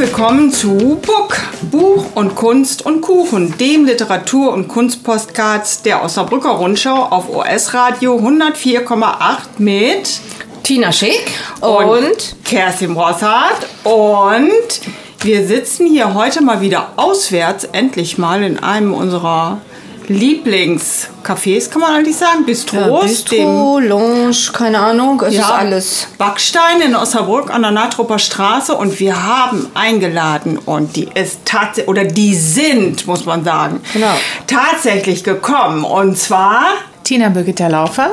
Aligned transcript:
willkommen 0.00 0.50
zu 0.50 0.98
Book, 1.02 1.36
Buch 1.70 2.06
und 2.14 2.34
Kunst 2.34 2.86
und 2.86 3.02
Kuchen, 3.02 3.58
dem 3.58 3.84
Literatur- 3.84 4.50
und 4.50 4.66
Kunstpostcards 4.66 5.82
der 5.82 6.02
Osnabrücker 6.02 6.52
Rundschau 6.52 7.02
auf 7.02 7.28
OS 7.28 7.74
Radio 7.74 8.16
104,8 8.16 9.38
mit 9.58 10.20
Tina 10.62 10.90
Schick 10.90 11.30
und, 11.60 11.84
und 11.84 12.36
Kerstin 12.46 12.94
Brossart 12.94 13.66
und 13.84 14.80
wir 15.20 15.46
sitzen 15.46 15.86
hier 15.86 16.14
heute 16.14 16.40
mal 16.40 16.62
wieder 16.62 16.92
auswärts, 16.96 17.64
endlich 17.64 18.16
mal 18.16 18.42
in 18.42 18.58
einem 18.58 18.94
unserer 18.94 19.60
Lieblingscafés, 20.10 21.70
kann 21.70 21.80
man 21.82 21.94
eigentlich 21.94 22.16
sagen, 22.16 22.44
Bistros, 22.44 23.02
Bistro, 23.02 23.78
Lounge, 23.78 24.36
keine 24.52 24.78
Ahnung, 24.80 25.22
es 25.26 25.34
ist 25.34 25.44
alles. 25.44 26.08
Backstein 26.18 26.80
in 26.84 26.96
Osnabrück 26.96 27.52
an 27.54 27.62
der 27.62 27.70
Natrupper 27.70 28.18
Straße 28.18 28.74
und 28.74 28.98
wir 28.98 29.22
haben 29.24 29.70
eingeladen 29.74 30.58
und 30.58 30.96
die 30.96 31.08
ist 31.14 31.40
tatsächlich, 31.44 31.88
oder 31.88 32.04
die 32.04 32.34
sind, 32.34 33.06
muss 33.06 33.24
man 33.24 33.44
sagen, 33.44 33.80
Genau. 33.92 34.14
tatsächlich 34.46 35.22
gekommen 35.24 35.84
und 35.84 36.18
zwar 36.18 36.62
Tina 37.04 37.28
Birgitta 37.28 37.68
Laufer. 37.68 38.10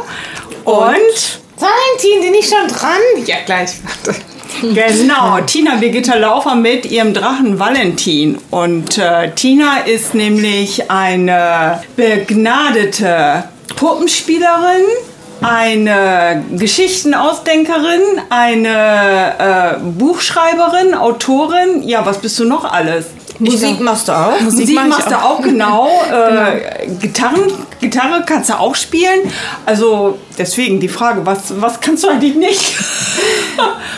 und 0.66 1.40
Valentin, 1.60 2.22
bin 2.22 2.34
ich 2.36 2.48
schon 2.48 2.68
dran? 2.68 3.26
Ja, 3.26 3.38
gleich. 3.46 3.72
Warte. 3.84 4.20
Genau, 4.62 5.40
Tina 5.46 5.76
Birgitta 5.76 6.16
Laufer 6.16 6.56
mit 6.56 6.86
ihrem 6.86 7.14
Drachen 7.14 7.60
Valentin. 7.60 8.38
Und 8.52 8.98
äh, 8.98 9.32
Tina 9.32 9.80
ist 9.86 10.14
nämlich 10.14 10.90
eine 10.90 11.82
begnadete 11.96 13.44
Puppenspielerin, 13.76 14.86
eine 15.42 16.44
Geschichtenausdenkerin, 16.52 18.02
eine 18.30 19.34
äh, 19.40 19.80
Buchschreiberin, 19.80 20.94
Autorin. 20.94 21.84
Ja, 21.84 22.06
was 22.06 22.20
bist 22.20 22.40
du 22.40 22.46
noch 22.46 22.72
alles? 22.72 23.08
Musik 23.40 23.80
machst 23.80 24.08
du 24.08 24.14
auch? 24.14 24.40
Musik, 24.42 24.70
mach 24.74 24.84
ich 24.84 24.90
machst 24.90 25.12
du 25.12 25.16
auch, 25.16 25.42
genau. 25.42 25.90
Äh, 26.12 26.88
Gitarren, 27.00 27.52
Gitarre 27.80 28.24
kannst 28.26 28.50
du 28.50 28.60
auch 28.60 28.76
spielen. 28.76 29.32
Also 29.66 30.18
deswegen 30.38 30.80
die 30.80 30.88
Frage, 30.88 31.26
was, 31.26 31.62
was 31.62 31.80
kannst 31.82 32.04
du 32.04 32.10
eigentlich 32.10 32.36
nicht? 32.36 32.76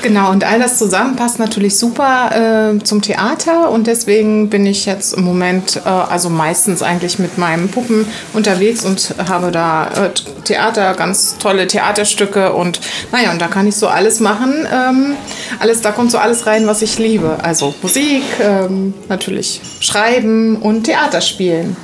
Genau, 0.01 0.31
und 0.31 0.45
all 0.45 0.59
das 0.59 0.77
zusammen 0.77 1.17
passt 1.17 1.39
natürlich 1.39 1.77
super 1.77 2.71
äh, 2.73 2.83
zum 2.83 3.01
Theater 3.01 3.69
und 3.69 3.85
deswegen 3.85 4.49
bin 4.49 4.65
ich 4.65 4.85
jetzt 4.85 5.13
im 5.13 5.25
Moment, 5.25 5.81
äh, 5.85 5.89
also 5.89 6.29
meistens 6.29 6.81
eigentlich 6.81 7.19
mit 7.19 7.37
meinen 7.37 7.67
Puppen 7.67 8.07
unterwegs 8.33 8.85
und 8.85 9.13
habe 9.27 9.51
da 9.51 9.87
äh, 9.87 10.09
Theater, 10.45 10.93
ganz 10.93 11.37
tolle 11.37 11.67
Theaterstücke 11.67 12.53
und 12.53 12.79
naja, 13.11 13.31
und 13.31 13.41
da 13.41 13.47
kann 13.47 13.67
ich 13.67 13.75
so 13.75 13.87
alles 13.87 14.21
machen. 14.21 14.65
Ähm, 14.71 15.15
alles, 15.59 15.81
da 15.81 15.91
kommt 15.91 16.11
so 16.11 16.17
alles 16.17 16.45
rein, 16.45 16.65
was 16.65 16.81
ich 16.81 16.97
liebe. 16.97 17.37
Also 17.43 17.75
Musik, 17.81 18.23
ähm, 18.41 18.93
natürlich 19.09 19.59
Schreiben 19.81 20.55
und 20.55 20.83
Theater 20.83 21.19
spielen. 21.19 21.75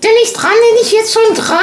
Bin 0.00 0.10
ich 0.24 0.32
dran? 0.32 0.50
Bin 0.50 0.82
ich 0.82 0.92
jetzt 0.92 1.12
schon 1.12 1.36
dran? 1.36 1.58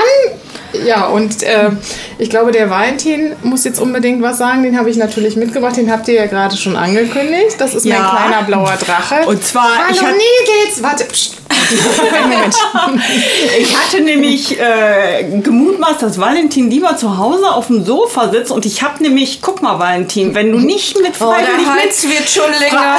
Ja, 0.86 1.08
und 1.08 1.44
äh, 1.44 1.72
ich 2.18 2.30
glaube, 2.30 2.52
der 2.52 2.70
Valentin 2.70 3.34
muss 3.44 3.64
jetzt 3.64 3.80
unbedingt 3.80 4.22
was 4.22 4.38
sagen. 4.38 4.64
Den 4.64 4.78
habe 4.78 4.90
ich 4.90 4.98
natürlich 4.98 5.36
mitgebracht. 5.36 5.78
Den 5.78 5.92
habt 5.92 6.08
ihr 6.08 6.16
ja 6.16 6.26
gerade 6.28 6.56
schon 6.58 6.76
angekündigt. 6.76 7.56
Das 7.60 7.74
ist 7.74 7.86
Ja. 7.86 8.00
mein 8.00 8.30
kleiner 8.30 8.44
blauer 8.44 8.78
Drache. 8.78 9.28
Und 9.28 9.44
zwar, 9.44 9.70
Hallo 9.88 9.98
hatte, 10.02 10.06
Mädels! 10.06 10.84
warte, 10.84 11.06
pst. 11.06 11.36
Ich 13.60 13.76
hatte 13.78 14.02
nämlich 14.02 14.60
äh, 14.60 15.40
gemutmaßt, 15.42 16.02
dass 16.02 16.20
Valentin 16.20 16.70
lieber 16.70 16.96
zu 16.96 17.18
Hause 17.18 17.50
auf 17.52 17.68
dem 17.68 17.84
Sofa 17.84 18.30
sitzt. 18.30 18.52
Und 18.52 18.66
ich 18.66 18.82
habe 18.82 19.02
nämlich, 19.04 19.42
guck 19.42 19.62
mal, 19.62 19.80
Valentin, 19.80 20.34
wenn 20.36 20.52
du 20.52 20.60
nicht 20.60 21.00
mit 21.02 21.14
Oh, 21.20 21.32
freiwillig, 21.32 21.66
der 21.66 22.10
mit, 22.10 22.20
wird 22.20 22.30
schon 22.30 22.52
länger. 22.52 22.98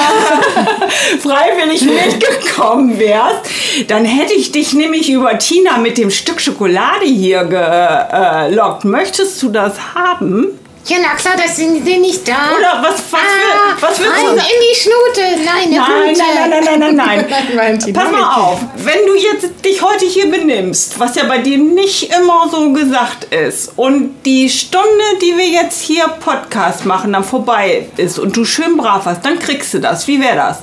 freiwillig 1.21 1.83
mitgekommen 1.83 2.99
wärst, 2.99 3.41
dann 3.87 4.05
hätte 4.05 4.33
ich 4.33 4.51
dich 4.51 4.73
nämlich 4.73 5.09
über 5.09 5.37
Tina 5.37 5.77
mit 5.77 5.97
dem 5.97 6.11
Stück 6.11 6.41
Schokolade 6.41 7.05
hier 7.05 7.45
gelockt. 7.45 8.85
Möchtest 8.85 9.41
du 9.41 9.49
das 9.49 9.73
haben? 9.95 10.58
Ja, 10.85 10.97
na 11.01 11.15
klar, 11.15 11.35
das 11.37 11.57
sind 11.57 11.85
die 11.85 11.97
nicht 11.97 12.27
da. 12.27 12.55
Oder 12.57 12.81
was, 12.81 12.95
was, 13.11 13.19
ah, 13.19 13.75
will, 13.75 13.81
was 13.81 13.99
willst 13.99 14.11
rein 14.11 14.25
du? 14.25 14.31
in 14.31 14.39
die 14.39 14.75
Schnute. 14.79 15.45
Nein, 15.45 15.69
Nein, 15.69 16.49
nein, 16.49 16.63
nein, 16.63 16.79
nein, 16.79 16.95
nein, 16.95 17.25
nein, 17.55 17.79
Nein, 17.79 17.93
Pass 17.93 18.11
mal 18.11 18.35
auf, 18.35 18.59
wenn 18.75 19.05
du 19.05 19.15
jetzt 19.15 19.63
dich 19.63 19.81
heute 19.81 20.05
hier 20.05 20.31
benimmst, 20.31 20.99
was 20.99 21.15
ja 21.15 21.25
bei 21.25 21.39
dir 21.39 21.57
nicht 21.57 22.11
immer 22.13 22.47
so 22.49 22.71
gesagt 22.71 23.25
ist, 23.25 23.73
und 23.75 24.15
die 24.25 24.49
Stunde, 24.49 24.87
die 25.21 25.37
wir 25.37 25.47
jetzt 25.47 25.81
hier 25.81 26.07
Podcast 26.07 26.85
machen, 26.85 27.13
dann 27.13 27.23
vorbei 27.23 27.87
ist 27.97 28.17
und 28.17 28.35
du 28.35 28.45
schön 28.45 28.77
brav 28.77 29.05
warst, 29.05 29.23
dann 29.23 29.37
kriegst 29.37 29.73
du 29.73 29.79
das. 29.79 30.07
Wie 30.07 30.19
wäre 30.19 30.35
das? 30.37 30.57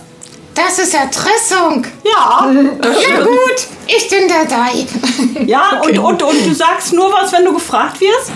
Das 0.54 0.78
ist 0.78 0.94
Erpressung. 0.94 1.86
Ja, 2.02 2.50
Ja 2.82 3.20
gut, 3.20 3.66
ich 3.86 4.08
bin 4.08 4.26
dabei. 4.26 4.86
ja, 5.44 5.80
und, 5.84 5.98
und, 5.98 6.22
und 6.22 6.46
du 6.46 6.54
sagst 6.54 6.94
nur 6.94 7.12
was, 7.12 7.30
wenn 7.32 7.44
du 7.44 7.52
gefragt 7.52 8.00
wirst? 8.00 8.30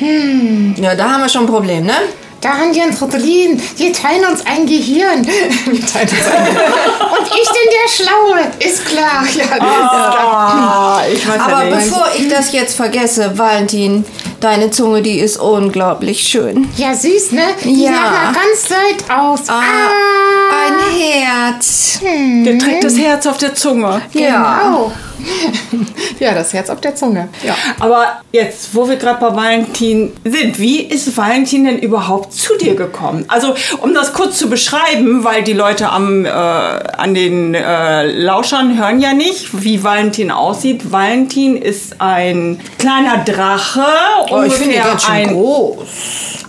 Ja, 0.00 0.94
da 0.94 1.10
haben 1.10 1.22
wir 1.22 1.28
schon 1.28 1.42
ein 1.44 1.48
Problem, 1.48 1.84
ne? 1.84 1.94
Da 2.40 2.50
haben 2.50 2.72
wir 2.72 2.84
uns 2.84 3.02
Rodolin. 3.02 3.60
Wir 3.76 3.92
teilen 3.92 4.24
uns 4.30 4.46
ein 4.46 4.64
Gehirn. 4.64 5.26
Wir 5.66 5.84
teilen 5.84 6.08
uns 6.08 6.26
ein. 6.30 6.46
Und 6.46 7.26
ich 7.26 7.48
bin 7.50 7.66
der 7.74 7.88
Schlaue. 7.92 8.40
Ist 8.60 8.86
klar. 8.86 9.24
Ja, 9.34 9.42
ist 9.42 9.58
klar. 9.58 11.02
Ich 11.12 11.28
weiß 11.28 11.40
Aber 11.40 11.64
ja 11.64 11.74
bevor 11.74 12.06
ich 12.16 12.28
das 12.28 12.52
jetzt 12.52 12.76
vergesse, 12.76 13.36
Valentin, 13.36 14.04
deine 14.40 14.70
Zunge, 14.70 15.02
die 15.02 15.18
ist 15.18 15.38
unglaublich 15.38 16.20
schön. 16.28 16.68
Ja, 16.76 16.94
süß, 16.94 17.32
ne? 17.32 17.42
Die 17.64 17.82
Ja. 17.82 17.90
sah 17.90 18.32
ganz 18.32 18.70
weit 18.70 19.18
aus. 19.18 19.40
Ah, 19.48 19.54
Ah, 19.60 20.68
ein 20.68 20.78
Herz. 20.96 21.98
Der 22.02 22.56
trägt 22.58 22.84
das 22.84 22.96
Herz 22.96 23.26
auf 23.26 23.38
der 23.38 23.54
Zunge. 23.56 24.00
Genau. 24.12 24.26
Ja, 24.28 24.92
das 26.38 26.52
Herz 26.52 26.70
auf 26.70 26.80
der 26.80 26.94
Zunge. 26.94 27.28
Ja. 27.42 27.54
Aber 27.80 28.20
jetzt, 28.32 28.74
wo 28.74 28.88
wir 28.88 28.96
gerade 28.96 29.20
bei 29.20 29.34
Valentin 29.34 30.12
sind, 30.24 30.58
wie 30.58 30.82
ist 30.82 31.16
Valentin 31.16 31.64
denn 31.64 31.78
überhaupt 31.78 32.32
zu 32.32 32.56
dir 32.58 32.74
gekommen? 32.74 33.24
Also, 33.28 33.54
um 33.80 33.94
das 33.94 34.12
kurz 34.12 34.38
zu 34.38 34.48
beschreiben, 34.48 35.24
weil 35.24 35.42
die 35.42 35.52
Leute 35.52 35.90
am, 35.90 36.24
äh, 36.24 36.28
an 36.28 37.14
den 37.14 37.54
äh, 37.54 38.06
Lauschern 38.06 38.78
hören 38.78 39.00
ja 39.00 39.12
nicht, 39.12 39.62
wie 39.62 39.82
Valentin 39.82 40.30
aussieht. 40.30 40.90
Valentin 40.92 41.56
ist 41.56 42.00
ein 42.00 42.60
kleiner 42.78 43.24
Drache, 43.24 43.84
Oh, 44.30 44.42
ich 44.42 44.52
finde 44.52 44.76
ganz 44.76 45.04
schön 45.04 45.14
ein, 45.14 45.28
groß. 45.28 45.78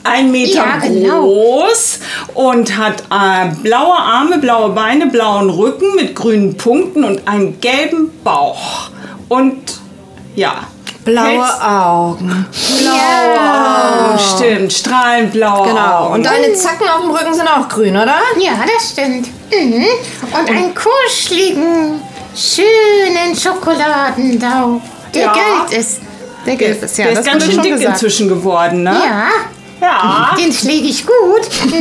ein 0.03 0.31
Meter 0.31 0.53
Ja, 0.55 0.77
genau. 0.77 1.21
groß 1.21 1.99
und 2.33 2.77
hat 2.77 3.03
äh, 3.11 3.53
blaue 3.63 3.95
Arme, 3.97 4.37
blaue 4.39 4.69
Beine, 4.69 5.07
blauen 5.07 5.49
Rücken 5.49 5.95
mit 5.95 6.15
grünen 6.15 6.57
Punkten 6.57 7.03
und 7.03 7.27
einen 7.27 7.59
gelben 7.61 8.11
Bauch. 8.23 8.59
Und 9.27 9.79
ja. 10.35 10.55
Blaue 11.05 11.25
Hältst- 11.27 11.61
Augen. 11.63 12.45
Oh, 12.51 14.17
stimmt. 14.35 14.73
Strahlend 14.73 15.31
blaue 15.31 15.67
Genau. 15.69 15.97
Augen. 16.05 16.13
Und 16.15 16.25
deine 16.25 16.53
Zacken 16.53 16.87
auf 16.87 17.01
dem 17.01 17.11
Rücken 17.11 17.33
sind 17.33 17.47
auch 17.47 17.67
grün, 17.69 17.95
oder? 17.95 18.15
Ja, 18.39 18.51
das 18.75 18.91
stimmt. 18.91 19.27
Mhm. 19.51 19.85
Und 20.37 20.49
einen 20.49 20.73
kuscheligen, 20.75 22.01
schönen 22.35 23.35
Schokoladendau, 23.35 24.81
der 25.13 25.21
Ja. 25.23 25.33
Geld 25.33 25.79
ist. 25.79 26.01
Der 26.45 26.55
Gelb 26.55 26.81
ist 26.83 26.97
ja. 26.97 27.05
Der 27.05 27.13
ist 27.13 27.19
das 27.19 27.25
ganz 27.25 27.45
schön 27.45 27.61
dick 27.61 27.73
gesagt. 27.73 27.91
inzwischen 27.93 28.27
geworden, 28.29 28.83
ne? 28.83 28.95
Ja, 29.03 29.27
Ja. 29.81 30.35
den 30.37 30.51
schläge 30.53 30.87
ich 30.87 31.05
gut. 31.05 31.49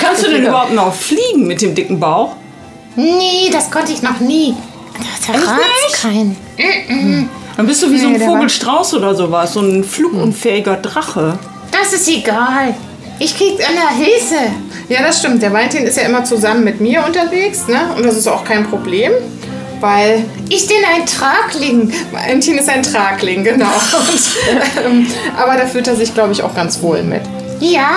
Kannst 0.00 0.24
du 0.26 0.30
denn 0.30 0.44
überhaupt 0.46 0.72
noch 0.72 0.94
fliegen 0.94 1.46
mit 1.46 1.60
dem 1.62 1.74
dicken 1.74 1.98
Bauch? 2.00 2.32
Nee, 2.96 3.50
das 3.52 3.70
konnte 3.70 3.92
ich 3.92 4.02
noch 4.02 4.20
nie. 4.20 4.54
Nicht? 4.98 6.02
keinen. 6.02 6.36
Dann 7.56 7.66
bist 7.66 7.82
du 7.82 7.90
wie 7.90 7.98
so 7.98 8.06
Nee, 8.08 8.14
ein 8.14 8.18
der 8.18 8.28
war- 8.28 8.34
Vogelstrauß 8.36 8.94
oder 8.94 9.14
sowas, 9.14 9.52
so 9.52 9.60
ein 9.60 9.84
flugunfähiger 9.84 10.76
Drache. 10.76 11.38
Das 11.70 11.92
ist 11.92 12.08
egal. 12.08 12.74
Ich 13.18 13.36
krieg 13.36 13.54
immer 13.58 13.90
Hilfe. 13.96 14.50
Ja, 14.88 15.02
das 15.02 15.20
stimmt. 15.20 15.40
Der 15.42 15.52
Valentin 15.52 15.84
ist 15.84 15.96
ja 15.96 16.02
immer 16.04 16.24
zusammen 16.24 16.64
mit 16.64 16.80
mir 16.80 17.04
unterwegs, 17.06 17.68
ne? 17.68 17.80
Und 17.96 18.04
das 18.04 18.16
ist 18.16 18.26
auch 18.26 18.44
kein 18.44 18.68
Problem, 18.68 19.12
weil 19.80 20.24
Ich 20.48 20.66
bin 20.66 20.76
ein 20.94 21.06
Tragling. 21.06 21.92
Valentin 22.12 22.58
ist 22.58 22.68
ein 22.68 22.82
Tragling, 22.82 23.44
genau. 23.44 23.66
Und, 23.66 24.84
ähm, 24.84 25.06
aber 25.36 25.56
da 25.56 25.66
fühlt 25.66 25.86
er 25.86 25.94
sich, 25.96 26.12
glaube 26.12 26.32
ich, 26.32 26.42
auch 26.42 26.54
ganz 26.54 26.80
wohl 26.82 27.02
mit. 27.04 27.22
Ja, 27.60 27.90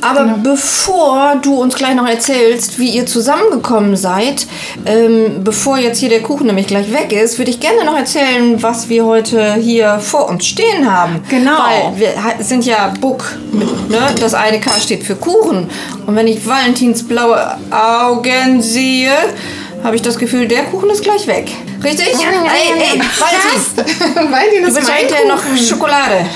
Aber 0.00 0.38
bevor 0.42 1.36
du 1.42 1.60
uns 1.60 1.74
gleich 1.74 1.94
noch 1.94 2.06
erzählst, 2.08 2.78
wie 2.78 2.90
ihr 2.90 3.06
zusammengekommen 3.06 3.96
seid, 3.96 4.46
ähm, 4.84 5.42
bevor 5.42 5.78
jetzt 5.78 5.98
hier 5.98 6.08
der 6.08 6.22
Kuchen 6.22 6.46
nämlich 6.46 6.66
gleich 6.66 6.92
weg 6.92 7.12
ist, 7.12 7.38
würde 7.38 7.50
ich 7.50 7.60
gerne 7.60 7.84
noch 7.84 7.96
erzählen, 7.96 8.62
was 8.62 8.88
wir 8.88 9.04
heute 9.04 9.54
hier 9.54 9.98
vor 9.98 10.28
uns 10.28 10.46
stehen 10.46 10.90
haben. 10.90 11.22
Genau. 11.28 11.58
Weil 11.58 11.98
wir 11.98 12.44
sind 12.44 12.64
ja 12.64 12.92
Buck. 13.00 13.24
Ne? 13.52 13.98
Das 14.20 14.34
eine 14.34 14.60
K 14.60 14.70
steht 14.80 15.02
für 15.02 15.16
Kuchen. 15.16 15.68
Und 16.06 16.16
wenn 16.16 16.26
ich 16.26 16.46
Valentins 16.46 17.06
blaue 17.06 17.56
Augen 17.70 18.62
sehe, 18.62 19.12
habe 19.82 19.96
ich 19.96 20.02
das 20.02 20.18
Gefühl, 20.18 20.48
der 20.48 20.64
Kuchen 20.64 20.90
ist 20.90 21.02
gleich 21.02 21.26
weg. 21.26 21.50
Richtig? 21.82 22.12
Ja, 22.14 22.30
ja, 22.32 22.44
ja, 22.44 22.52
ey, 22.52 22.94
ey. 22.94 23.00
Valentin, 23.00 24.32
Valentin 24.32 24.62
du 24.62 24.68
ist 24.68 24.74
willst 24.74 24.88
ja 24.88 24.94
mein 24.94 25.04
hinterher 25.04 25.28
noch 25.28 25.42
Kuchen. 25.42 25.58
Schokolade. 25.58 26.26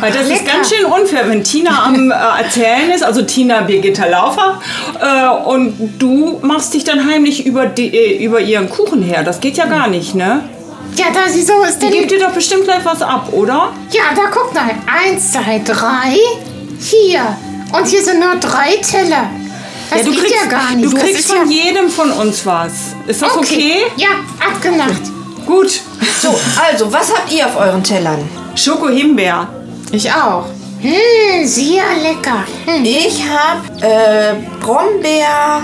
Weil 0.00 0.12
das 0.12 0.22
ist 0.22 0.28
lecker. 0.28 0.52
ganz 0.54 0.70
schön 0.74 0.84
unfair, 0.86 1.28
wenn 1.28 1.44
Tina 1.44 1.84
am 1.86 2.10
äh, 2.10 2.14
Erzählen 2.42 2.90
ist, 2.94 3.02
also 3.02 3.22
Tina 3.22 3.60
Birgitta 3.62 4.06
Laufer, 4.06 4.60
äh, 5.00 5.28
und 5.48 5.94
du 5.98 6.38
machst 6.42 6.72
dich 6.74 6.84
dann 6.84 7.06
heimlich 7.10 7.44
über, 7.46 7.66
die, 7.66 7.94
äh, 7.94 8.24
über 8.24 8.40
ihren 8.40 8.70
Kuchen 8.70 9.02
her. 9.02 9.22
Das 9.22 9.40
geht 9.40 9.56
ja 9.56 9.66
gar 9.66 9.88
nicht, 9.88 10.14
ne? 10.14 10.42
Ja, 10.96 11.06
da 11.12 11.30
sie 11.30 11.42
so 11.42 11.62
ist 11.62 11.80
Die 11.80 11.86
denn. 11.86 11.92
gibt 11.98 12.10
dir 12.10 12.18
doch 12.18 12.32
bestimmt 12.32 12.64
gleich 12.64 12.84
was 12.84 13.00
ab, 13.02 13.28
oder? 13.32 13.72
Ja, 13.90 14.02
da 14.14 14.22
guck 14.32 14.52
mal. 14.54 14.70
Eins, 14.86 15.32
zwei, 15.32 15.60
drei. 15.64 16.16
Hier. 16.80 17.20
Und 17.72 17.86
hier 17.86 18.02
sind 18.02 18.18
nur 18.20 18.34
drei 18.36 18.76
Teller. 18.76 19.30
Das 19.90 20.00
ja, 20.00 20.04
du 20.04 20.10
geht 20.12 20.20
kriegst, 20.20 20.34
ja 20.44 20.48
gar 20.50 20.70
nicht. 20.74 20.84
Du 20.86 20.94
Das 20.94 21.02
kriegst 21.04 21.20
ist 21.20 21.32
von 21.32 21.50
ja 21.50 21.64
jedem 21.64 21.88
von 21.88 22.10
uns 22.10 22.44
was. 22.46 22.72
Ist 23.06 23.22
das 23.22 23.36
okay? 23.36 23.82
Ja, 23.96 24.08
abgemacht. 24.44 25.02
Gut. 25.46 25.80
So, 26.20 26.38
also, 26.68 26.92
was 26.92 27.12
habt 27.14 27.32
ihr 27.32 27.46
auf 27.46 27.56
euren 27.58 27.82
Tellern? 27.82 28.28
Schoko-Himbeer. 28.56 29.48
Ich 29.92 30.10
auch. 30.10 30.44
Hm, 30.80 31.46
sehr 31.46 31.82
lecker. 32.02 32.44
Hm. 32.66 32.84
Ich 32.84 33.22
habe 33.28 33.86
äh, 33.86 34.34
Brombeer. 34.64 35.60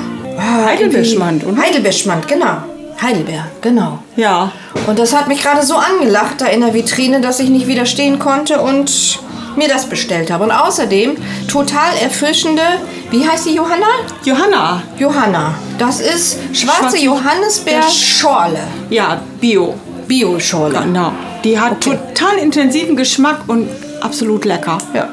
Heidelbeerschmand, 0.67 1.47
oder? 1.47 1.61
Heidelbeerschmand, 1.63 2.29
genau. 2.29 2.57
Heidelbeer, 3.01 3.47
genau. 3.63 3.99
Ja. 4.17 4.53
Und 4.87 4.99
das 4.99 5.15
hat 5.15 5.29
mich 5.29 5.43
gerade 5.43 5.65
so 5.65 5.77
angelacht 5.77 6.41
da 6.41 6.47
in 6.47 6.61
der 6.61 6.75
Vitrine, 6.75 7.21
dass 7.21 7.41
ich 7.41 7.49
nicht 7.49 7.67
widerstehen 7.67 8.19
konnte 8.19 8.61
und 8.61 9.19
mir 9.57 9.69
das 9.69 9.87
bestellt 9.87 10.31
habe. 10.31 10.45
Und 10.45 10.51
außerdem 10.51 11.17
total 11.51 11.97
erfrischende, 12.03 12.63
wie 13.11 13.27
heißt 13.27 13.47
die 13.47 13.55
Johanna? 13.55 13.87
Johanna. 14.25 14.83
Johanna. 14.99 15.55
Das 15.79 16.01
ist 16.01 16.39
schwarze 16.53 16.99
Schwarze- 16.99 16.99
Johannisbeer-Schorle. 16.99 18.61
Ja, 18.91 19.21
Bio. 19.41 19.75
Bio-Schorle. 20.07 20.79
Genau. 20.83 21.13
Die 21.43 21.59
hat 21.59 21.73
Okay. 21.87 21.99
total 22.15 22.39
intensiven 22.39 22.97
Geschmack 22.97 23.41
und 23.47 23.69
absolut 24.07 24.45
lecker. 24.45 24.79
Ja. 24.95 25.09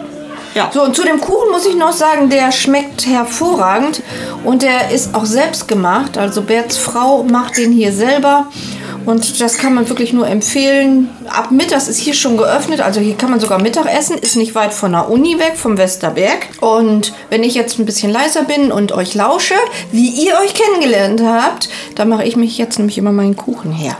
Ja. 0.56 0.70
So, 0.72 0.84
und 0.84 0.96
zu 0.96 1.04
dem 1.04 1.20
Kuchen 1.20 1.52
muss 1.52 1.66
ich 1.66 1.76
noch 1.76 1.94
sagen, 1.94 2.30
der 2.30 2.52
schmeckt 2.52 3.08
hervorragend 3.08 4.04
und 4.44 4.62
der 4.62 4.92
ist 4.92 5.16
auch 5.16 5.26
selbst 5.26 5.68
gemacht. 5.68 6.18
Also 6.18 6.44
Berts 6.44 6.78
Frau 6.78 7.24
macht 7.24 7.58
den 7.58 7.72
hier 7.72 7.92
selber 7.92 8.46
und 9.06 9.42
das 9.42 9.58
kann 9.58 9.74
man 9.74 9.90
wirklich 9.90 10.14
nur 10.14 10.28
empfehlen. 10.28 11.10
Ab 11.28 11.50
mittags 11.50 11.88
ist 11.88 11.98
hier 11.98 12.14
schon 12.14 12.38
geöffnet, 12.38 12.82
also 12.82 13.00
hier 13.00 13.16
kann 13.16 13.32
man 13.32 13.40
sogar 13.40 13.60
Mittag 13.60 13.88
essen, 13.88 14.16
ist 14.18 14.36
nicht 14.36 14.54
weit 14.54 14.74
von 14.76 14.92
der 14.92 15.10
Uni 15.10 15.40
weg, 15.40 15.54
vom 15.56 15.78
Westerberg. 15.80 16.48
Und 16.62 17.14
wenn 17.32 17.44
ich 17.44 17.56
jetzt 17.56 17.80
ein 17.80 17.86
bisschen 17.86 18.12
leiser 18.12 18.44
bin 18.44 18.72
und 18.72 18.92
euch 18.92 19.16
lausche, 19.16 19.56
wie 19.92 20.10
ihr 20.10 20.34
euch 20.44 20.54
kennengelernt 20.54 21.22
habt, 21.26 21.68
dann 21.96 22.10
mache 22.10 22.26
ich 22.26 22.36
mich 22.36 22.60
jetzt 22.60 22.78
nämlich 22.78 23.00
immer 23.00 23.12
meinen 23.12 23.36
Kuchen 23.36 23.72
her. 23.72 23.98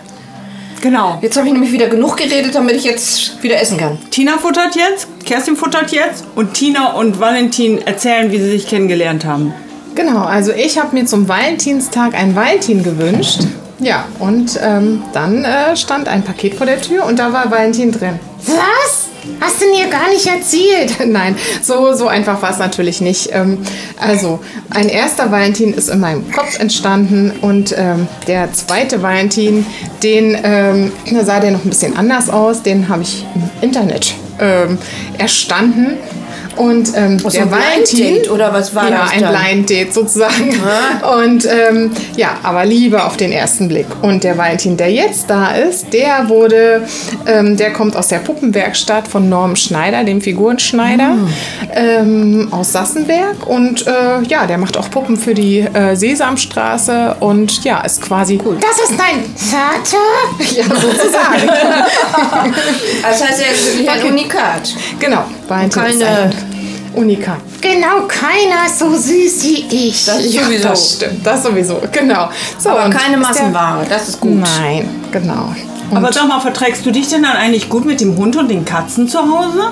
Genau. 0.84 1.18
Jetzt 1.22 1.38
habe 1.38 1.48
ich 1.48 1.54
nämlich 1.54 1.72
wieder 1.72 1.88
genug 1.88 2.18
geredet, 2.18 2.56
damit 2.56 2.76
ich 2.76 2.84
jetzt 2.84 3.42
wieder 3.42 3.60
essen 3.60 3.78
kann. 3.78 3.98
Tina 4.12 4.38
futtert 4.38 4.76
jetzt, 4.76 5.08
Kerstin 5.24 5.56
futtert 5.56 5.94
jetzt 5.94 6.26
und 6.36 6.54
Tina 6.54 6.92
und 6.92 7.22
Valentin 7.22 7.82
erzählen, 7.88 8.30
wie 8.34 8.38
sie 8.38 8.50
sich 8.50 8.68
kennengelernt 8.68 9.24
haben. 9.24 9.54
Genau, 9.96 10.24
also 10.26 10.52
ich 10.52 10.78
habe 10.78 10.94
mir 10.94 11.06
zum 11.06 11.30
Valentinstag 11.30 12.14
ein 12.16 12.36
Valentin 12.36 12.84
gewünscht. 12.84 13.40
Ja, 13.80 14.04
und 14.20 14.60
ähm, 14.62 15.04
dann 15.14 15.46
äh, 15.46 15.78
stand 15.78 16.10
ein 16.10 16.22
Paket 16.22 16.56
vor 16.56 16.66
der 16.66 16.82
Tür 16.82 17.06
und 17.06 17.18
da 17.18 17.32
war 17.32 17.50
Valentin 17.50 17.94
drin. 17.94 18.20
Was? 18.46 19.03
Hast 19.40 19.62
du 19.62 19.70
mir 19.70 19.88
gar 19.88 20.10
nicht 20.10 20.26
erzählt? 20.28 20.94
Nein, 21.06 21.36
so, 21.62 21.94
so 21.94 22.08
einfach 22.08 22.42
war 22.42 22.52
es 22.52 22.58
natürlich 22.58 23.02
nicht. 23.02 23.30
Ähm, 23.32 23.60
also, 24.00 24.40
ein 24.70 24.90
erster 24.90 25.32
Valentin 25.32 25.74
ist 25.74 25.90
in 25.90 26.00
meinem 26.00 26.32
Kopf 26.32 26.60
entstanden 26.60 27.32
und 27.42 27.74
ähm, 27.78 28.08
der 28.28 28.52
zweite 28.54 29.02
Valentin, 29.02 29.66
den 30.02 30.38
ähm, 30.44 30.92
sah 31.24 31.40
der 31.40 31.52
noch 31.52 31.64
ein 31.64 31.70
bisschen 31.70 31.96
anders 31.96 32.30
aus. 32.30 32.64
Den 32.64 32.90
habe 32.90 33.04
ich 33.04 33.26
im 33.36 33.50
Internet 33.62 34.14
ähm, 34.40 34.78
erstanden. 35.18 35.98
Und 36.58 36.92
ähm, 36.96 37.20
so 37.20 37.30
der 37.30 37.44
ein 37.44 37.50
Blind 37.50 37.64
Valentin. 37.64 37.98
Date, 37.98 38.32
oder 38.32 38.54
was 38.54 38.76
war 38.76 38.90
ja, 38.90 38.98
das 39.00 39.12
ein 39.12 39.22
dann? 39.22 39.36
Blind 39.36 39.70
Date 39.70 39.94
sozusagen. 39.94 40.54
Und 41.20 41.46
ähm, 41.46 41.92
ja, 42.16 42.38
aber 42.44 42.66
Liebe 42.66 43.04
auf 43.04 43.18
den 43.18 43.32
ersten 43.32 43.68
Blick. 43.68 43.88
Und 44.02 44.24
der 44.24 44.38
Valentin, 44.38 44.78
der 44.78 44.92
jetzt 44.92 45.30
da 45.30 45.56
ist, 45.56 45.92
der 45.94 46.30
wurde, 46.30 46.88
ähm, 47.26 47.58
der 47.58 47.74
kommt 47.74 47.96
aus 47.96 48.08
der 48.08 48.20
Puppenwerkstatt 48.20 49.08
von 49.08 49.30
Norm 49.30 49.56
Schneider, 49.56 50.04
dem 50.04 50.22
Figurenschneider 50.22 51.18
ähm, 51.74 52.48
aus 52.52 52.72
Sassenberg. 52.72 53.48
Und 53.48 53.86
äh, 53.88 54.22
ja, 54.28 54.46
der 54.46 54.58
macht 54.58 54.78
auch 54.78 54.90
Puppen 54.90 55.18
für 55.18 55.34
die 55.34 55.60
äh, 55.60 55.96
Sesamstraße 55.96 57.18
und 57.20 57.64
ja, 57.64 57.82
ist 57.82 58.02
quasi 58.02 58.40
cool. 58.46 58.58
Das 58.60 58.90
ist 58.90 59.00
dein 59.00 59.24
Vater? 59.36 59.98
Ja, 60.56 60.64
sozusagen. 60.64 61.48
Das 63.02 63.24
heißt, 63.28 63.42
er 63.42 63.52
ist 63.52 63.66
wirklich 63.68 63.90
ein 63.90 64.12
Unikat. 64.12 64.76
genau, 65.00 65.26
Valentin 65.48 65.84
ist 65.84 66.00
Keine- 66.00 66.20
ein 66.22 66.34
Unikat. 66.96 67.38
Genau, 67.62 68.08
keiner 68.08 68.66
ist 68.68 68.80
so 68.80 68.92
süß 68.96 69.44
wie 69.44 69.66
ich. 69.90 70.06
Das 70.06 70.20
ist 70.20 70.34
Ja, 70.34 70.44
sowieso. 70.44 70.68
das 70.70 70.94
stimmt, 70.94 71.26
das 71.26 71.44
sowieso, 71.44 71.82
genau. 71.92 72.30
So, 72.60 72.70
Aber 72.70 72.86
und 72.86 72.92
keine 72.92 73.04
ist 73.06 73.10
der- 73.12 73.18
Massenware, 73.48 73.86
das 73.90 74.10
ist 74.10 74.20
gut. 74.20 74.40
Nein, 74.40 74.90
genau. 75.12 75.54
Und 75.90 75.98
Aber 75.98 76.12
sag 76.14 76.28
mal, 76.28 76.40
verträgst 76.40 76.86
du 76.86 76.92
dich 76.92 77.08
denn 77.10 77.24
dann 77.24 77.36
eigentlich 77.38 77.70
gut 77.70 77.86
mit 77.86 78.00
dem 78.02 78.16
Hund 78.18 78.36
und 78.36 78.50
den 78.50 78.64
Katzen 78.66 79.08
zu 79.08 79.20
Hause? 79.20 79.70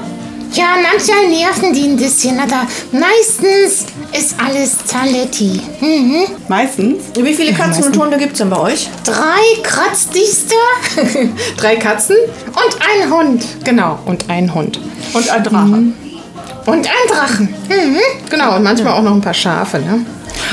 Ja, 0.53 0.75
manchmal 0.81 1.29
nerven 1.29 1.73
die 1.73 1.83
ein 1.83 1.95
bisschen, 1.95 2.37
aber 2.39 2.67
meistens 2.91 3.85
ist 4.11 4.35
alles 4.37 4.77
Taletti. 4.85 5.61
Mhm. 5.79 6.25
Meistens. 6.49 7.03
Wie 7.15 7.33
viele 7.33 7.53
Katzen 7.53 7.85
und 7.85 7.97
Hunde 7.97 8.17
gibt 8.17 8.33
es 8.33 8.39
denn 8.39 8.49
bei 8.49 8.59
euch? 8.59 8.89
Drei 9.05 9.61
Kratzdichter 9.63 10.55
drei 11.57 11.77
Katzen 11.77 12.17
und 12.47 12.77
ein 12.81 13.11
Hund. 13.11 13.45
Genau, 13.63 13.99
und 14.05 14.29
ein 14.29 14.53
Hund. 14.53 14.79
Und 15.13 15.29
ein 15.29 15.43
Drache. 15.43 15.65
Und 16.65 16.87
ein 16.87 17.07
Drachen. 17.09 17.55
Mhm. 17.69 17.97
Genau, 18.29 18.57
und 18.57 18.63
manchmal 18.63 18.93
auch 18.93 19.01
noch 19.03 19.13
ein 19.13 19.21
paar 19.21 19.33
Schafe, 19.33 19.79
ne? 19.79 20.05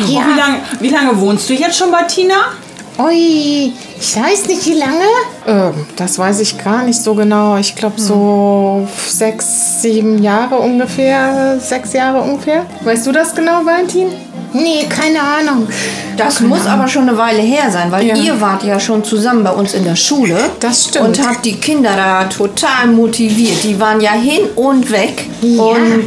Ja. 0.07 0.21
Und 0.21 0.35
wie, 0.35 0.39
lang, 0.39 0.61
wie 0.81 0.89
lange 0.91 1.21
wohnst 1.21 1.51
du 1.51 1.55
jetzt 1.55 1.77
schon 1.77 1.91
bei 1.91 2.05
Tina? 2.05 2.53
Ui, 2.99 3.73
ich 4.01 4.17
weiß 4.17 4.49
nicht 4.49 4.67
wie 4.67 4.75
lange. 4.75 5.05
Ähm, 5.47 5.87
das 5.95 6.19
weiß 6.19 6.41
ich 6.41 6.59
gar 6.59 6.83
nicht 6.83 7.01
so 7.01 7.15
genau. 7.15 7.57
Ich 7.57 7.77
glaube 7.77 8.01
so 8.01 8.89
sechs, 9.07 9.81
sieben 9.83 10.21
Jahre 10.21 10.57
ungefähr. 10.57 11.61
Sechs 11.61 11.93
Jahre 11.93 12.21
ungefähr. 12.21 12.67
Weißt 12.83 13.07
du 13.07 13.13
das 13.13 13.33
genau, 13.37 13.65
Valentin? 13.65 14.09
Nee, 14.53 14.87
keine 14.89 15.21
Ahnung. 15.21 15.69
Das 16.17 16.41
muss 16.41 16.67
aber 16.67 16.89
schon 16.89 17.09
eine 17.09 17.17
Weile 17.19 17.41
her 17.43 17.71
sein, 17.71 17.91
weil 17.93 18.07
Ja. 18.07 18.17
ihr 18.17 18.41
wart 18.41 18.65
ja 18.65 18.81
schon 18.81 19.05
zusammen 19.05 19.45
bei 19.45 19.51
uns 19.51 19.75
in 19.75 19.85
der 19.85 19.97
Schule. 19.97 20.37
Das 20.61 20.85
stimmt. 20.87 21.07
Und 21.19 21.27
habt 21.27 21.45
die 21.45 21.55
Kinder 21.57 21.91
da 21.97 22.25
total 22.25 22.89
motiviert. 22.89 23.63
Die 23.65 23.79
waren 23.79 24.01
ja 24.01 24.13
hin 24.13 24.41
und 24.57 24.91
weg. 24.91 25.27
Ja. 25.43 25.63
Und 25.63 26.07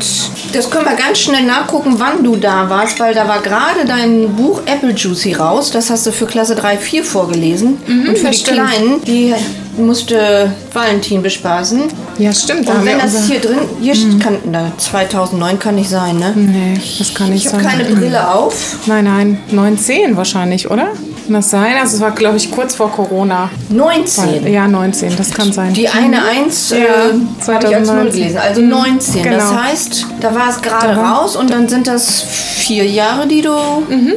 das 0.54 0.70
können 0.70 0.86
wir 0.86 0.96
ganz 0.96 1.20
schnell 1.20 1.44
nachgucken, 1.44 1.96
wann 1.98 2.24
du 2.24 2.36
da 2.36 2.70
warst, 2.70 3.00
weil 3.00 3.14
da 3.14 3.28
war 3.28 3.42
gerade 3.42 3.86
dein 3.88 4.36
Buch 4.36 4.62
Apple 4.66 4.92
Juicy 4.92 5.34
raus. 5.34 5.72
Das 5.72 5.90
hast 5.90 6.06
du 6.08 6.12
für 6.12 6.26
Klasse 6.26 6.56
3, 6.56 6.78
4 6.78 7.04
vorgelesen. 7.06 7.78
und 7.88 8.18
für 8.18 8.28
die 8.30 8.34
stimmt. 8.38 8.58
Kleinen, 8.58 9.04
die 9.06 9.34
musste 9.78 10.52
Valentin 10.74 11.22
bespaßen. 11.22 11.84
Ja, 12.18 12.34
stimmt. 12.34 12.68
da 12.68 12.74
Und 12.74 12.86
wenn 12.86 13.00
das 13.00 13.26
hier 13.28 13.40
drin, 13.40 13.60
hier 13.82 13.94
kann, 14.20 14.38
na, 14.50 14.72
2009 14.78 15.60
kann 15.60 15.76
nicht 15.76 15.90
sein, 15.90 16.18
ne? 16.20 16.34
Nee, 16.36 16.80
das 17.00 17.14
kann 17.14 17.30
nicht 17.30 17.46
Ich 17.46 17.54
habe 17.54 17.64
sein. 17.64 17.72
keine 17.80 17.86
Brille 17.96 18.34
auf. 18.34 18.78
Nein, 18.86 19.06
nein, 19.06 19.40
19 19.52 20.18
wahrscheinlich, 20.18 20.70
oder? 20.70 20.88
Kann 21.26 21.34
das 21.36 21.50
sein? 21.52 21.76
Also 21.80 21.96
es 21.96 22.02
war, 22.02 22.12
glaube 22.12 22.38
ich, 22.38 22.52
kurz 22.52 22.76
vor 22.76 22.92
Corona. 22.92 23.50
19. 23.70 24.52
Ja, 24.52 24.68
19, 24.68 25.16
das 25.16 25.32
kann 25.32 25.54
sein. 25.54 25.74
Die 25.74 25.88
eine 25.88 26.24
1 26.26 26.72
Ja, 26.72 26.78
äh, 26.78 26.82
habe 26.82 27.68
ich 27.68 27.76
als 27.76 27.88
0 27.88 28.12
2019. 28.12 28.12
gelesen, 28.22 28.38
also 28.38 28.62
19. 28.62 29.24
Das 29.24 29.50
Genau. 29.50 29.62
heißt, 29.64 30.06
da 30.20 30.36
war 30.36 30.50
es 30.50 30.62
gerade 30.62 30.94
Da 30.96 31.12
raus 31.14 31.36
und 31.36 31.50
dann 31.50 31.70
sind 31.70 31.88
das 31.88 32.22
vier 32.22 32.86
Jahre, 32.86 33.28
die 33.28 33.42
du 33.42 33.52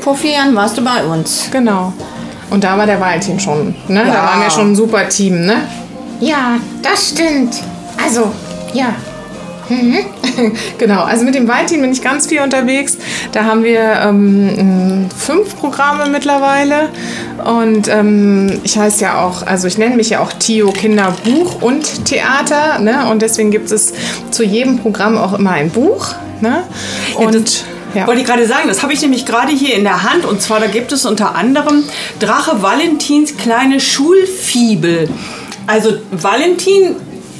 vor 0.00 0.16
vier 0.16 0.32
Jahren 0.32 0.54
warst 0.56 0.76
du 0.76 0.82
bei 0.82 1.04
uns. 1.04 1.48
Genau. 1.52 1.92
Und 2.50 2.64
da 2.64 2.76
war 2.78 2.86
der 2.86 3.00
Valentin 3.00 3.40
schon, 3.40 3.74
ne? 3.88 4.00
Ja. 4.00 4.04
Da 4.04 4.22
waren 4.24 4.42
wir 4.42 4.50
schon 4.50 4.72
ein 4.72 4.76
super 4.76 5.08
Team, 5.08 5.44
ne? 5.46 5.62
Ja, 6.20 6.58
das 6.82 7.10
stimmt. 7.10 7.62
Also, 8.02 8.32
ja. 8.72 8.94
Genau, 10.78 11.02
also 11.02 11.24
mit 11.24 11.34
dem 11.34 11.46
Valentin 11.48 11.80
bin 11.80 11.92
ich 11.92 12.02
ganz 12.02 12.26
viel 12.26 12.40
unterwegs. 12.40 12.98
Da 13.32 13.44
haben 13.44 13.62
wir 13.62 14.00
ähm, 14.02 15.08
fünf 15.16 15.56
Programme 15.58 16.06
mittlerweile. 16.10 16.88
Und 17.44 17.88
ähm, 17.88 18.60
ich 18.62 18.76
heiße 18.76 19.02
ja 19.02 19.22
auch, 19.24 19.46
also 19.46 19.66
ich 19.66 19.78
nenne 19.78 19.96
mich 19.96 20.10
ja 20.10 20.20
auch 20.20 20.32
Tio 20.32 20.70
Kinderbuch 20.72 21.62
und 21.62 22.04
Theater. 22.04 22.78
Ne? 22.78 23.06
Und 23.10 23.22
deswegen 23.22 23.50
gibt 23.50 23.70
es 23.70 23.92
zu 24.30 24.44
jedem 24.44 24.78
Programm 24.78 25.16
auch 25.16 25.38
immer 25.38 25.52
ein 25.52 25.70
Buch. 25.70 26.14
Ne? 26.40 26.64
Und 27.16 27.60
ja. 27.60 27.66
Wollte 28.06 28.20
ich 28.20 28.26
gerade 28.26 28.46
sagen, 28.46 28.68
das 28.68 28.82
habe 28.82 28.92
ich 28.92 29.00
nämlich 29.00 29.24
gerade 29.24 29.52
hier 29.52 29.74
in 29.74 29.84
der 29.84 30.02
Hand. 30.02 30.24
Und 30.24 30.42
zwar, 30.42 30.60
da 30.60 30.66
gibt 30.66 30.92
es 30.92 31.06
unter 31.06 31.34
anderem 31.34 31.84
Drache 32.18 32.62
Valentins 32.62 33.36
kleine 33.36 33.80
Schulfibel. 33.80 35.08
Also 35.66 35.94
Valentin 36.10 36.96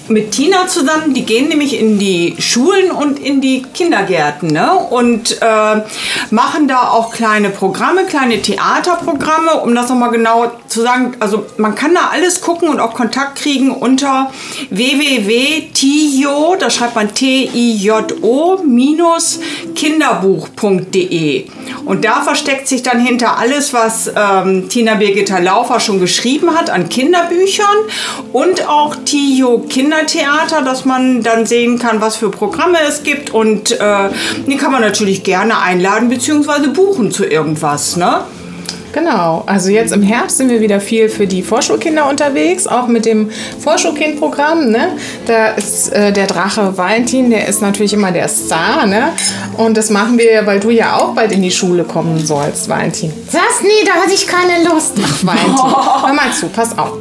mit 0.09 0.33
Tina 0.33 0.67
zusammen, 0.67 1.15
die 1.15 1.25
gehen 1.25 1.49
nämlich 1.49 1.79
in 1.79 1.99
die 1.99 2.37
Schulen 2.39 2.91
und 2.91 3.19
in 3.19 3.41
die 3.41 3.63
Kindergärten 3.63 4.49
ne? 4.49 4.75
und 4.75 5.41
äh, 5.41 5.83
machen 6.31 6.69
da 6.69 6.89
auch 6.91 7.13
kleine 7.13 7.51
Programme, 7.51 8.05
kleine 8.05 8.41
Theaterprogramme, 8.41 9.61
um 9.63 9.75
das 9.75 9.89
nochmal 9.89 10.11
genau 10.11 10.53
zu 10.69 10.83
sagen. 10.83 11.17
Also 11.21 11.47
man 11.57 11.75
kann 11.75 11.95
da 11.95 12.11
alles 12.13 12.41
gucken 12.41 12.69
und 12.69 12.81
auch 12.81 12.95
Kontakt 12.95 13.37
kriegen 13.37 13.71
unter 13.71 14.31
www.tijo, 14.71 16.57
da 16.59 16.69
schreibt 16.71 16.97
man 16.97 17.15
T-I-J-O 17.15 18.59
minus 18.65 19.41
kinderbuch.de. 19.75 21.47
Und 21.85 22.05
da 22.05 22.23
versteckt 22.23 22.69
sich 22.69 22.83
dann 22.83 23.01
hinter 23.01 23.39
alles, 23.39 23.73
was 23.73 24.11
ähm, 24.17 24.69
Tina 24.69 24.95
Birgitta 24.95 25.39
Laufer 25.39 25.81
schon 25.81 26.01
geschrieben 26.01 26.55
hat 26.55 26.71
an 26.71 26.89
Kinderbüchern 26.89 27.77
und 28.33 28.69
auch 28.69 28.97
Tijo 29.05 29.59
Kindertheater, 29.95 30.63
dass 30.63 30.85
man 30.85 31.23
dann 31.23 31.47
sehen 31.47 31.79
kann, 31.79 32.01
was 32.01 32.17
für 32.17 32.31
Programme 32.31 32.79
es 32.89 33.03
gibt. 33.03 33.31
Und 33.31 33.73
äh, 33.73 34.09
die 34.47 34.57
kann 34.57 34.73
man 34.73 34.81
natürlich 34.81 35.23
gerne 35.23 35.61
einladen 35.61 36.09
bzw. 36.09 36.69
buchen 36.69 37.13
zu 37.13 37.25
irgendwas. 37.25 37.97
Ne? 37.97 38.25
Genau, 38.93 39.43
also 39.47 39.71
jetzt 39.71 39.93
im 39.93 40.03
Herbst 40.03 40.37
sind 40.37 40.51
wir 40.51 40.61
wieder 40.61 40.81
viel 40.81 41.09
für 41.09 41.27
die 41.27 41.43
Vorschulkinder 41.43 42.09
unterwegs, 42.09 42.69
auch 42.69 42.87
mit 42.87 43.07
dem 43.07 43.29
Vorschulkindprogramm. 43.59 44.71
Ne? 44.71 44.97
Da 45.27 45.49
ist 45.49 45.93
äh, 45.93 46.13
der 46.13 46.29
Drache 46.29 46.77
Valentin, 46.77 47.31
der 47.31 47.49
ist 47.49 47.61
natürlich 47.61 47.93
immer 47.93 48.13
der 48.13 48.29
Star. 48.29 48.87
Ne? 48.87 49.13
Und 49.57 49.77
das 49.77 49.91
machen 49.91 50.17
wir, 50.19 50.47
weil 50.47 50.61
du 50.61 50.71
ja 50.71 50.97
auch 50.97 51.15
bald 51.15 51.33
in 51.33 51.43
die 51.43 51.51
Schule 51.51 51.83
kommen 51.83 52.25
sollst, 52.25 52.69
Valentin. 52.69 53.13
Was? 53.33 53.63
Nee, 53.63 53.85
da 53.85 53.95
hatte 54.01 54.13
ich 54.13 54.29
keine 54.29 54.69
Lust. 54.69 54.93
Ach, 55.03 55.27
Valentin, 55.27 55.57
hör 56.07 56.13
mal 56.13 56.33
zu, 56.33 56.49
pass 56.49 56.79
auf. 56.79 56.99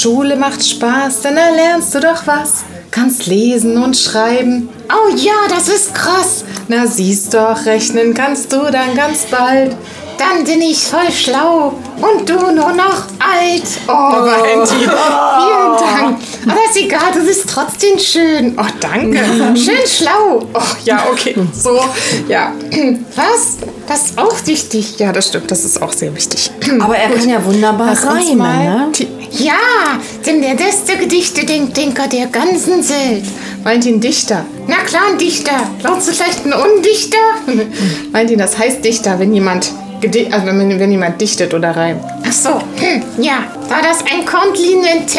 Schule 0.00 0.34
macht 0.34 0.64
Spaß, 0.64 1.20
denn 1.20 1.36
da 1.36 1.50
lernst 1.50 1.94
du 1.94 2.00
doch 2.00 2.26
was. 2.26 2.64
Kannst 2.90 3.26
lesen 3.26 3.76
und 3.76 3.94
schreiben. 3.94 4.70
Oh 4.88 5.14
ja, 5.14 5.34
das 5.50 5.68
ist 5.68 5.94
krass. 5.94 6.42
Na 6.68 6.86
siehst 6.86 7.34
doch, 7.34 7.66
rechnen 7.66 8.14
kannst 8.14 8.50
du 8.50 8.70
dann 8.70 8.94
ganz 8.94 9.26
bald. 9.26 9.76
Dann 10.16 10.44
bin 10.44 10.62
ich 10.62 10.82
voll 10.82 11.10
schlau 11.12 11.74
und 12.00 12.26
du 12.26 12.34
nur 12.34 12.72
noch 12.72 13.04
alt. 13.20 13.62
Oh, 13.86 13.92
Valentin. 13.92 14.78
vielen 14.88 15.76
Dank. 15.76 16.18
Aber 16.46 16.58
ist 16.70 16.76
egal, 16.76 17.12
du 17.12 17.24
bist 17.24 17.48
trotzdem 17.48 17.98
schön. 17.98 18.54
Oh, 18.58 18.64
danke. 18.80 19.18
Schön 19.56 19.86
schlau. 19.86 20.46
Oh, 20.54 20.60
ja, 20.84 21.06
okay. 21.10 21.34
So, 21.52 21.80
ja. 22.28 22.52
Was? 23.14 23.58
Das 23.86 24.06
ist 24.06 24.18
auch 24.18 24.34
wichtig. 24.46 24.98
Ja, 24.98 25.12
das 25.12 25.28
stimmt. 25.28 25.50
Das 25.50 25.64
ist 25.64 25.80
auch 25.82 25.92
sehr 25.92 26.14
wichtig. 26.14 26.50
Aber 26.80 26.96
er 26.96 27.10
kann 27.10 27.28
ja 27.28 27.44
wunderbar 27.44 27.88
Lass 27.88 28.06
reimen, 28.06 28.38
ne? 28.38 28.90
Ja, 29.32 29.98
denn 30.26 30.42
der 30.42 30.54
beste 30.54 30.96
Gedichte-Denker 30.96 32.08
der 32.08 32.26
ganzen 32.26 32.88
Welt. 32.88 33.24
Valentin 33.62 34.00
Dichter. 34.00 34.44
Na 34.66 34.76
klar, 34.76 35.02
ein 35.10 35.18
Dichter. 35.18 35.52
Glaubst 35.80 36.08
du 36.08 36.12
vielleicht 36.12 36.46
ein 36.46 36.52
Undichter? 36.52 37.18
Valentin, 38.12 38.38
das 38.38 38.58
heißt 38.58 38.84
Dichter, 38.84 39.18
wenn 39.18 39.34
jemand, 39.34 39.70
also 40.02 40.46
wenn, 40.46 40.80
wenn 40.80 40.90
jemand 40.90 41.20
dichtet 41.20 41.52
oder 41.52 41.76
reimt. 41.76 42.02
Ach 42.26 42.32
so, 42.32 42.50
hm, 42.76 43.02
ja. 43.18 43.44
War 43.68 43.82
das 43.82 44.00
ein 44.00 44.24
Kompliment? 44.24 45.10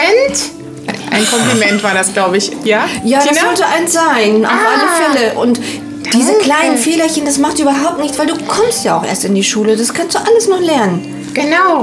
Ein 1.11 1.27
Kompliment 1.29 1.83
war 1.83 1.93
das, 1.93 2.13
glaube 2.13 2.38
ich. 2.38 2.51
Ja? 2.63 2.85
Ja, 3.03 3.19
das 3.19 3.39
sollte 3.39 3.65
eins 3.65 3.93
sein, 3.93 4.45
auf 4.45 4.51
Ah. 4.51 4.73
alle 4.73 4.88
Fälle. 5.19 5.39
Und 5.39 5.59
diese 6.13 6.33
kleinen 6.39 6.77
Fehlerchen, 6.77 7.25
das 7.25 7.38
macht 7.38 7.59
überhaupt 7.59 8.00
nichts, 8.00 8.17
weil 8.17 8.27
du 8.27 8.35
kommst 8.45 8.83
ja 8.85 8.97
auch 8.97 9.05
erst 9.05 9.25
in 9.25 9.35
die 9.35 9.43
Schule. 9.43 9.75
Das 9.77 9.93
kannst 9.93 10.15
du 10.15 10.19
alles 10.19 10.47
noch 10.47 10.59
lernen. 10.59 11.29
Genau. 11.33 11.81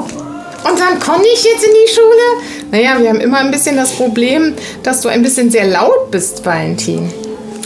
Und 0.65 0.81
wann 0.81 0.99
komme 0.99 1.25
ich 1.33 1.45
jetzt 1.45 1.65
in 1.65 1.71
die 1.73 1.93
Schule? 1.95 2.43
Naja, 2.73 3.01
wir 3.01 3.11
haben 3.11 3.21
immer 3.21 3.39
ein 3.39 3.51
bisschen 3.51 3.77
das 3.77 3.93
Problem, 3.93 4.55
dass 4.83 5.01
du 5.03 5.09
ein 5.09 5.23
bisschen 5.23 5.51
sehr 5.51 5.67
laut 5.67 6.11
bist, 6.11 6.45
Valentin. 6.45 7.13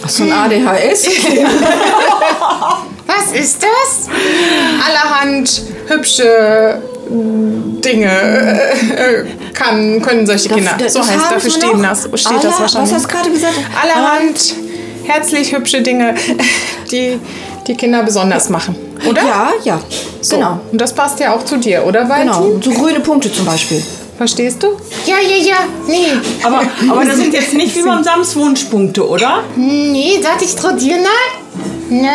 So 0.06 0.24
ein 0.24 0.32
ADHS. 0.32 1.06
Was 3.06 3.32
ist 3.38 3.62
das? 3.62 4.08
Allerhand 4.86 5.62
hübsche 5.88 6.82
Dinge 7.12 8.08
äh, 8.08 9.24
kann, 9.54 10.00
können 10.02 10.26
solche 10.26 10.48
Kinder. 10.48 10.72
Das- 10.78 10.94
so 10.94 11.00
heißt, 11.00 11.30
dafür 11.30 11.50
stehen 11.50 11.82
das, 11.82 12.08
steht 12.14 12.32
Aller- 12.32 12.42
das 12.42 12.60
wahrscheinlich. 12.60 12.92
Was 12.92 13.02
hast 13.02 13.04
du 13.12 13.16
gerade 13.16 13.30
gesagt? 13.30 13.54
Allerhand 13.82 14.54
herzlich 15.04 15.52
hübsche 15.54 15.82
Dinge, 15.82 16.14
die 16.90 17.18
die 17.66 17.74
Kinder 17.76 18.02
besonders 18.02 18.48
machen. 18.48 18.74
Oder? 19.08 19.22
Ja, 19.22 19.50
ja. 19.64 19.80
So. 20.20 20.36
Genau. 20.36 20.60
Und 20.70 20.80
das 20.80 20.92
passt 20.94 21.18
ja 21.20 21.34
auch 21.34 21.44
zu 21.44 21.56
dir, 21.58 21.84
oder 21.86 22.08
Valentin? 22.08 22.60
Genau. 22.60 22.60
So 22.60 22.70
grüne 22.72 23.00
Punkte 23.00 23.32
zum 23.32 23.44
Beispiel. 23.44 23.82
Verstehst 24.16 24.62
du? 24.62 24.68
Ja, 25.06 25.16
ja, 25.20 25.36
ja. 25.44 25.56
Nee. 25.88 26.12
Aber, 26.44 26.62
aber 26.90 27.04
das 27.04 27.16
sind 27.16 27.34
jetzt 27.34 27.54
nicht 27.54 27.74
wie 27.76 27.82
beim 27.82 28.02
Sams 28.04 28.34
Wunschpunkte, 28.36 29.08
oder? 29.08 29.42
Nee, 29.56 30.20
darf 30.22 30.40
ich 30.40 30.54
probieren? 30.56 31.00
Ne, 31.88 32.10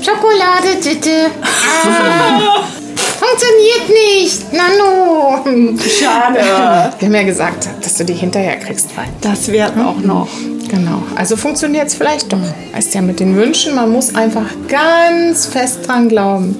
Schokolade, 0.00 0.76
bitte. 0.82 1.10
Ah, 1.86 2.64
funktioniert 3.24 3.88
nicht. 3.88 4.52
Nano. 4.52 5.78
Schade. 5.78 6.40
Wir 6.98 7.08
haben 7.08 7.14
ja 7.14 7.22
gesagt, 7.22 7.68
dass 7.80 7.94
du 7.96 8.04
die 8.04 8.14
hinterher 8.14 8.56
kriegst. 8.56 8.90
Das 9.20 9.48
wird 9.48 9.72
auch 9.78 9.98
noch. 9.98 10.28
Genau. 10.68 11.02
Also 11.14 11.36
funktioniert 11.36 11.88
es 11.88 11.94
vielleicht 11.94 12.32
doch. 12.32 12.38
Weißt 12.72 12.94
ja, 12.94 13.02
mit 13.02 13.20
den 13.20 13.36
Wünschen, 13.36 13.74
man 13.74 13.90
muss 13.90 14.14
einfach 14.14 14.46
ganz 14.68 15.46
fest 15.46 15.86
dran 15.86 16.08
glauben. 16.08 16.56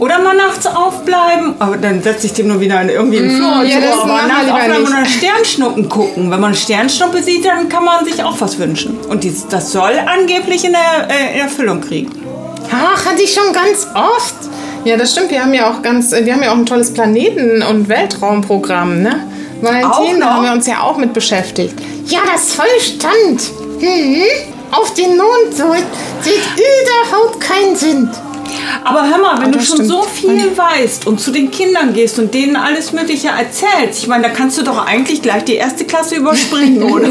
Oder 0.00 0.18
mal 0.18 0.36
nachts 0.36 0.66
aufbleiben, 0.66 1.54
aber 1.60 1.76
dann 1.76 2.02
setze 2.02 2.26
ich 2.26 2.32
dem 2.32 2.48
nur 2.48 2.60
wieder 2.60 2.80
in 2.82 2.88
irgendwie 2.88 3.18
im 3.18 3.30
Flur. 3.30 3.60
und 3.60 3.68
ja, 3.68 3.76
so, 3.80 4.02
aber 4.02 4.26
nachts 4.26 4.50
aufbleiben 4.50 4.86
und 4.86 5.06
Sternschnuppen 5.06 5.88
gucken. 5.88 6.30
Wenn 6.30 6.40
man 6.40 6.54
Sternschnuppe 6.54 7.22
sieht, 7.22 7.44
dann 7.44 7.68
kann 7.68 7.84
man 7.84 8.04
sich 8.04 8.22
auch 8.22 8.40
was 8.40 8.58
wünschen. 8.58 8.98
Und 9.08 9.22
dies, 9.22 9.46
das 9.46 9.70
soll 9.70 9.92
angeblich 10.04 10.64
in, 10.64 10.72
der, 10.72 11.08
äh, 11.08 11.38
Erfüllung 11.38 11.80
kriegen. 11.80 12.10
Ach, 12.72 13.06
hatte 13.06 13.22
ich 13.22 13.32
schon 13.32 13.52
ganz 13.52 13.86
oft. 13.94 14.34
Ja, 14.84 14.96
das 14.98 15.12
stimmt. 15.12 15.30
Wir 15.30 15.42
haben 15.42 15.54
ja 15.54 15.70
auch 15.70 15.80
ganz, 15.82 16.12
wir 16.12 16.32
haben 16.32 16.42
ja 16.42 16.52
auch 16.52 16.56
ein 16.56 16.66
tolles 16.66 16.92
Planeten- 16.92 17.62
und 17.62 17.88
Weltraumprogramm, 17.88 19.02
ne? 19.02 19.26
Valentin, 19.62 20.20
da 20.20 20.34
haben 20.34 20.44
wir 20.44 20.52
uns 20.52 20.66
ja 20.66 20.80
auch 20.82 20.98
mit 20.98 21.14
beschäftigt. 21.14 21.74
Ja, 22.06 22.20
das 22.30 22.52
voll 22.52 22.66
stand. 22.80 23.40
Hm? 23.80 24.22
Auf 24.72 24.92
den 24.94 25.16
Mond 25.16 25.54
so 25.54 25.72
sieht 26.20 26.42
überhaupt 26.56 27.40
keinen 27.40 27.76
Sinn. 27.76 28.10
Aber 28.84 29.08
hör 29.08 29.18
mal, 29.18 29.40
wenn 29.42 29.52
du 29.52 29.60
schon 29.60 29.76
stimmt. 29.76 29.88
so 29.88 30.02
viel 30.02 30.56
weißt 30.56 31.06
und 31.06 31.20
zu 31.20 31.30
den 31.30 31.50
Kindern 31.50 31.92
gehst 31.94 32.18
und 32.18 32.32
denen 32.34 32.56
alles 32.56 32.92
Mögliche 32.92 33.28
erzählst, 33.28 34.00
ich 34.00 34.06
meine, 34.06 34.24
da 34.24 34.28
kannst 34.30 34.58
du 34.58 34.62
doch 34.62 34.86
eigentlich 34.86 35.22
gleich 35.22 35.44
die 35.44 35.54
erste 35.54 35.84
Klasse 35.84 36.16
überspringen, 36.16 36.82
oder? 36.92 37.08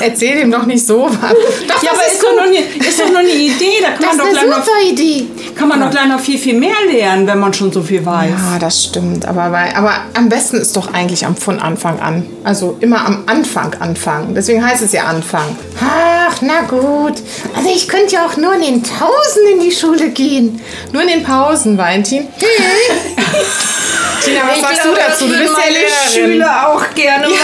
Erzähl 0.00 0.38
ihm 0.38 0.50
doch 0.50 0.66
nicht 0.66 0.86
so 0.86 1.08
was. 1.08 1.16
Doch, 1.20 1.82
ja, 1.82 1.90
das 1.90 1.98
aber 2.00 2.06
ist 2.12 2.22
doch, 2.22 2.32
nur 2.32 2.42
eine, 2.42 2.58
ist 2.88 3.00
doch 3.00 3.08
nur 3.08 3.18
eine 3.18 3.30
Idee. 3.30 3.78
Da 3.82 3.88
kann 3.90 3.98
Das 4.00 4.16
man, 4.16 4.18
doch 4.26 4.32
ist 4.32 4.38
eine 4.38 4.50
noch, 4.50 4.64
super 4.64 4.80
Idee. 4.90 5.26
kann 5.54 5.68
man 5.68 5.80
doch 5.80 5.90
gleich 5.90 6.06
noch 6.08 6.20
viel, 6.20 6.38
viel 6.38 6.58
mehr 6.58 6.74
lernen, 6.90 7.26
wenn 7.26 7.38
man 7.38 7.52
schon 7.54 7.72
so 7.72 7.82
viel 7.82 8.04
weiß. 8.04 8.30
Ja, 8.30 8.58
das 8.58 8.84
stimmt. 8.84 9.26
Aber, 9.26 9.42
aber 9.44 9.92
am 10.14 10.28
besten 10.28 10.56
ist 10.56 10.76
doch 10.76 10.92
eigentlich 10.92 11.24
am, 11.26 11.36
von 11.36 11.58
Anfang 11.58 12.00
an. 12.00 12.26
Also 12.44 12.76
immer 12.80 13.04
am 13.06 13.24
Anfang 13.26 13.74
anfangen. 13.80 14.34
Deswegen 14.34 14.64
heißt 14.66 14.82
es 14.82 14.92
ja 14.92 15.04
Anfang. 15.04 15.56
Ach, 15.80 16.36
na 16.42 16.62
gut. 16.62 17.14
Also 17.56 17.68
ich 17.74 17.88
könnte 17.88 18.14
ja 18.14 18.26
auch 18.26 18.36
nur 18.36 18.54
in 18.54 18.60
den 18.62 18.82
Tausenden 18.82 19.54
in 19.54 19.60
die 19.60 19.72
Schule 19.74 20.10
gehen. 20.10 20.60
Nur 20.92 21.02
in 21.02 21.08
den 21.08 21.22
Pausen, 21.22 21.76
Valentin. 21.76 22.28
Tina, 24.22 24.40
was 24.48 24.60
sagst 24.60 24.84
du 24.84 24.94
dazu? 24.94 25.26
Du 25.28 25.38
bist 25.38 25.54
ja 25.56 25.68
Lehrerin. 25.68 26.12
Schüler 26.12 26.68
auch 26.68 26.94
gerne 26.94 27.28
mal. 27.28 27.36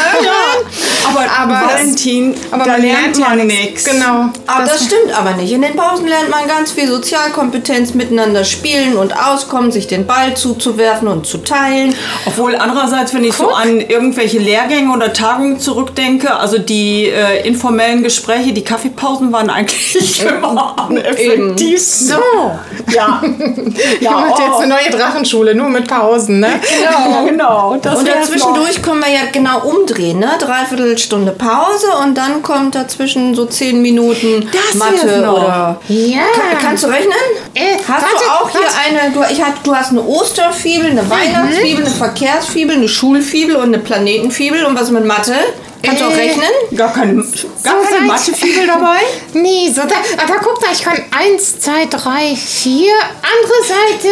Aber, 1.09 1.21
Aber 1.41 1.53
das- 1.69 1.81
Valentin, 1.81 2.35
Aber 2.51 2.65
da 2.65 2.73
man 2.73 2.83
lernt 2.83 3.19
ja 3.19 3.29
man 3.35 3.47
nichts. 3.47 3.85
Genau. 3.85 4.27
Aber 4.47 4.65
das, 4.65 4.85
stimmt 4.85 5.17
aber 5.19 5.33
nicht. 5.33 5.53
In 5.53 5.63
den 5.63 5.77
Pausen 5.77 6.07
lernt 6.07 6.31
man 6.31 6.47
ganz 6.47 6.73
viel 6.73 6.89
Sozialkompetenz, 6.89 7.95
miteinander 7.95 8.45
spielen 8.45 8.97
und 8.97 9.13
auskommen, 9.17 9.73
sich 9.73 9.87
den 9.87 10.07
Ball 10.07 10.35
zuzuwerfen 10.35 11.09
und 11.09 11.27
zu 11.27 11.39
teilen. 11.39 11.95
Obwohl 12.27 12.57
andererseits, 12.57 13.15
wenn 13.15 13.25
ich 13.25 13.35
so 13.35 13.51
an 13.51 13.81
irgendwelche 13.81 14.39
Lehrgänge 14.39 14.93
oder 14.93 15.13
Tagungen 15.13 15.59
zurückdenke, 15.61 16.35
also 16.35 16.59
die 16.59 17.07
äh, 17.09 17.47
informellen 17.47 18.03
Gespräche, 18.03 18.53
die 18.53 18.65
Kaffeepausen 18.65 19.33
waren 19.33 19.51
eigentlich 19.51 20.23
immer 20.27 20.75
am 20.79 20.97
effektivsten. 20.97 22.09
So. 22.09 22.53
Ja, 22.95 23.23
Ja, 24.01 24.11
macht 24.13 24.39
jetzt 24.41 24.59
eine 24.61 24.69
neue 24.69 24.91
Drachenschule, 24.91 25.55
nur 25.55 25.69
mit 25.69 25.87
Pausen, 25.89 26.41
ne? 26.41 26.49
genau, 26.61 27.25
genau. 27.29 27.79
Das 27.81 27.99
Und 27.99 28.09
dazwischendurch 28.09 28.83
können 28.83 29.01
wir 29.01 29.13
ja 29.13 29.21
genau 29.33 29.61
umdrehen, 29.67 30.19
ne? 30.19 30.31
Dreiviertel 30.39 30.92
Stunde 31.01 31.33
Pause 31.33 31.87
und 32.03 32.17
dann 32.17 32.43
kommt 32.43 32.75
dazwischen 32.75 33.35
so 33.35 33.47
zehn 33.47 33.81
Minuten 33.83 34.49
Das 34.53 34.75
Mathe 34.75 35.19
oder. 35.21 35.81
Ja. 35.89 36.21
Kann, 36.35 36.59
kannst 36.61 36.85
du 36.85 36.89
rechnen? 36.89 37.13
Äh, 37.55 37.77
Hast 37.87 37.89
warte, 37.89 38.07
du 38.25 38.31
auch 38.31 38.51
hier 38.51 38.61
warte. 38.61 39.05
eine, 39.05 39.13
du, 39.13 39.23
ich 39.33 39.43
hab, 39.43 39.63
du 39.65 39.75
hast 39.75 39.91
eine 39.91 40.03
Osterfibel, 40.03 40.91
eine 40.91 41.09
Weihnachtsfibel, 41.09 41.85
eine 41.85 41.95
Verkehrsfibel, 41.95 42.77
eine 42.77 42.89
Schulfibel 42.89 43.57
und 43.57 43.65
eine 43.65 43.79
Planetenfibel 43.79 44.65
und 44.65 44.79
was 44.79 44.91
mit 44.91 45.05
Mathe? 45.05 45.35
Kannst 45.83 46.01
du 46.01 46.07
auch 46.07 46.11
Äh, 46.13 46.15
rechnen? 46.15 46.49
Gar 46.77 46.93
keine, 46.93 47.15
gar 47.15 47.25
So 47.25 47.89
keine 47.95 48.07
Mathefibel 48.07 48.67
dabei? 48.67 48.99
Nee, 49.35 49.69
so 49.75 49.83
da, 49.83 49.95
ah, 50.19 50.25
da 50.29 50.35
guck 50.43 50.61
mal, 50.61 50.69
ich 50.73 50.83
kann 50.83 50.97
1, 51.11 51.61
2, 51.61 51.87
3, 51.87 52.37
4, 52.37 52.93
andere 53.23 53.63
Seite, 53.67 54.09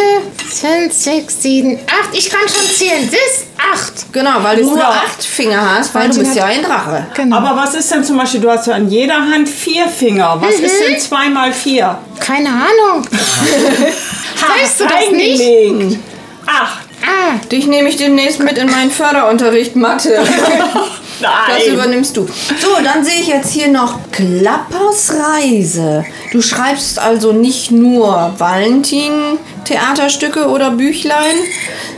5, 0.89 0.93
6, 0.93 1.41
7, 1.43 1.79
8. 1.87 2.09
Ich 2.17 2.29
kann 2.29 2.41
schon 2.47 2.67
zählen, 2.75 3.07
bis 3.07 3.45
8. 3.73 4.11
Genau, 4.11 4.31
weil 4.41 4.57
du 4.57 4.63
nur 4.63 4.73
Oder- 4.73 4.89
acht 4.89 5.23
Finger 5.23 5.75
hast, 5.77 5.93
weil 5.95 6.09
du 6.09 6.19
bist 6.19 6.35
ja 6.35 6.45
ein 6.45 6.63
Drache. 6.63 7.05
Genau. 7.15 7.37
Aber 7.37 7.55
was 7.61 7.75
ist 7.75 7.89
denn 7.91 8.03
zum 8.03 8.17
Beispiel, 8.17 8.41
du 8.41 8.49
hast 8.51 8.67
ja 8.67 8.73
an 8.75 8.89
jeder 8.89 9.15
Hand 9.15 9.47
vier 9.47 9.87
Finger. 9.87 10.37
Was 10.41 10.55
ist 10.55 10.75
denn 10.87 10.99
zwei 10.99 11.29
mal 11.29 11.53
vier? 11.53 11.97
Keine 12.19 12.49
Ahnung. 12.49 13.05
weißt 13.11 14.79
du 14.79 14.83
das 14.85 15.11
nicht? 15.11 15.39
Eingelegt. 15.41 15.99
Acht. 16.47 16.79
Ah, 17.03 17.39
Dich 17.51 17.65
nehme 17.67 17.89
ich 17.89 17.95
demnächst 17.97 18.39
mit 18.39 18.57
in 18.57 18.69
meinen 18.69 18.91
Förderunterricht 18.91 19.75
Mathe. 19.75 20.19
Das 21.21 21.65
Nein. 21.65 21.73
übernimmst 21.73 22.17
du. 22.17 22.25
So, 22.25 22.83
dann 22.83 23.03
sehe 23.03 23.21
ich 23.21 23.27
jetzt 23.27 23.51
hier 23.51 23.67
noch 23.67 23.99
Klappers 24.11 25.13
Reise. 25.13 26.05
Du 26.31 26.41
schreibst 26.41 26.99
also 26.99 27.31
nicht 27.31 27.71
nur 27.71 28.33
Valentin-Theaterstücke 28.37 30.47
oder 30.47 30.71
Büchlein, 30.71 31.35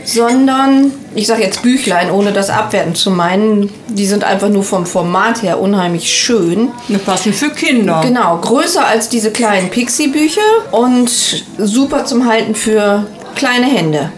sondern, 0.04 0.92
ich 1.16 1.28
sage 1.28 1.44
jetzt 1.44 1.62
Büchlein, 1.62 2.12
ohne 2.12 2.34
das 2.34 2.50
abwerten 2.50 2.96
zu 2.96 3.12
meinen, 3.12 3.72
die 3.88 4.06
sind 4.06 4.24
einfach 4.24 4.50
nur 4.50 4.64
vom 4.64 4.86
Format 4.86 5.44
her 5.44 5.60
unheimlich 5.60 6.12
schön. 6.12 6.72
Eine 6.90 7.00
passen 7.00 7.34
für 7.34 7.52
Kinder. 7.52 8.02
Genau, 8.04 8.38
größer 8.38 8.86
als 8.86 9.10
diese 9.10 9.32
kleinen 9.32 9.70
Pixie-Bücher 9.70 10.42
und 10.72 11.10
super 11.58 12.06
zum 12.06 12.28
Halten 12.28 12.56
für 12.56 13.06
kleine 13.36 13.68
Hände. 13.68 14.12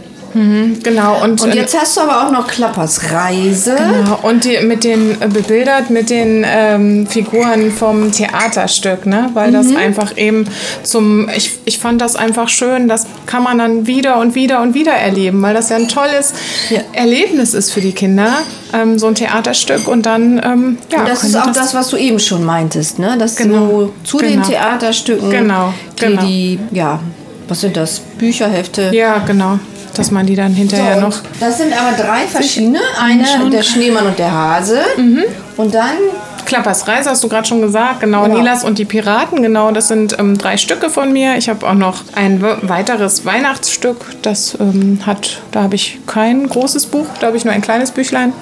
Genau. 0.83 1.23
Und, 1.23 1.41
Und 1.41 1.55
jetzt 1.55 1.79
hast 1.79 1.95
du 1.97 2.01
aber 2.01 2.25
auch 2.27 2.31
noch 2.31 2.47
Klappers 2.47 3.11
Reise. 3.11 3.75
Genau, 3.75 4.19
und 4.21 4.43
die 4.43 4.59
mit 4.59 4.83
den 4.83 5.21
äh, 5.21 5.27
bebildert 5.27 5.89
mit 5.89 6.09
den 6.09 6.45
ähm, 6.47 7.07
Figuren 7.07 7.71
vom 7.71 8.11
Theaterstück, 8.11 9.05
ne? 9.05 9.29
Weil 9.33 9.51
das 9.51 9.73
einfach 9.75 10.17
eben 10.17 10.45
zum 10.83 11.29
ich, 11.29 11.51
ich 11.65 11.79
fand 11.79 12.01
das 12.01 12.15
einfach 12.15 12.49
schön, 12.49 12.87
das 12.87 13.05
kann 13.25 13.43
man 13.43 13.57
dann 13.57 13.87
wieder 13.87 14.17
und 14.19 14.35
wieder 14.35 14.61
und 14.61 14.73
wieder 14.73 14.93
erleben, 14.93 15.41
weil 15.41 15.53
das 15.53 15.69
ja 15.69 15.77
ein 15.77 15.87
tolles 15.87 16.33
Ja. 16.69 16.81
Erlebnis 16.93 17.53
ist 17.53 17.71
für 17.71 17.81
die 17.81 17.93
Kinder, 17.93 18.33
ähm, 18.73 18.99
so 18.99 19.07
ein 19.07 19.15
Theaterstück 19.15 19.87
und 19.87 20.05
dann 20.05 20.41
ähm, 20.43 20.77
ja, 20.91 20.99
Und 20.99 21.09
das 21.09 21.23
ist 21.23 21.35
auch 21.35 21.51
das, 21.51 21.73
was 21.73 21.89
du 21.89 21.97
eben 21.97 22.19
schon 22.19 22.43
meintest, 22.43 22.99
ne? 22.99 23.15
Dass 23.17 23.35
Genau, 23.35 23.67
du 23.67 23.93
zu 24.03 24.17
den 24.19 24.33
genau. 24.41 24.47
Theaterstücken, 24.47 25.29
Genau, 25.29 25.73
die, 25.99 26.05
genau. 26.05 26.21
die, 26.21 26.59
ja, 26.71 26.99
was 27.47 27.61
sind 27.61 27.77
das? 27.77 27.99
Bücherhefte. 28.17 28.89
Ja, 28.93 29.19
genau, 29.19 29.59
dass 29.97 30.11
man 30.11 30.25
die 30.25 30.35
dann 30.35 30.53
hinterher 30.53 30.97
und 30.97 31.03
noch 31.03 31.21
Das 31.39 31.57
sind 31.57 31.73
aber 31.73 31.95
drei 31.95 32.27
verschiedene. 32.27 32.79
Eine, 32.99 33.49
der 33.49 33.63
Schneemann 33.63 34.05
und 34.05 34.19
der 34.19 34.31
Hase. 34.31 34.79
Mhm. 34.97 35.23
Und 35.57 35.73
dann 35.73 35.97
Klappers 36.45 36.87
Reise 36.87 37.09
hast 37.09 37.23
du 37.23 37.27
gerade 37.29 37.47
schon 37.47 37.61
gesagt, 37.61 38.01
genau, 38.01 38.23
Genau. 38.25 38.37
Nilas 38.37 38.63
und 38.63 38.77
die 38.77 38.85
Piraten, 38.85 39.41
genau, 39.41 39.71
das 39.71 39.87
sind 39.87 40.17
ähm, 40.19 40.37
drei 40.37 40.57
Stücke 40.57 40.89
von 40.89 41.11
mir. 41.13 41.35
Ich 41.37 41.49
habe 41.49 41.67
auch 41.67 41.73
noch 41.73 42.03
ein 42.15 42.41
we- 42.41 42.57
weiteres 42.63 43.25
Weihnachtsstück, 43.25 43.97
das 44.21 44.57
ähm, 44.59 44.99
hat, 45.05 45.41
da 45.51 45.63
habe 45.63 45.75
ich 45.75 45.99
kein 46.07 46.47
großes 46.47 46.87
Buch, 46.87 47.05
da 47.19 47.27
habe 47.27 47.37
ich 47.37 47.45
nur 47.45 47.53
ein 47.53 47.61
kleines 47.61 47.91
Büchlein. 47.91 48.33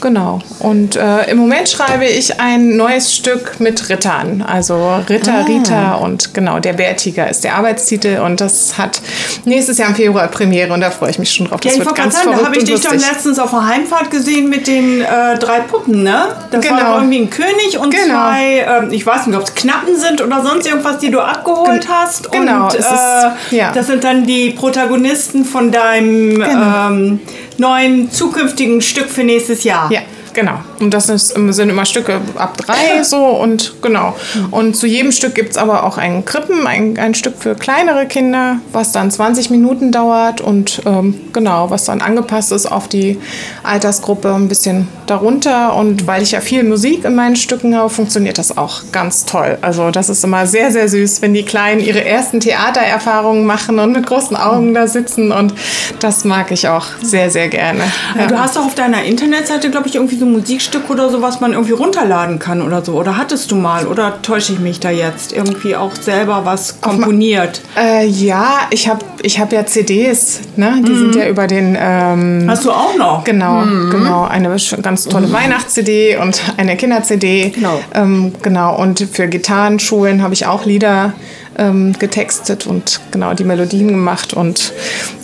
Genau. 0.00 0.40
Und 0.58 0.96
äh, 0.96 1.30
im 1.30 1.38
Moment 1.38 1.68
schreibe 1.68 2.04
ich 2.06 2.40
ein 2.40 2.76
neues 2.76 3.14
Stück 3.14 3.60
mit 3.60 3.88
Rittern, 3.88 4.42
also 4.42 4.96
Ritter, 5.08 5.46
Rita 5.46 5.94
und 5.94 6.34
genau, 6.34 6.58
der 6.58 6.72
Bärtiger 6.72 7.28
ist 7.30 7.44
der 7.44 7.54
Arbeitstitel 7.54 8.18
und 8.24 8.40
das 8.40 8.78
hat 8.78 9.00
nächstes 9.44 9.78
Jahr 9.78 9.90
im 9.90 9.94
Februar 9.94 10.26
Premiere 10.28 10.72
und 10.72 10.80
da 10.80 10.90
freue 10.90 11.10
ich 11.10 11.18
mich 11.20 11.30
schon 11.32 11.46
drauf. 11.46 11.60
Ja, 11.62 11.70
Das 11.70 11.78
ich 11.78 11.84
wird 11.84 11.94
ganz 11.94 12.14
sagen, 12.16 12.30
da 12.30 12.32
verrückt 12.38 12.46
habe 12.48 12.58
ich 12.58 12.64
dich 12.64 12.80
doch 12.82 12.92
letztens 12.92 13.38
auf 13.38 13.50
der 13.50 13.66
Heimfahrt 13.66 14.10
gesehen 14.10 14.48
mit 14.48 14.66
den 14.66 15.02
äh, 15.02 15.38
drei 15.38 15.60
Puppen, 15.60 16.02
ne? 16.02 16.28
Das 16.50 16.68
war 16.68 16.78
Genau. 16.78 16.90
doch 16.92 16.96
irgendwie 16.98 17.18
ein 17.20 17.30
König 17.32 17.78
und 17.78 17.90
Genau. 17.94 18.04
zwei, 18.14 18.66
ähm, 18.68 18.92
ich 18.92 19.04
weiß 19.04 19.26
nicht, 19.26 19.36
ob 19.36 19.44
es 19.44 19.54
Knappen 19.54 19.96
sind 19.96 20.20
oder 20.22 20.42
sonst 20.42 20.66
irgendwas, 20.66 20.98
die 20.98 21.10
du 21.10 21.20
abgeholt 21.20 21.88
hast. 21.88 22.30
genau, 22.30 22.66
Und 22.66 22.74
äh, 22.74 23.56
ja. 23.56 23.72
das 23.72 23.86
sind 23.88 24.04
dann 24.04 24.24
die 24.26 24.50
Protagonisten 24.50 25.44
von 25.44 25.72
deinem 25.72 26.34
Genau. 26.40 26.88
ähm, 26.88 27.20
neuen 27.58 28.10
zukünftigen 28.10 28.80
Stück 28.80 29.08
für 29.10 29.24
nächstes 29.24 29.64
Jahr. 29.64 29.90
Ja, 29.90 30.00
genau. 30.34 30.60
Und 30.80 30.92
das 30.94 31.08
ist, 31.08 31.28
sind 31.28 31.70
immer 31.70 31.84
Stücke 31.84 32.20
ab 32.36 32.56
drei 32.56 33.02
so 33.02 33.24
und 33.26 33.82
genau. 33.82 34.16
Und 34.50 34.76
zu 34.76 34.86
jedem 34.86 35.12
Stück 35.12 35.34
gibt 35.34 35.52
es 35.52 35.56
aber 35.56 35.84
auch 35.84 35.98
ein 35.98 36.24
Krippen, 36.24 36.66
ein, 36.66 36.98
ein 36.98 37.14
Stück 37.14 37.34
für 37.38 37.54
kleinere 37.54 38.06
Kinder, 38.06 38.58
was 38.72 38.92
dann 38.92 39.10
20 39.10 39.50
Minuten 39.50 39.92
dauert 39.92 40.40
und 40.40 40.82
ähm, 40.86 41.20
genau, 41.32 41.70
was 41.70 41.84
dann 41.84 42.00
angepasst 42.00 42.52
ist 42.52 42.66
auf 42.66 42.88
die 42.88 43.18
Altersgruppe 43.62 44.34
ein 44.34 44.48
bisschen 44.48 44.88
darunter. 45.06 45.74
Und 45.74 46.06
weil 46.06 46.22
ich 46.22 46.32
ja 46.32 46.40
viel 46.40 46.64
Musik 46.64 47.04
in 47.04 47.14
meinen 47.14 47.36
Stücken 47.36 47.76
habe, 47.76 47.90
funktioniert 47.90 48.38
das 48.38 48.56
auch 48.56 48.82
ganz 48.92 49.24
toll. 49.24 49.58
Also 49.62 49.90
das 49.90 50.08
ist 50.08 50.24
immer 50.24 50.46
sehr, 50.46 50.70
sehr 50.70 50.88
süß, 50.88 51.22
wenn 51.22 51.34
die 51.34 51.44
Kleinen 51.44 51.80
ihre 51.80 52.04
ersten 52.04 52.40
Theatererfahrungen 52.40 53.44
machen 53.44 53.78
und 53.78 53.92
mit 53.92 54.06
großen 54.06 54.36
Augen 54.36 54.74
da 54.74 54.86
sitzen 54.86 55.32
und 55.32 55.54
das 56.00 56.24
mag 56.24 56.50
ich 56.50 56.68
auch 56.68 56.86
sehr, 57.02 57.30
sehr 57.30 57.48
gerne. 57.48 57.82
Ja. 58.18 58.26
Du 58.26 58.38
hast 58.38 58.56
doch 58.56 58.66
auf 58.66 58.74
deiner 58.74 59.02
Internetseite, 59.04 59.70
glaube 59.70 59.88
ich, 59.88 59.94
irgendwie 59.94 60.16
so 60.22 60.26
Musikstück 60.30 60.88
oder 60.88 61.08
so, 61.10 61.20
was 61.20 61.40
man 61.40 61.52
irgendwie 61.52 61.72
runterladen 61.72 62.38
kann 62.38 62.62
oder 62.62 62.84
so. 62.84 62.92
Oder 62.92 63.16
hattest 63.16 63.50
du 63.50 63.56
mal? 63.56 63.86
Oder 63.86 64.22
täusche 64.22 64.52
ich 64.52 64.58
mich 64.60 64.78
da 64.80 64.90
jetzt? 64.90 65.32
Irgendwie 65.32 65.74
auch 65.74 65.94
selber 65.96 66.42
was 66.44 66.80
komponiert? 66.80 67.60
Äh, 67.76 68.06
ja, 68.06 68.60
ich 68.70 68.88
habe 68.88 69.00
ich 69.22 69.40
hab 69.40 69.52
ja 69.52 69.66
CDs, 69.66 70.40
ne? 70.56 70.80
Die 70.86 70.92
Mhm. 70.92 70.98
sind 70.98 71.14
ja 71.16 71.28
über 71.28 71.46
den. 71.46 71.76
Ähm, 71.80 72.46
Hast 72.48 72.64
du 72.64 72.70
auch 72.70 72.96
noch? 72.96 73.24
Genau, 73.24 73.62
genau. 73.90 74.24
Eine 74.24 74.54
ganz 74.80 75.04
tolle 75.06 75.32
Weihnachts-CD 75.32 76.16
und 76.18 76.40
eine 76.56 76.76
Kinder-CD. 76.76 77.50
Genau. 77.50 77.80
Ähm, 77.94 78.32
genau. 78.42 78.76
Und 78.80 79.00
für 79.12 79.26
Gitarrenschulen 79.28 80.22
habe 80.22 80.34
ich 80.34 80.46
auch 80.46 80.64
Lieder 80.64 81.14
ähm, 81.58 81.94
getextet 81.98 82.66
und 82.66 83.00
genau 83.10 83.34
die 83.34 83.44
Melodien 83.44 83.88
gemacht. 83.88 84.34
Und 84.34 84.72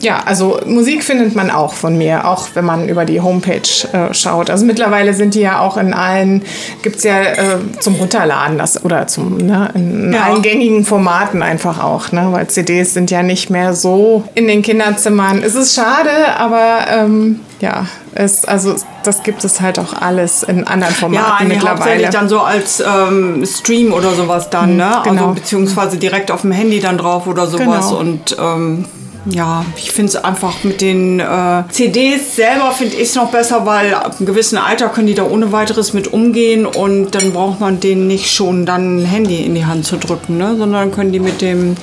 ja, 0.01 0.23
also 0.25 0.61
Musik 0.67 1.03
findet 1.05 1.35
man 1.35 1.51
auch 1.51 1.73
von 1.75 1.97
mir, 1.99 2.27
auch 2.29 2.49
wenn 2.55 2.65
man 2.65 2.89
über 2.89 3.05
die 3.05 3.21
Homepage 3.21 3.63
äh, 3.93 4.13
schaut. 4.15 4.51
Also 4.51 4.65
mittlerweile 4.65 5.15
sind 5.15 5.35
die 5.35 5.41
ja 5.41 5.61
auch 5.61 5.77
in 5.77 5.93
allen, 5.95 6.43
gibt 6.83 6.97
es 6.97 7.05
ja 7.05 7.21
äh, 7.23 7.37
zum 7.81 7.95
Runterladen 7.97 8.59
das, 8.59 8.85
oder 8.85 9.07
zum, 9.07 9.39
ne, 9.39 9.71
in 9.75 10.13
Ja. 10.13 10.25
allen 10.25 10.43
gängigen 10.43 10.85
Formaten 10.85 11.43
einfach 11.43 11.83
auch, 11.83 12.13
ne? 12.13 12.29
weil 12.31 12.47
CDs 12.49 12.95
sind 12.95 13.11
ja 13.11 13.23
nicht 13.23 13.51
mehr 13.51 13.75
so 13.75 14.25
in 14.35 14.49
den 14.49 14.63
Kinderzimmern. 14.63 15.43
Es 15.43 15.55
ist 15.55 15.75
schade, 15.75 16.11
aber 16.39 16.87
ähm, 16.91 17.41
ja, 17.61 17.87
es, 18.15 18.45
also 18.45 18.77
das 19.03 19.23
gibt 19.23 19.45
es 19.45 19.61
halt 19.61 19.79
auch 19.79 19.93
alles 19.93 20.43
in 20.43 20.67
anderen 20.67 20.95
Ja, 20.95 21.01
Formaten 21.01 21.49
nee, 21.49 21.55
mittlerweile. 21.55 21.79
hauptsächlich 21.81 22.11
dann 22.11 22.29
so 22.29 22.41
als 22.41 22.81
ähm, 22.81 23.45
Stream 23.47 23.93
oder 23.93 24.13
sowas 24.13 24.51
dann, 24.51 24.77
ne? 24.77 25.01
genau. 25.05 25.29
Also 25.29 25.35
beziehungsweise 25.35 25.97
direkt 25.97 26.31
auf 26.31 26.43
dem 26.43 26.53
Handy 26.53 26.81
dann 26.81 26.99
drauf 26.99 27.27
oder 27.27 27.47
sowas. 27.47 27.89
Genau. 27.89 27.99
Und 27.99 28.37
ähm, 28.39 28.85
ja, 29.27 29.65
ich 29.77 29.91
finde 29.91 30.11
es 30.11 30.25
einfach 30.25 30.63
mit 30.65 30.81
den 30.81 31.21
äh, 31.21 31.65
CDs 31.71 32.37
selber 32.37 32.71
finde 32.71 32.95
ich 32.95 33.09
es 33.11 33.15
noch 33.15 33.31
besser, 33.31 33.67
weil 33.67 33.93
ab 33.93 34.15
einem 34.19 34.27
gewissen 34.27 34.57
Alter 34.57 34.89
können 34.89 35.07
die 35.07 35.15
da 35.15 35.25
ohne 35.25 35.53
weiteres 35.53 35.93
mit 35.93 36.13
umgehen 36.13 36.65
und 36.65 37.11
dann 37.15 37.33
braucht 37.33 37.61
man 37.61 37.81
denen 37.81 38.07
nicht 38.07 38.33
schon 38.33 38.65
dann 38.65 38.99
ein 38.99 39.05
Handy 39.05 39.45
in 39.45 39.55
die 39.55 39.67
Hand 39.67 39.85
zu 39.85 39.97
drücken, 39.97 40.39
ne? 40.39 40.57
Sondern 40.57 40.93
können 40.93 41.13
die 41.13 41.21
mit 41.21 41.41
dem 41.41 41.77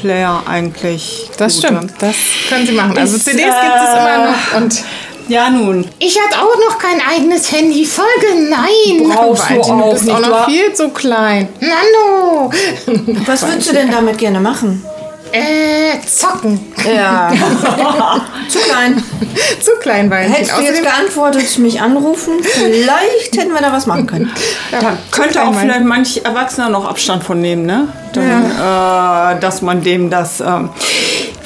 CD-Player 0.00 0.42
eigentlich. 0.46 1.30
Das 1.38 1.54
gut, 1.54 1.64
stimmt, 1.64 1.92
das 2.00 2.14
können 2.48 2.66
sie 2.66 2.72
machen. 2.72 2.96
Also 2.96 3.16
Ist, 3.16 3.24
CDs 3.24 3.44
gibt 3.44 3.76
es 3.82 3.94
äh, 3.94 3.98
immer 3.98 4.30
noch 4.30 4.56
und 4.56 4.84
Ja, 5.28 5.50
nun. 5.50 5.86
ich 5.98 6.18
hatte 6.20 6.38
auch 6.40 6.70
noch 6.70 6.78
kein 6.78 7.00
eigenes 7.08 7.50
Handy. 7.52 7.84
Folge 7.84 8.48
nein. 8.48 9.10
Brauchst 9.10 9.42
du 9.50 9.54
Valentin, 9.56 9.78
du 9.78 9.84
auch 9.84 9.92
bist 9.92 10.04
nicht. 10.04 10.14
auch 10.14 10.20
noch 10.28 10.46
viel 10.48 10.72
zu 10.72 10.88
klein. 10.90 11.48
Nano. 11.60 12.50
Was 13.26 13.42
würdest 13.46 13.68
du 13.70 13.72
denn 13.74 13.90
damit 13.90 14.18
gerne 14.18 14.40
machen? 14.40 14.84
Äh, 15.32 16.00
zocken. 16.06 16.72
Ja. 16.84 17.32
Zu 18.48 18.58
klein. 18.60 19.02
zu 19.60 19.70
klein, 19.80 20.10
Valentin. 20.10 20.34
Hättest 20.34 20.56
du 20.56 20.62
jetzt 20.62 20.82
geantwortet, 20.82 21.58
mich 21.58 21.80
anrufen, 21.80 22.34
vielleicht 22.42 23.36
hätten 23.36 23.52
wir 23.52 23.60
da 23.60 23.72
was 23.72 23.86
machen 23.86 24.06
können. 24.06 24.30
Da 24.70 24.96
könnte 25.10 25.42
auch 25.42 25.54
vielleicht 25.54 25.84
manch 25.84 26.20
Erwachsener 26.24 26.68
noch 26.68 26.88
Abstand 26.88 27.24
von 27.24 27.40
nehmen, 27.40 27.66
ne? 27.66 27.88
Dann, 28.12 29.36
äh, 29.36 29.40
dass 29.40 29.62
man 29.62 29.82
dem 29.82 30.10
das. 30.10 30.40
ähm, 30.40 30.70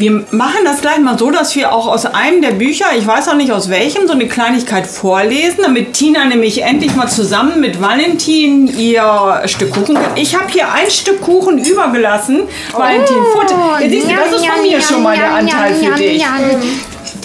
wir 0.01 0.25
machen 0.31 0.65
das 0.65 0.81
gleich 0.81 0.99
mal 0.99 1.19
so, 1.19 1.31
dass 1.31 1.55
wir 1.55 1.75
auch 1.75 1.87
aus 1.87 2.07
einem 2.07 2.41
der 2.41 2.53
Bücher, 2.53 2.87
ich 2.97 3.07
weiß 3.07 3.29
auch 3.29 3.35
nicht 3.35 3.53
aus 3.53 3.69
welchem, 3.69 4.07
so 4.07 4.15
eine 4.15 4.29
Kleinigkeit 4.29 4.87
vorlesen, 4.87 5.59
damit 5.63 5.93
Tina 5.93 6.25
nämlich 6.25 6.63
endlich 6.63 6.97
mal 6.97 7.07
zusammen 7.07 7.61
mit 7.61 7.83
Valentin 7.83 8.67
ihr 8.79 9.43
Stück 9.45 9.73
Kuchen. 9.73 9.99
Ich 10.15 10.35
habe 10.35 10.47
hier 10.49 10.73
ein 10.73 10.91
Stück 10.91 11.21
Kuchen 11.21 11.59
übergelassen. 11.59 12.45
Valentin, 12.73 13.17
Futter. 13.35 13.70
Ja, 13.79 13.89
siehst 13.89 14.09
du, 14.11 14.15
das 14.15 14.33
ist 14.33 14.47
von 14.47 14.63
mir 14.63 14.81
schon 14.81 15.03
mal 15.03 15.17
der 15.17 15.35
Anteil 15.35 15.75
für 15.75 15.93
dich. 15.95 16.25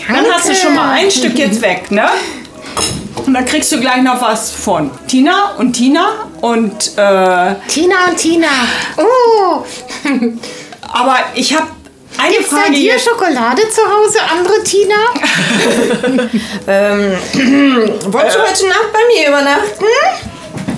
Dann 0.07 0.25
hast 0.31 0.49
du 0.49 0.55
schon 0.55 0.75
mal 0.75 0.91
ein 0.91 1.09
Stück 1.09 1.37
jetzt 1.37 1.61
weg, 1.61 1.89
ne? 1.91 2.07
Und 3.25 3.33
dann 3.33 3.45
kriegst 3.45 3.71
du 3.71 3.79
gleich 3.79 4.03
noch 4.03 4.21
was 4.21 4.51
von 4.51 4.91
Tina 5.07 5.53
und 5.57 5.73
Tina 5.73 6.27
und 6.41 6.91
äh, 6.95 7.55
Tina 7.67 7.95
und 8.09 8.17
Tina. 8.17 8.47
Oh, 8.97 9.63
aber 10.93 11.17
ich 11.33 11.55
habe 11.55 11.65
Eine 12.19 12.35
Gibt's 12.35 12.49
Frage 12.49 12.71
dir 12.71 12.93
jetzt. 12.93 13.05
Schokolade 13.05 13.63
zu 13.69 13.81
Hause, 13.81 14.19
andere 14.31 14.63
Tina? 14.63 14.95
Wolltest 18.11 18.37
du 18.37 18.41
heute 18.41 18.67
Nacht 18.67 18.93
bei 18.93 18.99
mir 19.11 19.27
übernachten? 19.29 19.85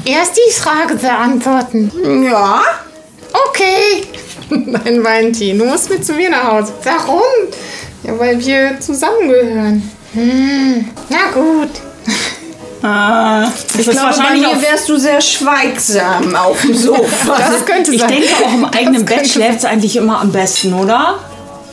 Erst 0.06 0.38
die 0.38 0.54
Frage 0.54 0.96
beantworten. 0.96 1.92
Ja. 2.24 2.62
Okay. 3.50 4.08
Nein, 4.66 5.04
Valentin, 5.04 5.58
du 5.60 5.66
musst 5.66 5.90
mit 5.90 6.06
zu 6.06 6.14
mir 6.14 6.30
nach 6.30 6.52
Hause. 6.52 6.74
Warum? 6.84 7.22
Ja, 8.04 8.18
weil 8.20 8.40
wir 8.44 8.80
zusammengehören. 8.80 9.92
Na 11.10 11.18
gut. 11.34 11.70
Ah, 12.84 13.52
Ich 13.78 13.84
glaube, 13.84 13.98
bei 13.98 14.04
wahrscheinlich 14.04 14.42
mir 14.48 14.50
auch 14.56 14.62
wärst 14.62 14.88
du 14.88 14.98
sehr 14.98 15.20
schweigsam 15.20 16.36
auf 16.36 16.62
dem 16.62 16.74
Sofa. 16.78 17.38
Das 17.38 17.66
könnte 17.66 17.92
Ich 17.94 18.00
sein. 18.02 18.10
denke, 18.12 18.28
auch 18.46 18.54
im 18.54 18.66
eigenen 18.66 19.04
Bett 19.06 19.28
schläft 19.28 19.60
es 19.60 19.66
eigentlich 19.66 19.96
immer 19.96 20.22
am 20.22 20.32
besten, 20.32 20.74
oder? 20.74 21.16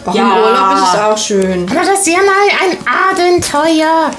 Auch 0.07 0.15
Im 0.15 0.31
Urlaub 0.31 0.75
ist 0.75 0.95
es 0.95 1.01
auch 1.01 1.19
schön. 1.19 1.67
Aber 1.71 1.81
das 1.81 2.01
ist 2.01 2.09
ja 2.09 2.19
mal 2.19 2.49
ein 2.63 2.79
Abenteuer. 3.11 4.11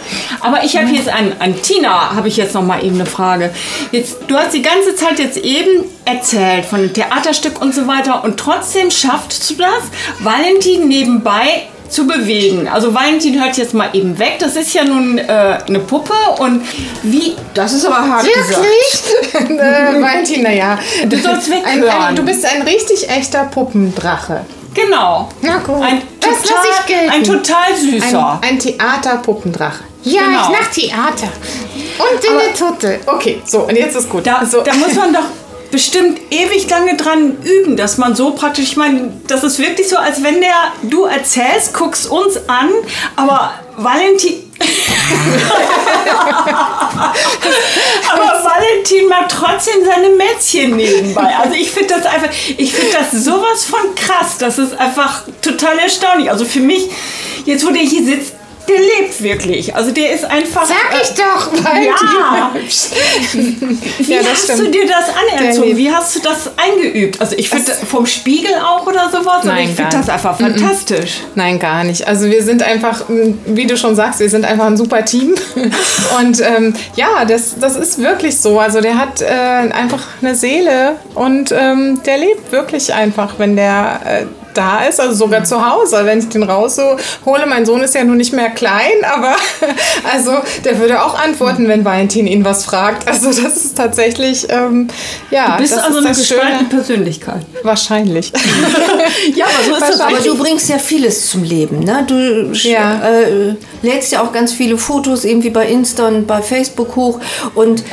Aber 0.41 0.63
ich 0.63 0.76
habe 0.76 0.89
jetzt 0.89 1.10
an, 1.10 1.34
an 1.39 1.62
Tina, 1.62 2.15
habe 2.15 2.28
ich 2.28 2.38
jetzt 2.38 2.56
noch 2.56 2.63
mal 2.63 2.84
eben 2.84 2.95
eine 2.95 3.06
Frage. 3.06 3.52
Jetzt, 3.91 4.17
du 4.28 4.36
hast 4.36 4.54
die 4.54 4.63
ganze 4.63 4.95
Zeit 4.95 5.19
jetzt 5.19 5.38
eben 5.38 5.86
erzählt 6.06 6.65
von 6.65 6.82
dem 6.82 6.93
Theaterstück 6.93 7.62
und 7.62 7.76
so 7.76 7.88
weiter 7.88 8.24
und 8.24 8.38
trotzdem 8.38 8.89
schaffst 8.89 9.50
du 9.50 9.56
das, 9.56 9.84
Valentin 10.19 10.88
nebenbei 10.88 11.67
zu 11.89 12.08
bewegen. 12.08 12.67
Also 12.67 12.93
Valentin 12.93 13.41
hört 13.41 13.58
jetzt 13.58 13.74
mal 13.74 13.89
eben 13.93 14.17
weg. 14.17 14.38
Das 14.39 14.56
ist 14.56 14.74
ja 14.74 14.84
nun 14.84 15.17
äh, 15.17 15.60
eine 15.67 15.80
Puppe 15.80 16.13
und 16.39 16.63
wie 17.04 17.36
Das 17.54 17.74
ist 17.74 17.86
aber 17.86 18.08
hart 18.08 18.26
gesagt. 18.26 18.63
Wirklich? 18.63 19.60
äh, 19.60 20.02
Valentin, 20.02 20.43
naja. 20.43 20.80
Du 21.08 21.17
sollst 21.17 21.52
ein, 21.52 21.63
weghören. 21.63 22.02
ein, 22.02 22.15
Du 22.15 22.24
bist 22.24 22.45
ein 22.45 22.63
richtig 22.63 23.08
echter 23.10 23.43
Puppendrache. 23.45 24.45
Genau. 24.76 25.30
Na 25.42 25.58
gut. 25.58 25.82
Ein 25.82 26.02
das 26.20 26.30
lasse 26.32 26.48
total, 26.48 26.66
ich 26.80 26.86
gelten. 26.86 27.10
ein 27.12 27.24
total 27.24 27.74
Ein, 27.74 27.76
süßer. 27.78 28.40
ein 28.42 28.60
Theaterpuppendrache. 28.60 29.84
ja, 30.04 30.24
genau. 30.26 30.42
ich 30.44 30.60
mach 30.60 30.68
Theater. 30.72 31.28
Und 31.98 32.24
in 32.26 32.38
der 32.38 32.54
Tutte. 32.54 33.00
Okay, 33.06 33.42
so, 33.46 33.62
und 33.62 33.76
jetzt 33.76 33.96
ist 33.96 34.10
gut. 34.10 34.28
Da, 34.28 34.46
so. 34.46 34.62
da 34.62 34.74
muss 34.76 34.94
man 34.96 35.14
doch 35.14 35.22
bestimmt 35.76 36.22
ewig 36.32 36.70
lange 36.70 36.96
dran 36.96 37.36
üben, 37.44 37.76
dass 37.76 37.98
man 37.98 38.16
so 38.16 38.32
praktisch, 38.32 38.64
ich 38.64 38.78
meine, 38.78 39.12
das 39.28 39.44
ist 39.44 39.60
wirklich 39.60 39.90
so, 39.90 39.98
als 39.98 40.24
wenn 40.24 40.40
der, 40.40 40.72
du 40.84 41.04
erzählst, 41.04 41.74
guckst 41.74 42.10
uns 42.10 42.38
an, 42.48 42.70
aber 43.18 43.54
Valentin... 43.76 44.36
aber 48.14 48.24
Valentin 48.24 49.10
macht 49.10 49.32
trotzdem 49.32 49.84
seine 49.84 50.16
Mädchen 50.16 50.78
nebenbei. 50.78 51.36
Also 51.36 51.56
ich 51.56 51.70
finde 51.72 51.96
das 51.96 52.06
einfach, 52.06 52.30
ich 52.56 52.74
finde 52.74 52.94
das 52.98 53.12
sowas 53.26 53.66
von 53.66 53.94
krass. 53.96 54.38
Das 54.40 54.58
ist 54.58 54.80
einfach 54.80 55.24
total 55.42 55.78
erstaunlich. 55.78 56.32
Also 56.32 56.46
für 56.46 56.62
mich, 56.62 56.90
jetzt 57.44 57.68
wo 57.68 57.72
der 57.72 57.82
hier 57.82 58.06
sitzt, 58.06 58.36
der 58.67 58.78
lebt 58.80 59.21
wirklich. 59.21 59.75
Also 59.75 59.91
der 59.91 60.13
ist 60.13 60.25
einfach... 60.25 60.65
Sag 60.65 60.78
ich 61.01 61.10
doch. 61.10 61.54
ja. 61.63 62.51
Wie 63.99 64.13
Ja, 64.13 64.19
das 64.19 64.32
hast 64.32 64.43
stimmt. 64.43 64.60
du 64.60 64.71
dir 64.71 64.86
das 64.88 65.39
anerzogen? 65.39 65.78
Wie 65.78 65.91
hast 65.91 66.15
du 66.15 66.19
das 66.21 66.51
eingeübt? 66.58 67.19
Also 67.21 67.36
ich 67.38 67.49
finde 67.49 67.71
vom 67.71 68.06
Spiegel 68.06 68.54
auch 68.56 68.86
oder 68.86 69.10
sowas, 69.12 69.43
Nein, 69.43 69.69
ich 69.69 69.75
finde 69.75 69.97
das 69.97 70.10
einfach 70.10 70.38
fantastisch. 70.38 71.21
Nein, 71.36 71.60
gar 71.60 71.84
nicht. 71.84 72.08
Also 72.08 72.25
wir 72.25 72.43
sind 72.43 72.63
einfach, 72.63 73.04
wie 73.45 73.65
du 73.67 73.78
schon 73.78 73.95
sagst, 73.95 74.19
wir 74.19 74.30
sind 74.30 74.45
einfach 74.45 74.65
ein 74.65 74.78
super 74.78 75.04
Team. 75.06 75.36
Und 76.19 76.41
ähm, 76.41 76.73
ja, 76.95 77.25
das, 77.25 77.56
das 77.60 77.75
ist 77.75 77.99
wirklich 77.99 78.38
so. 78.39 78.60
Also 78.60 78.82
der 78.82 78.97
hat 78.97 79.21
äh, 79.21 79.25
einfach 79.25 80.04
eine 80.21 80.36
Seele 80.36 80.95
und 81.15 81.51
ähm, 81.51 82.01
der 82.06 82.17
lebt 82.17 82.51
wirklich 82.51 82.93
einfach, 82.93 83.36
wenn 83.38 83.56
der 83.56 83.99
äh, 84.06 84.25
da 84.56 84.86
ist, 84.86 85.00
also 85.00 85.13
sogar 85.13 85.44
zu 85.44 85.65
Hause, 85.70 86.02
wenn 86.04 86.20
ich 86.20 86.30
den 86.30 86.44
raus 86.44 86.76
so 86.78 86.98
hole. 87.26 87.46
Mein 87.46 87.65
Sohn 87.65 87.82
ist 87.82 87.94
ja 87.96 88.04
nun 88.04 88.18
nicht 88.18 88.34
mehr 88.34 88.50
klein, 88.50 89.04
aber 89.04 89.36
also 90.13 90.32
der 90.63 90.80
würde 90.80 91.04
auch 91.04 91.18
antworten, 91.20 91.68
wenn 91.68 91.86
Valentin 91.86 92.28
ihn 92.28 92.44
was 92.44 92.65
fragt. 92.65 93.08
Also 93.08 93.28
das 93.28 93.56
ist 93.58 93.78
tatsächlich, 93.78 94.48
ähm, 94.50 94.88
ja, 95.32 95.56
Du 95.58 95.63
bist 95.63 95.74
das 95.76 95.84
also 95.84 96.00
ist 96.00 96.06
eine 96.06 96.15
gespaltene 96.15 96.58
Schöne. 96.58 96.70
Persönlichkeit. 96.70 97.46
Wahrscheinlich. 97.63 98.32
Ja, 99.36 99.46
aber 99.46 99.63
so 99.65 99.72
ist 99.76 99.94
das 99.94 100.00
Aber 100.00 100.18
du 100.20 100.38
bringst 100.38 100.70
ja 100.70 100.78
vieles 100.78 101.30
zum 101.30 101.44
Leben, 101.44 101.80
ne? 101.80 102.06
Du 102.08 102.52
Ja. 102.68 103.02
äh, 103.08 103.56
lädst 103.82 104.12
ja 104.12 104.22
auch 104.24 104.32
ganz 104.32 104.54
viele 104.54 104.78
Fotos 104.78 105.26
irgendwie 105.26 105.50
bei 105.50 105.65
Insta 105.68 106.08
und 106.08 106.28
bei 106.28 106.41
Facebook 106.41 106.96
hoch 106.96 107.20
und 107.56 107.84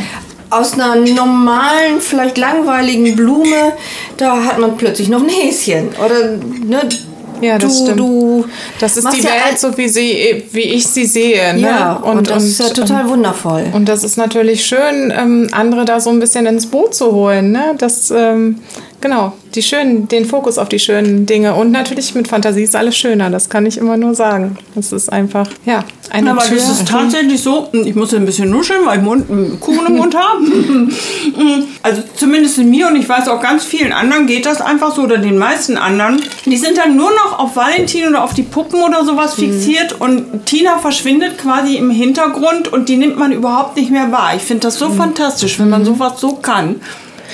aus 0.53 0.75
einer 0.75 0.97
normalen, 0.97 2.01
vielleicht 2.01 2.39
langweiligen 2.39 3.17
Blume, 3.17 3.73
da 4.17 4.45
hat 4.45 4.59
man 4.59 4.77
plötzlich 4.77 5.09
noch 5.09 5.23
ein 5.23 5.29
Häschen. 5.29 5.89
Oder, 6.05 6.37
ne? 6.65 6.89
Ja, 7.41 7.59
das 7.59 7.77
du, 7.79 7.83
stimmt. 7.85 7.99
Du 7.99 8.45
Das 8.79 8.97
ist 8.97 9.09
die 9.13 9.19
ja 9.21 9.31
Welt, 9.31 9.43
ein- 9.53 9.57
so 9.57 9.77
wie, 9.77 9.89
sie, 9.89 10.45
wie 10.53 10.61
ich 10.61 10.87
sie 10.87 11.07
sehe. 11.07 11.55
Ne? 11.55 11.61
Ja, 11.63 11.95
und, 11.95 12.31
das 12.31 12.45
ist 12.45 12.61
ja 12.61 12.69
total 12.69 13.09
wundervoll. 13.09 13.65
Und 13.73 13.89
das 13.89 14.05
ist 14.05 14.17
natürlich 14.17 14.65
schön, 14.65 15.13
ähm, 15.17 15.49
andere 15.51 15.85
da 15.85 15.99
so 15.99 16.11
ein 16.11 16.21
bisschen 16.21 16.47
ins 16.47 16.67
Boot 16.67 16.95
zu 16.95 17.11
holen. 17.13 17.51
Ne? 17.51 17.75
Das, 17.79 18.13
ähm, 18.13 18.59
genau, 19.03 19.35
die 19.55 19.63
schönen, 19.63 20.09
den 20.09 20.25
Fokus 20.25 20.57
auf 20.57 20.71
die 20.71 20.79
schönen 20.79 21.27
Dinge. 21.27 21.55
Und 21.55 21.71
natürlich 21.71 22.15
mit 22.15 22.29
Fantasie 22.29 22.63
ist 22.63 22.75
alles 22.75 22.97
schöner. 22.97 23.29
Das 23.29 23.51
kann 23.51 23.67
ich 23.67 23.77
immer 23.77 23.99
nur 23.99 24.15
sagen. 24.15 24.57
Das 24.75 24.93
ist 24.93 25.13
einfach, 25.13 25.47
ja, 25.67 25.85
eine 26.11 26.31
Aber 26.31 26.41
Tür. 26.41 26.57
das 26.57 26.71
ist 26.71 26.89
tatsächlich 26.89 27.43
so, 27.43 27.69
ich 27.73 27.95
muss 27.95 28.15
ein 28.15 28.25
bisschen 28.25 28.49
nuscheln, 28.49 28.87
weil 28.87 28.99
ich 28.99 29.05
Mund, 29.05 29.31
einen 29.31 29.61
Kuchen 29.61 29.87
im 29.87 29.97
Mund 29.97 30.17
habe. 30.17 30.43
Also 31.85 32.03
zumindest 32.17 32.59
in 32.59 32.71
mir 32.71 32.87
und 32.87 32.95
ich 32.97 33.09
weiß 33.09 33.27
auch 33.27 33.41
ganz 33.41 33.65
vielen 33.65 33.93
anderen 33.93 34.27
geht 34.27 34.47
das 34.47 34.61
einfach 34.61 34.95
so 34.95 35.03
oder 35.03 35.19
den 35.19 35.37
meisten 35.37 35.77
anderen. 35.77 36.23
Die 36.45 36.57
sind 36.57 36.79
dann 36.79 36.97
nur 36.97 37.11
noch 37.11 37.41
auf 37.41 37.57
Valentin 37.57 38.09
oder 38.09 38.23
auf 38.23 38.35
die 38.35 38.45
Puppen 38.45 38.83
oder 38.83 39.05
sowas 39.05 39.35
fixiert 39.35 40.01
und 40.01 40.47
Tina 40.47 40.79
verschwindet 40.79 41.39
quasi 41.39 41.77
im 41.77 41.91
Hintergrund 41.91 42.73
und 42.73 42.89
die 42.89 42.97
nimmt 42.97 43.19
man 43.19 43.33
überhaupt 43.33 43.77
nicht 43.77 43.91
mehr 43.91 44.13
wahr. 44.13 44.33
Ich 44.37 44.43
finde 44.43 44.61
das 44.61 44.79
so 44.79 44.91
fantastisch, 44.91 45.59
wenn 45.59 45.71
man 45.71 45.85
sowas 45.85 46.21
so 46.21 46.35
kann. 46.37 46.81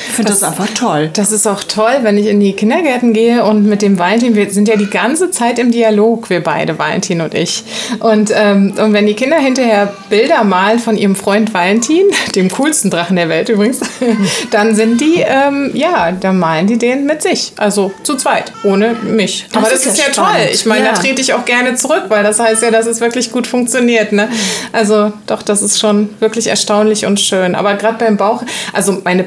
Ich 0.07 0.15
finde 0.15 0.31
das, 0.33 0.43
einfach 0.43 0.69
toll. 0.75 1.11
Das 1.13 1.33
ist 1.33 1.47
auch 1.47 1.63
toll, 1.65 1.99
wenn 2.03 2.17
ich 2.19 2.27
in 2.27 2.41
die 2.41 2.53
Kindergärten 2.53 3.13
gehe 3.13 3.45
und 3.45 3.67
mit 3.67 3.83
dem 3.83 3.99
Valentin, 3.99 4.35
wir 4.35 4.51
sind 4.51 4.69
ja 4.69 4.77
die 4.77 4.89
ganze 4.91 5.31
Zeit 5.31 5.59
im 5.59 5.71
Dialog, 5.71 6.31
wir 6.31 6.43
beide, 6.43 6.79
Valentin 6.79 7.21
und 7.21 7.35
ich. 7.35 7.65
Und, 8.01 8.33
ähm, 8.35 8.75
und 8.79 8.93
wenn 8.93 9.07
die 9.07 9.15
Kinder 9.15 9.39
hinterher 9.39 9.93
Bilder 10.09 10.45
malen 10.45 10.79
von 10.79 10.97
ihrem 10.97 11.17
Freund 11.17 11.53
Valentin, 11.53 12.05
dem 12.35 12.51
coolsten 12.51 12.91
Drachen 12.91 13.17
der 13.17 13.29
Welt 13.29 13.49
übrigens, 13.49 13.81
dann 14.51 14.75
sind 14.75 15.01
die, 15.01 15.25
ähm, 15.27 15.71
ja, 15.75 16.13
dann 16.13 16.39
malen 16.39 16.67
die 16.67 16.79
den 16.79 17.05
mit 17.07 17.23
sich. 17.23 17.53
Also 17.57 17.93
zu 18.03 18.15
zweit, 18.17 18.53
ohne 18.65 18.95
mich. 18.95 19.47
Das 19.49 19.57
Aber 19.57 19.71
das 19.71 19.81
ist 19.81 19.93
ist, 19.95 19.99
ja 19.99 20.05
ja 20.09 20.13
toll. 20.13 20.49
Ich 20.53 20.67
meine, 20.67 20.85
Ja. 20.87 20.93
da 20.93 21.01
trete 21.01 21.21
ich 21.21 21.35
auch 21.35 21.45
gerne 21.45 21.75
zurück, 21.75 22.05
weil 22.09 22.23
das 22.23 22.39
heißt 22.39 22.63
ja, 22.63 22.71
dass 22.71 22.87
es 22.87 23.01
wirklich 23.01 23.33
gut 23.33 23.47
funktioniert. 23.47 24.13
Ne? 24.13 24.29
Also 24.73 25.13
doch, 25.27 25.43
das 25.43 25.63
ist 25.63 25.79
schon 25.79 26.11
wirklich 26.21 26.47
erstaunlich 26.47 27.05
und 27.07 27.21
schön. 27.21 27.55
Aber 27.55 27.75
gerade 27.75 27.99
beim 27.99 28.17
Bauch, 28.17 28.43
also 28.73 28.99
meine 29.05 29.25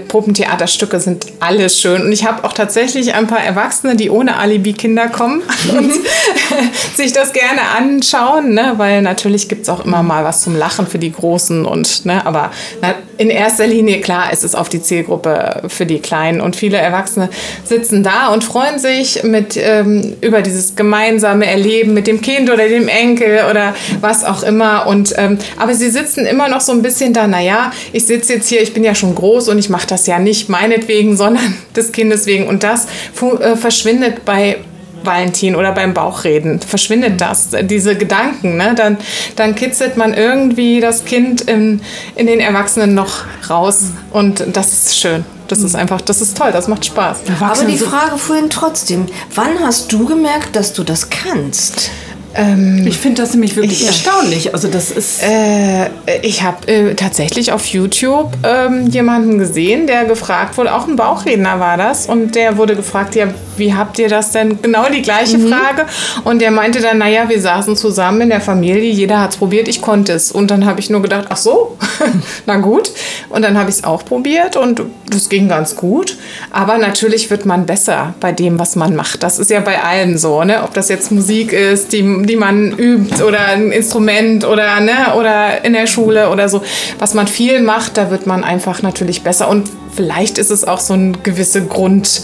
Puppentheaterstücke 0.61 0.99
sind 0.99 1.25
alle 1.39 1.69
schön. 1.69 2.03
Und 2.03 2.11
ich 2.11 2.25
habe 2.25 2.43
auch 2.43 2.53
tatsächlich 2.53 3.13
ein 3.13 3.27
paar 3.27 3.43
Erwachsene, 3.43 3.95
die 3.95 4.09
ohne 4.09 4.37
Alibi-Kinder 4.37 5.07
kommen 5.07 5.41
und 5.77 5.91
sich 6.95 7.13
das 7.13 7.33
gerne 7.33 7.61
anschauen, 7.77 8.53
ne? 8.53 8.73
weil 8.77 9.01
natürlich 9.01 9.49
gibt 9.49 9.63
es 9.63 9.69
auch 9.69 9.85
immer 9.85 10.03
mal 10.03 10.23
was 10.23 10.41
zum 10.41 10.55
Lachen 10.55 10.87
für 10.87 10.99
die 10.99 11.11
Großen. 11.11 11.65
Und, 11.65 12.05
ne? 12.05 12.25
Aber 12.25 12.51
na, 12.81 12.95
in 13.17 13.29
erster 13.29 13.67
Linie, 13.67 14.01
klar, 14.01 14.29
es 14.31 14.43
ist 14.43 14.55
auf 14.55 14.69
die 14.69 14.81
Zielgruppe 14.81 15.63
für 15.67 15.85
die 15.85 15.99
Kleinen. 15.99 16.41
Und 16.41 16.55
viele 16.55 16.77
Erwachsene 16.77 17.29
sitzen 17.63 18.03
da 18.03 18.29
und 18.29 18.43
freuen 18.43 18.79
sich 18.79 19.23
mit, 19.23 19.57
ähm, 19.57 20.15
über 20.21 20.41
dieses 20.41 20.75
gemeinsame 20.75 21.45
Erleben 21.45 21.93
mit 21.93 22.07
dem 22.07 22.21
Kind 22.21 22.49
oder 22.49 22.67
dem 22.67 22.87
Enkel 22.87 23.45
oder 23.49 23.75
was 23.99 24.23
auch 24.23 24.43
immer. 24.43 24.87
Und, 24.87 25.13
ähm, 25.17 25.37
aber 25.59 25.73
sie 25.73 25.89
sitzen 25.89 26.25
immer 26.25 26.47
noch 26.47 26.61
so 26.61 26.71
ein 26.71 26.81
bisschen 26.81 27.13
da, 27.13 27.27
naja, 27.27 27.71
ich 27.93 28.05
sitze 28.05 28.33
jetzt 28.33 28.49
hier, 28.49 28.61
ich 28.61 28.73
bin 28.73 28.83
ja 28.83 28.95
schon 28.95 29.13
groß 29.15 29.49
und 29.49 29.57
ich 29.57 29.69
mache 29.69 29.87
das 29.87 30.07
ja 30.07 30.19
nicht 30.19 30.50
meinetwegen, 30.51 31.17
sondern 31.17 31.55
des 31.75 31.91
Kindes 31.91 32.27
wegen. 32.27 32.47
Und 32.47 32.63
das 32.63 32.85
äh, 32.85 33.55
verschwindet 33.55 34.25
bei 34.25 34.57
Valentin 35.03 35.55
oder 35.55 35.71
beim 35.71 35.93
Bauchreden 35.93 36.59
verschwindet 36.59 37.19
das, 37.19 37.49
diese 37.63 37.95
Gedanken, 37.95 38.57
ne? 38.57 38.73
dann, 38.75 38.97
dann 39.35 39.55
kitzelt 39.55 39.97
man 39.97 40.13
irgendwie 40.13 40.79
das 40.79 41.05
Kind 41.05 41.41
in, 41.41 41.81
in 42.15 42.27
den 42.27 42.39
Erwachsenen 42.39 42.93
noch 42.93 43.23
raus 43.49 43.85
und 44.11 44.45
das 44.53 44.73
ist 44.73 44.97
schön. 44.99 45.25
Das 45.47 45.59
ist 45.59 45.75
einfach, 45.75 45.99
das 45.99 46.21
ist 46.21 46.37
toll, 46.37 46.51
das 46.53 46.69
macht 46.69 46.85
Spaß. 46.85 47.19
Aber 47.41 47.65
die 47.65 47.77
Frage 47.77 48.17
vorhin 48.17 48.49
trotzdem, 48.49 49.07
wann 49.35 49.59
hast 49.59 49.91
du 49.91 50.05
gemerkt, 50.05 50.55
dass 50.55 50.71
du 50.71 50.83
das 50.83 51.09
kannst? 51.09 51.91
Ähm, 52.35 52.85
Ich 52.87 52.97
finde 52.97 53.21
das 53.21 53.33
nämlich 53.33 53.55
wirklich 53.55 53.85
erstaunlich. 53.85 54.53
Also 54.53 54.67
das 54.67 54.91
ist. 54.91 55.21
Äh, 55.23 55.89
ich 56.21 56.43
habe 56.43 56.67
äh, 56.67 56.93
tatsächlich 56.95 57.51
auf 57.51 57.65
YouTube 57.65 58.31
ähm, 58.43 58.87
jemanden 58.87 59.37
gesehen, 59.37 59.87
der 59.87 60.05
gefragt 60.05 60.57
wurde, 60.57 60.73
auch 60.73 60.87
ein 60.87 60.95
Bauchredner 60.95 61.59
war 61.59 61.77
das, 61.77 62.07
und 62.07 62.35
der 62.35 62.57
wurde 62.57 62.75
gefragt, 62.75 63.15
ja, 63.15 63.27
wie 63.57 63.73
habt 63.73 63.99
ihr 63.99 64.09
das 64.09 64.31
denn? 64.31 64.61
Genau 64.61 64.85
die 64.89 65.01
gleiche 65.01 65.37
Frage. 65.39 65.85
Und 66.23 66.41
der 66.41 66.51
meinte 66.51 66.79
dann, 66.81 66.97
naja, 66.97 67.27
wir 67.29 67.39
saßen 67.41 67.75
zusammen 67.75 68.21
in 68.21 68.29
der 68.29 68.41
Familie, 68.41 68.89
jeder 68.91 69.19
hat 69.21 69.31
es 69.31 69.37
probiert, 69.37 69.67
ich 69.67 69.81
konnte 69.81 70.13
es. 70.13 70.31
Und 70.31 70.49
dann 70.51 70.65
habe 70.65 70.79
ich 70.79 70.89
nur 70.89 71.01
gedacht, 71.01 71.27
ach 71.29 71.37
so, 71.37 71.77
na 72.45 72.57
gut. 72.57 72.91
Und 73.29 73.43
dann 73.43 73.57
habe 73.57 73.69
ich 73.69 73.77
es 73.77 73.83
auch 73.83 74.03
probiert 74.05 74.55
und 74.55 74.81
das 75.09 75.29
ging 75.29 75.47
ganz 75.47 75.75
gut. 75.75 76.17
Aber 76.51 76.77
natürlich 76.77 77.29
wird 77.29 77.45
man 77.45 77.65
besser 77.65 78.13
bei 78.19 78.31
dem, 78.31 78.57
was 78.59 78.75
man 78.75 78.95
macht. 78.95 79.23
Das 79.23 79.37
ist 79.39 79.49
ja 79.49 79.59
bei 79.59 79.81
allen 79.81 80.17
so, 80.17 80.43
ne? 80.43 80.63
Ob 80.63 80.73
das 80.73 80.89
jetzt 80.89 81.11
Musik 81.11 81.53
ist, 81.53 81.91
die, 81.93 82.20
die 82.25 82.35
man 82.35 82.71
übt 82.71 83.21
oder 83.23 83.47
ein 83.47 83.71
Instrument 83.71 84.45
oder, 84.45 84.79
ne? 84.79 85.13
oder 85.17 85.63
in 85.63 85.73
der 85.73 85.87
Schule 85.87 86.29
oder 86.29 86.49
so. 86.49 86.61
Was 86.99 87.13
man 87.13 87.27
viel 87.27 87.61
macht, 87.61 87.97
da 87.97 88.09
wird 88.11 88.27
man 88.27 88.43
einfach 88.43 88.81
natürlich 88.81 89.23
besser. 89.23 89.47
Und 89.49 89.69
vielleicht 89.93 90.37
ist 90.37 90.51
es 90.51 90.63
auch 90.65 90.79
so 90.79 90.93
ein 90.93 91.17
gewisse 91.23 91.65
Grund, 91.65 92.21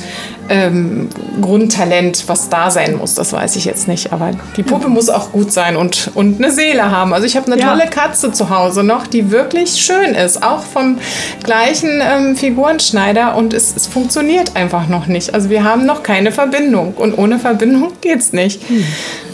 ähm, 0.50 1.10
Grundtalent, 1.42 2.24
was 2.28 2.48
da 2.48 2.72
sein 2.72 2.96
muss. 2.96 3.16
Das 3.16 3.34
weiß 3.34 3.58
ich 3.58 3.66
jetzt 3.66 3.90
nicht. 3.90 4.14
Aber 4.14 4.32
die 4.56 4.64
Puppe 4.64 4.88
muss 4.88 5.10
auch 5.10 5.34
gut 5.34 5.52
sein 5.52 5.76
und, 5.76 6.10
und 6.14 6.38
eine 6.42 6.52
Seele 6.54 6.90
haben. 6.90 7.14
Also 7.14 7.26
ich 7.26 7.36
habe 7.36 7.52
eine 7.52 7.60
Ja. 7.62 7.70
tolle 7.72 7.90
Katze 7.90 8.32
zu 8.32 8.50
Hause 8.50 8.84
noch, 8.84 9.08
die 9.08 9.30
wirklich 9.32 9.72
schön 9.82 10.16
ist. 10.16 10.42
Auch 10.44 10.64
vom 10.64 11.00
gleichen 11.44 12.02
ähm, 12.02 12.36
Figurenschneider. 12.38 13.36
Und 13.36 13.54
es, 13.54 13.76
es 13.76 13.88
funktioniert 13.88 14.56
einfach 14.56 14.88
noch 14.88 15.08
nicht. 15.08 15.34
Also 15.34 15.50
wir 15.50 15.66
haben 15.66 15.86
noch 15.86 16.02
keine 16.04 16.32
Verbindung. 16.32 16.94
Und 16.94 17.18
ohne 17.18 17.40
Verbindung 17.40 17.92
geht's 18.02 18.32
nicht. 18.32 18.62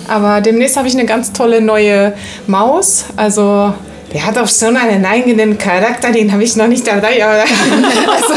Aber 0.08 0.42
demnächst 0.42 0.78
habe 0.78 0.88
ich 0.88 0.94
eine 0.94 1.06
ganz 1.06 1.34
tolle 1.34 1.62
neue 1.62 2.14
Maus. 2.48 3.06
Also 3.16 3.74
der 4.14 4.26
hat 4.26 4.38
auch 4.38 4.48
schon 4.48 4.78
einen 4.78 5.06
eigenen 5.06 5.58
Charakter, 5.58 6.12
den 6.12 6.32
habe 6.32 6.44
ich 6.44 6.56
noch 6.56 6.68
nicht 6.68 6.86
dabei, 6.86 7.24
aber 7.24 7.42
also, 8.12 8.34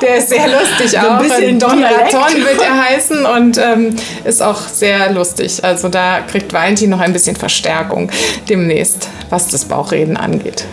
der 0.00 0.16
ist 0.16 0.30
sehr 0.30 0.48
lustig 0.48 0.98
auch. 0.98 1.18
bisschen 1.18 1.58
Don 1.58 1.76
Dialekt. 1.76 2.14
Raton 2.14 2.36
wird 2.36 2.62
er 2.62 2.84
heißen 2.84 3.26
und 3.26 3.58
ähm, 3.58 3.94
ist 4.24 4.42
auch 4.42 4.60
sehr 4.60 5.12
lustig. 5.12 5.62
Also 5.62 5.90
da 5.90 6.20
kriegt 6.20 6.52
Valentin 6.52 6.88
noch 6.88 7.00
ein 7.00 7.12
bisschen 7.12 7.36
Verstärkung 7.36 8.10
demnächst, 8.48 9.08
was 9.28 9.48
das 9.48 9.66
Bauchreden 9.66 10.16
angeht. 10.16 10.64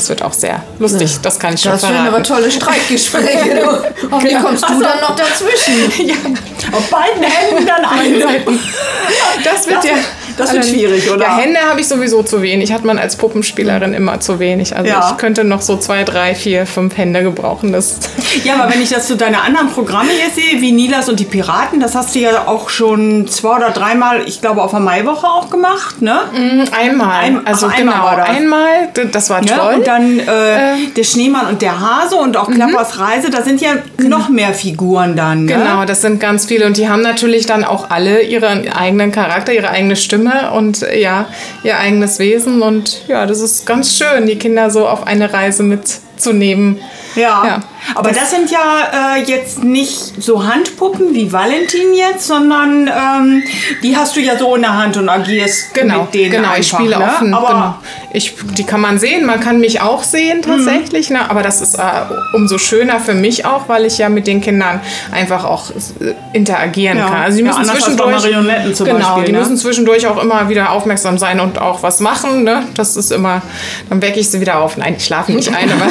Das 0.00 0.08
wird 0.08 0.22
auch 0.22 0.32
sehr 0.32 0.62
lustig, 0.78 1.18
das 1.20 1.38
kann 1.38 1.52
ich 1.52 1.60
schon 1.60 1.72
Das 1.72 1.82
sind 1.82 1.90
verraten. 1.90 2.14
aber 2.14 2.22
tolle 2.22 2.50
Streitgespräche. 2.50 3.54
du. 3.56 4.10
Hoffentlich 4.10 4.38
kommst 4.42 4.64
du 4.66 4.80
dann 4.80 4.98
noch 5.02 5.14
dazwischen. 5.14 6.06
ja, 6.08 6.14
Auf 6.72 6.88
beiden 6.88 7.22
Händen 7.22 7.66
dann 7.66 7.84
eine. 7.84 8.40
das 9.44 9.66
wird 9.66 9.76
Das 9.76 9.84
ja... 9.84 9.96
das 10.40 10.52
wird 10.52 10.64
schwierig, 10.66 11.10
oder? 11.10 11.22
Ja, 11.24 11.36
Hände 11.38 11.60
habe 11.68 11.80
ich 11.80 11.88
sowieso 11.88 12.22
zu 12.22 12.42
wenig. 12.42 12.72
Hat 12.72 12.84
man 12.84 12.98
als 12.98 13.16
Puppenspielerin 13.16 13.94
immer 13.94 14.20
zu 14.20 14.38
wenig. 14.38 14.74
Also 14.76 14.88
Ja. 14.90 15.08
ich 15.10 15.16
könnte 15.18 15.44
noch 15.44 15.60
so 15.62 15.76
zwei, 15.76 16.04
drei, 16.04 16.34
vier, 16.34 16.66
fünf 16.66 16.96
Hände 16.96 17.22
gebrauchen. 17.22 17.72
Das 17.72 17.98
Ja, 18.44 18.54
aber 18.60 18.72
wenn 18.72 18.80
ich 18.82 18.90
das 18.90 19.06
zu 19.06 19.16
deine 19.16 19.42
anderen 19.42 19.68
Programme 19.68 20.10
hier 20.10 20.30
sehe, 20.30 20.60
wie 20.60 20.72
Nilas 20.72 21.08
und 21.08 21.18
die 21.20 21.24
Piraten, 21.24 21.80
das 21.80 21.94
hast 21.94 22.14
du 22.14 22.20
ja 22.20 22.46
auch 22.46 22.68
schon 22.70 23.26
zwei 23.28 23.56
oder 23.56 23.70
dreimal, 23.70 24.22
ich 24.26 24.40
glaube, 24.40 24.62
auf 24.62 24.70
der 24.70 24.80
Maiwoche 24.80 25.26
auch 25.26 25.50
gemacht, 25.50 26.00
ne? 26.02 26.20
Einmal, 26.78 27.20
Ein- 27.24 27.46
also 27.46 27.66
ach, 27.66 27.76
einmal 27.78 27.94
genau, 27.94 28.06
war 28.06 28.16
das. 28.16 28.28
einmal, 28.28 28.68
das 29.12 29.30
war 29.30 29.44
Ja, 29.44 29.56
toll. 29.56 29.74
und 29.74 29.86
dann 29.86 30.18
äh, 30.20 30.24
der 30.96 31.04
Schneemann 31.04 31.46
und 31.48 31.62
der 31.62 31.80
Hase 31.80 32.16
und 32.16 32.36
auch 32.36 32.50
Klappers 32.50 32.98
Reise, 32.98 33.30
da 33.30 33.42
sind 33.42 33.60
ja 33.60 33.70
noch 33.98 34.28
mehr 34.28 34.52
Figuren 34.54 35.16
dann. 35.16 35.44
Ne? 35.46 35.54
Genau, 35.54 35.84
das 35.84 36.02
sind 36.02 36.20
ganz 36.20 36.46
viele 36.46 36.66
und 36.66 36.76
die 36.76 36.88
haben 36.88 37.02
natürlich 37.02 37.46
dann 37.46 37.64
auch 37.64 37.90
alle 37.90 38.22
ihren 38.22 38.70
eigenen 38.72 39.12
Charakter, 39.12 39.52
ihre 39.52 39.70
eigene 39.70 39.96
Stimme 39.96 40.29
und 40.52 40.82
äh, 40.82 41.00
ja, 41.00 41.26
ihr 41.62 41.78
eigenes 41.78 42.18
Wesen 42.18 42.62
und 42.62 43.06
ja, 43.08 43.26
das 43.26 43.40
ist 43.40 43.66
ganz 43.66 43.96
schön, 43.96 44.26
die 44.26 44.36
Kinder 44.36 44.70
so 44.70 44.86
auf 44.86 45.06
eine 45.06 45.32
Reise 45.32 45.62
mitzunehmen. 45.62 46.80
Ja. 47.16 47.44
Ja. 47.46 47.60
Aber 47.94 48.10
das, 48.12 48.30
sind 48.30 48.50
ja 48.50 49.16
äh, 49.16 49.22
jetzt 49.22 49.64
nicht 49.64 50.22
so 50.22 50.46
Handpuppen 50.46 51.14
wie 51.14 51.32
Valentin 51.32 51.94
jetzt, 51.94 52.26
sondern 52.26 52.88
ähm, 52.88 53.42
die 53.82 53.96
hast 53.96 54.16
du 54.16 54.20
ja 54.20 54.36
so 54.38 54.54
in 54.56 54.62
der 54.62 54.76
Hand 54.76 54.96
und 54.96 55.08
agierst 55.08 55.74
Genau, 55.74 56.02
mit 56.02 56.14
denen 56.14 56.30
genau, 56.30 56.48
einfach, 56.48 56.58
ich 56.60 56.68
spiele 56.68 56.98
ne? 56.98 57.04
offen. 57.04 57.34
Aber 57.34 57.48
genau. 57.48 57.74
ich, 58.12 58.34
die 58.56 58.64
kann 58.64 58.80
man 58.80 58.98
sehen, 58.98 59.24
man 59.26 59.40
kann 59.40 59.60
mich 59.60 59.80
auch 59.80 60.02
sehen 60.02 60.42
tatsächlich. 60.42 61.10
Ne? 61.10 61.28
Aber 61.30 61.42
das 61.42 61.60
ist 61.60 61.74
äh, 61.74 61.80
umso 62.34 62.58
schöner 62.58 63.00
für 63.00 63.14
mich 63.14 63.44
auch, 63.44 63.68
weil 63.68 63.84
ich 63.84 63.98
ja 63.98 64.08
mit 64.08 64.26
den 64.26 64.40
Kindern 64.40 64.80
einfach 65.12 65.44
auch 65.44 65.70
äh, 65.70 66.14
interagieren 66.32 66.98
Ja. 66.98 67.08
kann. 67.08 67.22
Also 67.22 67.38
die 67.38 67.44
Ja, 67.44 67.56
müssen 67.58 67.66
bei 67.66 67.78
zwischendurch 67.78 68.10
Marionetten 68.22 68.74
zum 68.74 68.86
genau, 68.86 68.98
Beispiel, 68.98 69.24
die 69.24 69.32
ne? 69.32 69.38
müssen 69.38 69.56
zwischendurch 69.56 70.06
auch 70.06 70.22
immer 70.22 70.48
wieder 70.48 70.70
aufmerksam 70.72 71.18
sein 71.18 71.40
und 71.40 71.60
auch 71.60 71.82
was 71.82 72.00
machen. 72.00 72.44
Ne? 72.44 72.64
Das 72.76 72.96
ist 72.96 73.10
immer, 73.12 73.42
dann 73.88 74.00
wecke 74.02 74.20
ich 74.20 74.30
sie 74.30 74.40
wieder 74.40 74.58
auf. 74.60 74.76
Nein, 74.76 74.96
die 74.98 75.04
schlafen 75.04 75.36
nicht 75.36 75.52
ein, 75.54 75.70
aber 75.70 75.90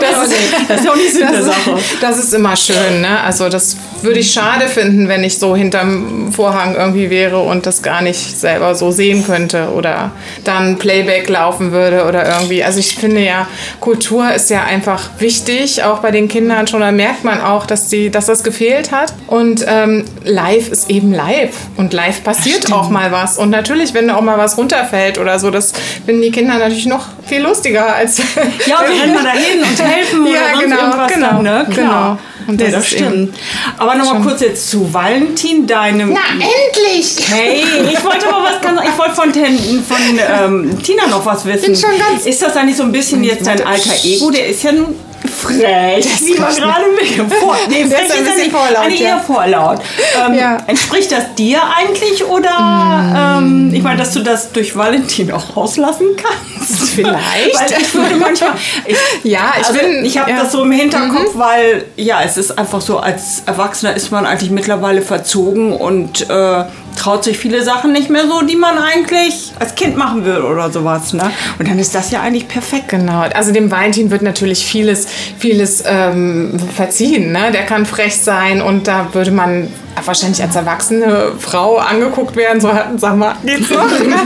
Das 0.00 0.28
nicht. 0.28 0.40
das 0.68 0.78
ist 0.80 0.84
ja 0.86 0.92
auch 0.92 0.96
nicht 0.96 1.03
Sinn 1.12 1.28
der 1.30 1.42
Sache. 1.42 1.78
das 2.00 2.18
ist 2.18 2.34
immer 2.34 2.56
schön, 2.56 3.00
ne? 3.00 3.20
Also 3.20 3.48
das 3.48 3.76
würde 4.02 4.20
ich 4.20 4.32
schade 4.32 4.68
finden, 4.68 5.08
wenn 5.08 5.24
ich 5.24 5.38
so 5.38 5.56
hinterm 5.56 6.32
Vorhang 6.32 6.76
irgendwie 6.76 7.10
wäre 7.10 7.40
und 7.40 7.66
das 7.66 7.82
gar 7.82 8.02
nicht 8.02 8.38
selber 8.38 8.74
so 8.74 8.90
sehen 8.90 9.24
könnte 9.24 9.70
oder 9.74 10.12
dann 10.44 10.78
Playback 10.78 11.28
laufen 11.28 11.72
würde 11.72 12.04
oder 12.04 12.26
irgendwie. 12.28 12.62
Also 12.62 12.78
ich 12.78 12.94
finde 12.94 13.22
ja, 13.22 13.46
Kultur 13.80 14.32
ist 14.32 14.50
ja 14.50 14.64
einfach 14.64 15.10
wichtig, 15.18 15.82
auch 15.84 16.00
bei 16.00 16.10
den 16.10 16.28
Kindern 16.28 16.66
schon. 16.66 16.80
Da 16.80 16.92
merkt 16.92 17.24
man 17.24 17.40
auch, 17.40 17.66
dass, 17.66 17.88
die, 17.88 18.10
dass 18.10 18.26
das 18.26 18.42
gefehlt 18.44 18.92
hat. 18.92 19.14
Und 19.26 19.64
ähm, 19.66 20.04
live 20.24 20.68
ist 20.68 20.90
eben 20.90 21.12
live. 21.12 21.54
Und 21.76 21.92
live 21.92 22.22
passiert 22.22 22.72
auch 22.72 22.90
mal 22.90 23.10
was. 23.10 23.38
Und 23.38 23.50
natürlich, 23.50 23.94
wenn 23.94 24.10
auch 24.10 24.20
mal 24.20 24.38
was 24.38 24.58
runterfällt 24.58 25.18
oder 25.18 25.38
so, 25.38 25.50
das 25.50 25.72
finden 26.04 26.22
die 26.22 26.30
Kinder 26.30 26.58
natürlich 26.58 26.86
noch 26.86 27.06
viel 27.26 27.40
lustiger 27.40 27.94
als. 27.94 28.18
Ja, 28.66 28.80
wir 28.80 29.02
rennen 29.02 29.14
mal 29.14 29.24
dahin 29.24 29.62
und 29.62 29.82
helfen 29.82 30.26
Ja, 30.26 30.60
genau, 30.60 30.93
irgendwas 30.96 31.12
genau, 31.12 31.28
dann, 31.28 31.42
ne? 31.42 31.66
genau. 31.68 31.74
Klar. 31.90 32.18
Und 32.46 32.56
nee, 32.56 32.64
das 32.64 32.72
das 32.72 32.86
stimmt. 32.88 33.34
Aber 33.78 33.94
nochmal 33.94 34.22
kurz 34.22 34.40
jetzt 34.42 34.68
zu 34.68 34.92
Valentin, 34.92 35.66
deinem... 35.66 36.12
Na, 36.12 36.20
endlich! 36.34 37.16
Hey, 37.28 37.62
ich 37.90 38.04
wollte 38.04 38.28
aber 38.28 38.44
was 38.44 38.60
ganz, 38.60 38.80
ich 38.82 38.98
wollte 38.98 39.14
von, 39.14 39.32
Ten, 39.32 39.58
von 39.82 39.96
ähm, 40.18 40.82
Tina 40.82 41.06
noch 41.06 41.24
was 41.24 41.44
wissen. 41.46 41.66
Bin 41.72 41.76
schon 41.76 41.90
ganz- 41.98 42.26
ist 42.26 42.42
das 42.42 42.56
eigentlich 42.56 42.76
so 42.76 42.82
ein 42.82 42.92
bisschen 42.92 43.24
jetzt 43.24 43.46
dein 43.46 43.64
alter 43.66 43.92
Ego? 44.04 44.30
Der 44.30 44.48
ist 44.48 44.62
ja 44.62 44.72
nun 44.72 44.94
frech, 45.34 46.06
wie 46.22 46.38
man 46.40 46.54
gerade 46.54 46.84
mit 46.98 47.32
vor, 47.34 47.56
nee, 47.68 47.84
frech 47.86 48.04
ist 48.08 48.16
ein 48.18 48.24
bisschen 48.24 48.50
vorlaut, 48.50 48.76
eigentlich 48.84 49.00
ja. 49.00 49.08
eher 49.08 49.20
vorlaut. 49.20 49.80
Ähm, 50.26 50.34
Ja. 50.34 50.58
Entspricht 50.66 51.12
das 51.12 51.34
dir 51.36 51.60
eigentlich 51.76 52.24
oder 52.24 53.38
ähm, 53.38 53.70
ich 53.74 53.82
meine, 53.82 53.98
dass 53.98 54.12
du 54.12 54.20
das 54.20 54.52
durch 54.52 54.76
Valentin 54.76 55.30
auch 55.32 55.56
rauslassen 55.56 56.06
kannst? 56.16 56.80
Vielleicht. 56.94 57.54
Weil 57.54 57.80
ich 57.82 57.94
würde 57.94 58.16
manchmal, 58.16 58.52
ich, 58.86 58.96
Ja, 59.24 59.52
ich 59.60 59.66
also 59.66 59.78
bin- 59.80 60.04
ich 60.04 60.16
habe 60.18 60.30
ja. 60.30 60.36
Mhm. 60.36 60.40
das 60.40 60.52
so 60.52 60.62
im 60.62 60.72
Hinterkopf, 60.72 61.30
weil 61.34 61.84
ja, 61.96 62.22
es 62.22 62.36
ist 62.36 62.56
einfach 62.58 62.80
so, 62.80 62.98
als 62.98 63.42
Erwachsener 63.46 63.94
ist 63.94 64.10
man 64.10 64.26
eigentlich 64.26 64.50
mittlerweile 64.50 65.02
verzogen 65.02 65.72
und 65.72 66.28
äh, 66.30 66.64
traut 66.96 67.24
sich 67.24 67.38
viele 67.38 67.62
Sachen 67.62 67.92
nicht 67.92 68.10
mehr 68.10 68.26
so, 68.26 68.42
die 68.42 68.56
man 68.56 68.78
eigentlich 68.78 69.52
als 69.58 69.74
Kind 69.74 69.96
machen 69.96 70.24
würde 70.24 70.46
oder 70.46 70.70
sowas. 70.70 71.12
Ne? 71.12 71.30
Und 71.58 71.68
dann 71.68 71.78
ist 71.78 71.94
das 71.94 72.10
ja 72.10 72.20
eigentlich 72.20 72.48
perfekt. 72.48 72.88
Genau, 72.88 73.20
also 73.20 73.52
dem 73.52 73.70
Valentin 73.70 74.10
wird 74.10 74.22
natürlich 74.22 74.64
vieles, 74.64 75.06
vieles 75.38 75.82
ähm, 75.86 76.58
verziehen. 76.74 77.32
Ne? 77.32 77.50
Der 77.52 77.64
kann 77.64 77.86
frech 77.86 78.16
sein 78.16 78.62
und 78.62 78.86
da 78.86 79.08
würde 79.12 79.30
man 79.30 79.68
wahrscheinlich 80.04 80.42
als 80.42 80.56
erwachsene 80.56 81.32
Frau 81.38 81.76
angeguckt 81.76 82.36
werden, 82.36 82.60
so 82.60 82.70
sag 82.96 83.16
mal, 83.16 83.34
geht's 83.44 83.70
noch? 83.70 83.88
ne? 84.06 84.16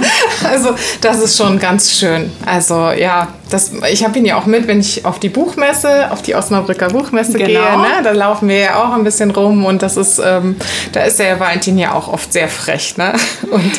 Also 0.48 0.70
das 1.00 1.18
ist 1.20 1.36
schon 1.36 1.58
ganz 1.58 1.92
schön. 1.92 2.30
Also 2.46 2.90
ja, 2.90 3.28
das, 3.50 3.72
ich 3.90 4.04
habe 4.04 4.18
ihn 4.18 4.24
ja 4.26 4.36
auch 4.36 4.46
mit, 4.46 4.66
wenn 4.66 4.80
ich 4.80 5.04
auf 5.04 5.18
die 5.18 5.28
Buchmesse, 5.30 6.10
auf 6.10 6.20
die 6.22 6.34
Osnabrücker 6.34 6.88
Buchmesse 6.88 7.32
Genau. 7.32 7.46
gehe. 7.46 7.60
Ne? 7.78 8.02
Da 8.02 8.10
laufen 8.12 8.48
wir 8.48 8.58
ja 8.58 8.82
auch 8.82 8.92
ein 8.92 9.04
bisschen 9.04 9.30
rum 9.30 9.64
und 9.64 9.82
das 9.82 9.96
ist, 9.96 10.20
ähm, 10.24 10.56
da 10.92 11.00
ist 11.04 11.18
der 11.18 11.38
Valentin 11.40 11.78
ja 11.78 11.92
auch 11.92 12.08
oft 12.12 12.32
sehr 12.32 12.48
frech. 12.48 12.96
Ne? 12.96 13.12
Und 13.50 13.70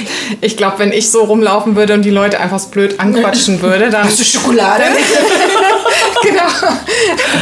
ich 0.41 0.58
glaube, 0.58 0.80
wenn 0.80 0.91
ich 0.91 1.12
so 1.12 1.23
rumlaufen 1.23 1.75
würde 1.75 1.93
und 1.93 2.04
die 2.04 2.10
Leute 2.10 2.39
einfach 2.39 2.60
so 2.60 2.69
blöd 2.69 2.99
anquatschen 2.99 3.62
würde, 3.62 3.89
dann 3.89 4.06
Hast 4.06 4.19
du 4.19 4.23
Schokolade? 4.23 4.84
genau. 6.24 6.44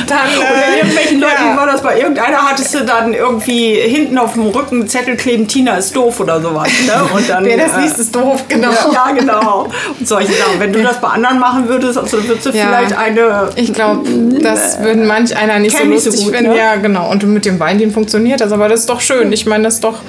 Dann, 0.08 0.20
Oder 0.38 0.74
äh, 0.74 0.78
irgendwelchen 0.80 1.20
Leuten 1.20 1.44
ja. 1.52 1.58
war 1.58 1.66
das 1.68 1.82
bei 1.82 2.00
irgendeiner, 2.00 2.38
hattest 2.38 2.74
du 2.76 2.84
dann 2.86 3.14
irgendwie 3.14 3.76
hinten 3.76 4.18
auf 4.18 4.34
dem 4.34 4.48
Rücken 4.48 4.88
Zettel 4.88 5.16
kleben, 5.18 5.48
Tina 5.48 5.76
ist 5.78 5.96
doof 5.96 6.20
oder 6.20 6.42
sowas. 6.42 6.68
Ne? 6.86 6.94
Und 7.14 7.30
dann, 7.30 7.46
Wer 7.46 7.58
das 7.58 7.74
äh, 7.74 7.82
liest, 7.82 7.98
ist 8.00 8.16
doof, 8.16 8.44
genau. 8.48 8.72
Ja, 8.94 9.12
genau. 9.12 9.68
Und 10.00 10.08
solche 10.08 10.34
Sachen. 10.34 10.60
Wenn 10.60 10.74
du 10.74 10.82
das 10.84 11.00
bei 11.02 11.08
anderen 11.10 11.40
machen 11.40 11.68
würdest, 11.68 11.98
also 11.98 12.24
würdest 12.28 12.46
du 12.46 12.50
Ja. 12.52 12.68
vielleicht 12.68 12.98
eine. 12.98 13.50
Ich 13.56 13.74
glaube, 13.74 14.08
das 14.42 14.80
würden 14.82 15.06
manch 15.08 15.36
einer 15.36 15.60
nicht 15.60 15.76
so 15.78 15.84
ich 15.84 16.02
so 16.04 16.10
lustig 16.10 16.26
gut, 16.26 16.36
finden. 16.36 16.52
ne? 16.52 16.58
Ja, 16.58 16.76
genau. 16.76 17.10
Und 17.10 17.24
mit 17.24 17.46
dem 17.46 17.60
Valentin 17.60 17.92
funktioniert 17.92 18.42
das, 18.42 18.52
aber 18.52 18.70
das 18.70 18.82
ist 18.82 18.90
doch 18.90 19.02
schön. 19.02 19.32
Ich 19.32 19.46
meine, 19.46 19.66
das 19.66 19.76
ist 19.76 19.84
doch. 19.84 20.00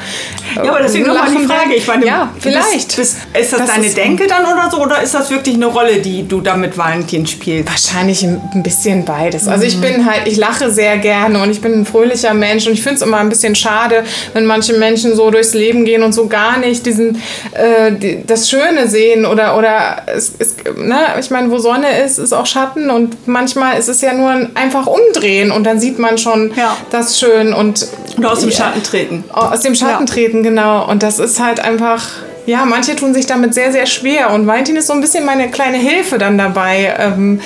äh, 0.57 0.65
Ja, 0.65 0.71
aber 0.73 0.81
deswegen 0.83 1.07
nochmal 1.07 1.31
die 1.31 1.45
Frage. 1.47 1.75
Ich 1.75 1.87
meine, 1.87 2.07
ja, 2.07 2.29
du 2.35 2.41
bist- 2.41 2.43
vielleicht. 2.43 2.97
Bist, 2.97 3.17
ist 3.39 3.53
das, 3.53 3.61
Das 3.61 3.71
deine 3.71 3.87
ist- 3.87 3.97
Denke 3.97 4.27
dann 4.27 4.45
oder 4.45 4.71
so? 4.71 4.79
Oder 4.79 5.03
ist 5.03 5.15
das 5.15 5.31
wirklich 5.31 5.55
eine 5.57 5.67
Rolle, 5.67 5.97
die 6.01 6.27
du 6.27 6.41
da 6.41 6.57
mit 6.57 6.77
Valentin 6.79 7.27
spielst? 7.27 7.69
Wahrscheinlich 7.71 8.23
ein 8.23 8.38
ein 8.55 8.63
bisschen 8.63 9.05
beides. 9.05 9.49
Also 9.49 9.65
ich 9.65 9.81
bin 9.81 10.05
halt, 10.11 10.27
ich 10.27 10.37
lache 10.37 10.71
sehr 10.71 10.99
gerne 10.99 11.43
und 11.43 11.51
ich 11.51 11.61
bin 11.61 11.73
ein 11.73 11.85
fröhlicher 11.87 12.35
Mensch 12.35 12.67
und 12.67 12.73
ich 12.75 12.83
finde 12.83 12.97
es 12.97 13.03
immer 13.03 13.19
ein 13.19 13.29
bisschen 13.29 13.55
schade, 13.55 14.05
wenn 14.33 14.47
manche 14.47 14.75
Menschen 14.75 15.15
so 15.17 15.31
durchs 15.31 15.55
Leben 15.55 15.85
gehen 15.85 16.03
und 16.03 16.13
so 16.13 16.27
gar 16.29 16.59
nicht 16.59 16.87
diesen 16.87 17.17
äh, 17.53 17.93
die, 17.93 18.25
das 18.27 18.49
Schöne 18.51 18.89
sehen 18.89 19.27
oder 19.27 19.57
oder 19.59 20.03
es, 20.07 20.33
es, 20.39 20.57
ne? 20.77 20.99
ich 21.21 21.31
meine, 21.31 21.51
wo 21.51 21.59
Sonne 21.59 22.01
ist, 22.05 22.19
ist 22.19 22.33
auch 22.33 22.47
Schatten 22.47 22.91
und 22.91 23.27
manchmal 23.29 23.79
ist 23.79 23.89
es 23.89 24.01
ja 24.01 24.13
nur 24.13 24.31
ein 24.31 24.51
einfach 24.57 24.87
umdrehen 24.87 25.51
und 25.51 25.65
dann 25.65 25.79
sieht 25.81 25.99
man 25.99 26.19
schon 26.19 26.53
Ja. 26.57 26.77
das 26.91 27.19
schön 27.19 27.53
und 27.53 27.87
Und 28.17 28.27
aus 28.27 28.41
dem 28.41 28.51
Schatten 28.51 28.83
treten. 28.83 29.25
aus 29.33 29.61
dem 29.61 29.75
Schatten 29.75 30.07
Ja. 30.07 30.13
treten, 30.13 30.43
genau. 30.43 30.89
Und 30.89 31.03
das 31.03 31.19
ist 31.19 31.41
halt 31.41 31.61
einfach, 31.61 32.03
ja, 32.49 32.65
manche 32.65 32.97
tun 32.97 33.13
sich 33.13 33.27
damit 33.27 33.53
sehr, 33.53 33.73
sehr 33.73 33.85
schwer. 33.87 34.31
Und 34.33 34.47
Valentin 34.47 34.77
ist 34.77 34.87
so 34.87 34.95
ein 34.95 35.01
bisschen 35.03 35.25
meine 35.27 35.51
kleine 35.51 35.77
Hilfe 35.77 36.17
dann 36.17 36.39
dabei, 36.39 36.95
ähm, 36.99 37.41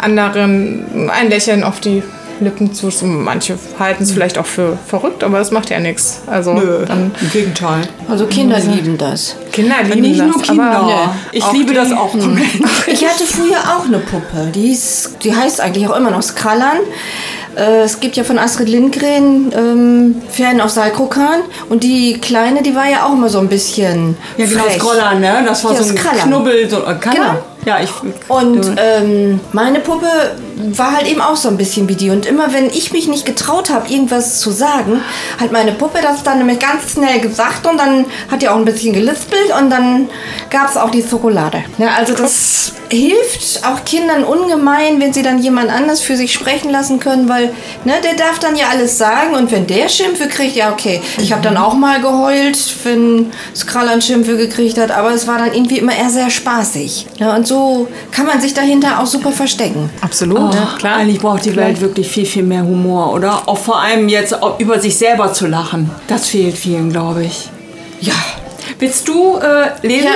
anderen 0.00 1.08
ein 1.10 1.30
Lächeln 1.30 1.62
auf 1.62 1.78
die 1.80 2.02
Lippen 2.40 2.72
zu. 2.72 2.88
Manche 3.04 3.56
halten 3.78 4.02
es 4.02 4.10
vielleicht 4.12 4.36
auch 4.38 4.46
für 4.46 4.76
verrückt, 4.86 5.22
aber 5.24 5.38
das 5.38 5.50
macht 5.52 5.70
ja 5.70 5.78
nichts. 5.80 6.22
Also 6.26 6.54
Nö, 6.54 6.84
dann 6.86 7.12
im 7.20 7.30
Gegenteil. 7.30 7.82
Also 8.08 8.26
Kinder 8.26 8.58
lieben 8.58 8.98
das. 8.98 9.36
Kinder 9.52 9.76
lieben 9.84 10.02
Nicht 10.02 10.20
das. 10.20 10.26
nur 10.28 10.42
Kinder. 10.42 10.70
Aber, 10.76 11.14
ich 11.32 11.52
liebe 11.52 11.70
die- 11.70 11.74
das 11.74 11.92
auch. 11.92 12.14
Ich 12.88 13.04
hatte 13.04 13.24
früher 13.26 13.58
auch 13.76 13.86
eine 13.86 13.98
Puppe. 13.98 14.50
Die, 14.54 14.72
ist, 14.72 15.18
die 15.22 15.34
heißt 15.34 15.60
eigentlich 15.60 15.86
auch 15.88 15.96
immer 15.96 16.10
noch 16.10 16.22
Skrallan. 16.22 16.78
Äh, 17.58 17.82
es 17.82 17.98
gibt 18.00 18.16
ja 18.16 18.24
von 18.24 18.38
Astrid 18.38 18.68
Lindgren 18.68 19.52
ähm, 19.54 20.22
Ferien 20.30 20.60
auf 20.60 20.70
Salkrokan. 20.70 21.40
Und 21.68 21.82
die 21.82 22.18
Kleine, 22.20 22.62
die 22.62 22.74
war 22.74 22.88
ja 22.88 23.04
auch 23.06 23.12
immer 23.12 23.28
so 23.28 23.38
ein 23.38 23.48
bisschen 23.48 24.16
Ja, 24.36 24.46
genau, 24.46 24.62
frech. 24.62 24.78
Scroller, 24.80 25.14
ne? 25.14 25.42
Das 25.46 25.64
war 25.64 25.72
Ja, 25.72 25.82
so 25.82 25.90
ein. 25.90 25.96
Knubbel. 25.96 26.70
So, 26.70 26.78
äh, 26.78 26.94
kann 27.00 27.14
Genau. 27.14 27.34
Ja, 27.64 27.80
ich. 27.80 27.90
Und 28.28 28.76
ähm, 28.78 29.40
meine 29.52 29.80
Puppe 29.80 30.06
war 30.56 30.96
halt 30.96 31.06
eben 31.06 31.20
auch 31.20 31.36
so 31.36 31.48
ein 31.48 31.56
bisschen 31.56 31.88
wie 31.88 31.94
die. 31.94 32.10
Und 32.10 32.26
immer 32.26 32.52
wenn 32.52 32.66
ich 32.66 32.92
mich 32.92 33.08
nicht 33.08 33.26
getraut 33.26 33.70
habe, 33.70 33.92
irgendwas 33.92 34.40
zu 34.40 34.50
sagen, 34.50 35.00
hat 35.38 35.52
meine 35.52 35.72
Puppe 35.72 35.98
das 36.02 36.22
dann 36.22 36.38
nämlich 36.38 36.58
ganz 36.58 36.92
schnell 36.92 37.20
gesagt 37.20 37.66
und 37.66 37.78
dann 37.78 38.06
hat 38.30 38.42
die 38.42 38.48
auch 38.48 38.56
ein 38.56 38.64
bisschen 38.64 38.92
gelispelt 38.92 39.52
und 39.60 39.70
dann 39.70 40.08
gab 40.50 40.70
es 40.70 40.76
auch 40.76 40.90
die 40.90 41.02
Schokolade. 41.02 41.64
Ja, 41.78 41.94
also 41.96 42.14
das 42.14 42.72
hilft 42.90 43.66
auch 43.66 43.84
Kindern 43.84 44.24
ungemein, 44.24 45.00
wenn 45.00 45.12
sie 45.12 45.22
dann 45.22 45.38
jemand 45.38 45.70
anders 45.70 46.00
für 46.00 46.16
sich 46.16 46.32
sprechen 46.32 46.70
lassen 46.70 47.00
können, 47.00 47.28
weil 47.28 47.52
ne, 47.84 47.94
der 48.02 48.14
darf 48.14 48.38
dann 48.38 48.56
ja 48.56 48.66
alles 48.70 48.98
sagen 48.98 49.34
und 49.34 49.50
wenn 49.50 49.66
der 49.66 49.88
Schimpfe 49.88 50.28
kriegt, 50.28 50.56
ja 50.56 50.72
okay. 50.72 51.00
Ich 51.18 51.32
habe 51.32 51.42
dann 51.42 51.56
auch 51.56 51.74
mal 51.74 52.00
geheult, 52.00 52.58
wenn 52.84 53.30
Skrallan 53.54 54.00
Schimpfe 54.00 54.36
gekriegt 54.36 54.78
hat, 54.78 54.90
aber 54.90 55.12
es 55.12 55.26
war 55.26 55.38
dann 55.38 55.52
irgendwie 55.52 55.78
immer 55.78 55.94
eher 55.94 56.10
sehr 56.10 56.30
spaßig. 56.30 57.06
Ja, 57.18 57.34
und 57.34 57.46
so 57.48 57.88
kann 58.12 58.26
man 58.26 58.40
sich 58.40 58.54
dahinter 58.54 59.00
auch 59.00 59.06
super 59.06 59.32
verstecken. 59.32 59.90
Absolut, 60.00 60.38
Oh, 60.38 60.76
klar. 60.78 60.96
Eigentlich 60.98 61.20
braucht 61.20 61.44
die 61.44 61.56
Welt 61.56 61.80
wirklich 61.80 62.08
viel, 62.08 62.26
viel 62.26 62.42
mehr 62.42 62.62
Humor, 62.62 63.12
oder? 63.14 63.48
Auch 63.48 63.58
vor 63.58 63.80
allem 63.80 64.08
jetzt 64.08 64.40
auch 64.42 64.58
über 64.60 64.78
sich 64.78 64.96
selber 64.96 65.32
zu 65.32 65.46
lachen. 65.46 65.90
Das 66.06 66.28
fehlt 66.28 66.56
vielen, 66.56 66.90
glaube 66.90 67.24
ich. 67.24 67.48
Ja. 68.00 68.14
Willst 68.80 69.08
du 69.08 69.36
äh, 69.38 69.86
lesen? 69.86 70.06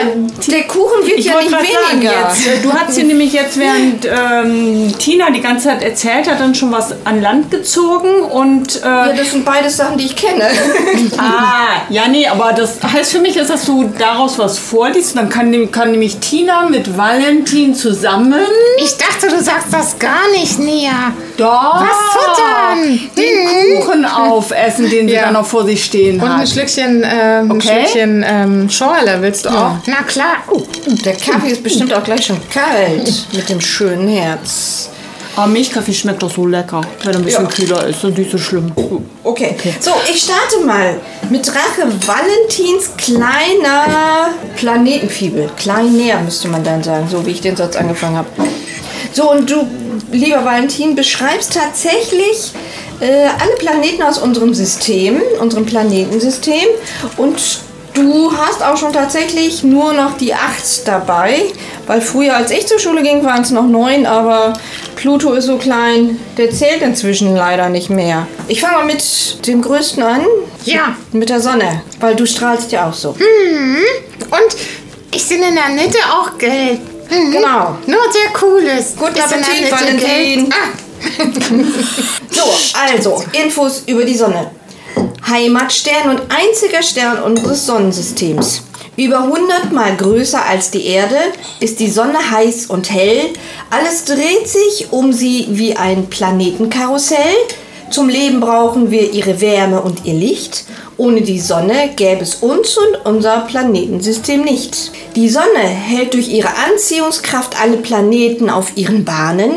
Ja, 0.47 0.53
der 0.55 0.63
Kuchen 0.69 1.05
wird 1.07 1.19
Ich 1.19 1.25
ja 1.27 1.37
nicht 1.41 1.51
sagen, 1.51 1.65
weniger. 1.93 2.13
jetzt, 2.29 2.47
äh, 2.47 2.63
du 2.63 2.73
hast 2.73 2.95
hier 2.95 3.05
nämlich 3.05 3.33
jetzt, 3.33 3.59
während 3.59 4.05
ähm, 4.07 4.95
Tina 4.99 5.31
die 5.31 5.41
ganze 5.41 5.67
Zeit 5.69 5.83
erzählt 5.83 6.31
hat, 6.31 6.39
dann 6.39 6.55
schon 6.55 6.71
was 6.71 6.95
an 7.05 7.21
Land 7.21 7.51
gezogen 7.51 8.23
und 8.23 8.81
äh, 8.83 8.87
ja, 8.87 9.13
das 9.15 9.33
sind 9.33 9.45
beides 9.45 9.77
Sachen, 9.77 9.99
die 9.99 10.05
ich 10.07 10.17
kenne. 10.17 10.45
Ah, 11.19 11.83
ja, 11.89 12.09
nee, 12.09 12.27
aber 12.27 12.53
das 12.53 12.79
heißt 12.83 13.13
für 13.13 13.19
mich 13.21 13.37
ist, 13.37 13.51
dass 13.51 13.65
du 13.65 13.91
daraus 13.99 14.39
was 14.39 14.59
vorliest. 14.59 15.17
Dann 15.17 15.29
kann, 15.29 15.71
kann 15.71 15.91
nämlich 15.91 16.19
Tina 16.19 16.69
mit 16.69 16.97
Valentin 16.97 17.75
zusammen. 17.75 18.35
Ich 18.79 18.97
dachte, 18.97 19.29
du 19.29 19.43
sagst 19.43 19.69
das 19.73 19.99
gar 19.99 20.29
nicht, 20.33 20.59
Nia. 20.59 21.13
Doch. 21.37 21.81
Was 21.81 22.13
futtern? 22.13 23.01
Den 23.17 23.81
Kuchen 23.81 24.05
aufessen, 24.05 24.89
den 24.91 25.09
sie 25.09 25.15
Ja. 25.15 25.23
dann 25.25 25.35
noch 25.35 25.47
vor 25.47 25.65
sich 25.65 25.85
stehen 25.85 26.21
Und 26.21 26.29
ein 26.29 26.41
hat. 26.41 26.49
Schlückchen, 26.49 27.03
äh, 27.03 27.07
ein 27.41 27.51
Okay. 27.51 27.61
Schlückchen 27.87 28.25
ähm, 28.27 28.52
Schorle 28.71 29.19
willst 29.21 29.45
du 29.45 29.51
auch? 29.51 29.77
Na 29.87 30.03
klar. 30.03 30.37
Oh, 30.51 30.63
Der 31.05 31.15
Kaffee 31.15 31.51
ist 31.51 31.63
bestimmt 31.63 31.93
auch 31.95 32.03
gleich 32.05 32.27
schon 32.27 32.39
kalt 32.49 33.27
mit 33.33 33.49
dem 33.49 33.61
schönen 33.61 34.09
Herz. 34.09 34.89
Aber 35.35 35.47
Milchkaffee 35.47 35.95
schmeckt 35.95 36.23
doch 36.23 36.31
so 36.31 36.47
lecker. 36.47 36.83
Wenn 37.03 37.13
er 37.13 37.19
ein 37.19 37.25
bisschen 37.25 37.45
Ja. 37.45 37.51
kühler 37.51 37.87
ist, 37.87 38.05
ist 38.05 38.19
nicht 38.19 38.31
so 38.31 38.37
schlimm. 38.37 38.71
Okay. 39.25 39.57
So, 39.81 39.93
ich 40.11 40.21
starte 40.23 40.61
mal 40.67 41.01
mit 41.31 41.47
Drache 41.47 41.87
Valentins 42.07 42.91
kleiner 42.99 44.29
Planetenfibel. 44.57 45.49
Kleiner 45.57 46.21
müsste 46.23 46.49
man 46.49 46.63
dann 46.63 46.83
sagen, 46.83 47.09
so 47.11 47.25
wie 47.25 47.31
ich 47.31 47.41
den 47.41 47.57
Satz 47.57 47.77
angefangen 47.77 48.17
habe. 48.19 48.29
So, 49.15 49.31
und 49.31 49.49
du, 49.51 49.67
lieber 50.11 50.45
Valentin, 50.45 50.95
beschreibst 50.95 51.55
tatsächlich 51.55 52.53
äh, 53.01 53.07
alle 53.41 53.57
Planeten 53.59 54.03
aus 54.03 54.19
unserem 54.19 54.53
System, 54.53 55.23
unserem 55.41 55.65
Planetensystem. 55.65 56.67
Und 57.17 57.41
du 57.95 58.33
hast 58.37 58.63
auch 58.63 58.77
schon 58.77 58.93
tatsächlich 58.93 59.63
nur 59.63 59.93
noch 59.93 60.17
die 60.17 60.35
acht 60.35 60.87
dabei. 60.87 61.43
Weil 61.87 62.01
früher, 62.01 62.37
als 62.37 62.51
ich 62.51 62.67
zur 62.67 62.79
Schule 62.79 63.03
ging, 63.03 63.25
waren 63.25 63.43
es 63.43 63.51
noch 63.51 63.67
neun, 63.67 64.07
aber 64.07 64.53
Pluto 64.97 65.33
ist 65.33 65.47
so 65.47 65.59
klein, 65.59 66.19
der 66.39 66.51
zählt 66.51 66.83
inzwischen 66.83 67.35
leider 67.35 67.69
nicht 67.69 67.91
mehr. 67.91 68.27
Ich 68.49 68.61
fange 68.61 68.79
mal 68.79 68.87
mit 68.87 69.47
dem 69.47 69.63
größten 69.63 70.03
an. 70.03 70.25
Ja. 70.65 70.97
Mit 71.13 71.29
der 71.29 71.41
Sonne, 71.41 71.83
weil 71.99 72.15
du 72.15 72.27
strahlst 72.27 72.71
ja 72.71 72.89
auch 72.89 72.95
so. 72.95 73.11
und 73.11 74.57
ich 75.15 75.29
bin 75.29 75.43
in 75.43 75.55
der 75.55 75.69
Mitte 75.71 75.99
auch 76.13 76.39
gelb. 76.39 76.81
Mhm. 77.11 77.33
Genau. 77.33 77.77
Nur 77.87 78.01
sehr 78.13 78.33
cooles. 78.33 78.95
Guten 78.97 79.21
Appetit, 79.21 79.71
Valentin. 79.71 80.53
Ah, 80.53 80.69
So, 82.31 82.43
also, 82.81 83.25
Infos 83.33 83.83
über 83.87 84.05
die 84.05 84.17
Sonne. 84.17 84.51
Heimatstern 85.29 86.11
und 86.11 86.23
einziger 86.29 86.83
Stern 86.83 87.23
unseres 87.23 87.67
Sonnensystems. 87.67 88.63
Über 88.97 89.21
100 89.21 89.73
Mal 89.73 89.97
größer 89.97 90.45
als 90.45 90.71
die 90.71 90.87
Erde 90.87 91.17
ist 91.61 91.81
die 91.81 91.91
Sonne 91.91 92.31
heiß 92.31 92.67
und 92.67 92.93
hell. 92.93 93.31
Alles 93.71 94.05
dreht 94.05 94.49
sich 94.49 94.89
um 94.91 95.13
sie 95.13 95.47
wie 95.51 95.77
ein 95.77 96.07
Planetenkarussell. 96.09 97.19
Zum 97.91 98.09
Leben 98.09 98.41
brauchen 98.41 98.91
wir 98.91 99.13
ihre 99.13 99.41
Wärme 99.41 99.81
und 99.81 100.05
ihr 100.05 100.15
Licht. 100.15 100.65
Ohne 100.97 101.23
die 101.23 101.41
Sonne 101.41 101.91
gäbe 101.97 102.23
es 102.23 102.37
uns 102.37 102.77
und 102.77 103.07
unser 103.07 103.41
Planetensystem 103.41 104.43
nicht. 104.43 104.93
Die 105.17 105.29
Sonne 105.29 105.59
hält 105.59 106.15
durch 106.15 106.29
ihre 106.29 106.49
Anziehungskraft 106.71 107.61
alle 107.61 107.79
Planeten 107.79 108.51
auf 108.51 108.77
ihren 108.77 109.05
Bahnen. 109.05 109.53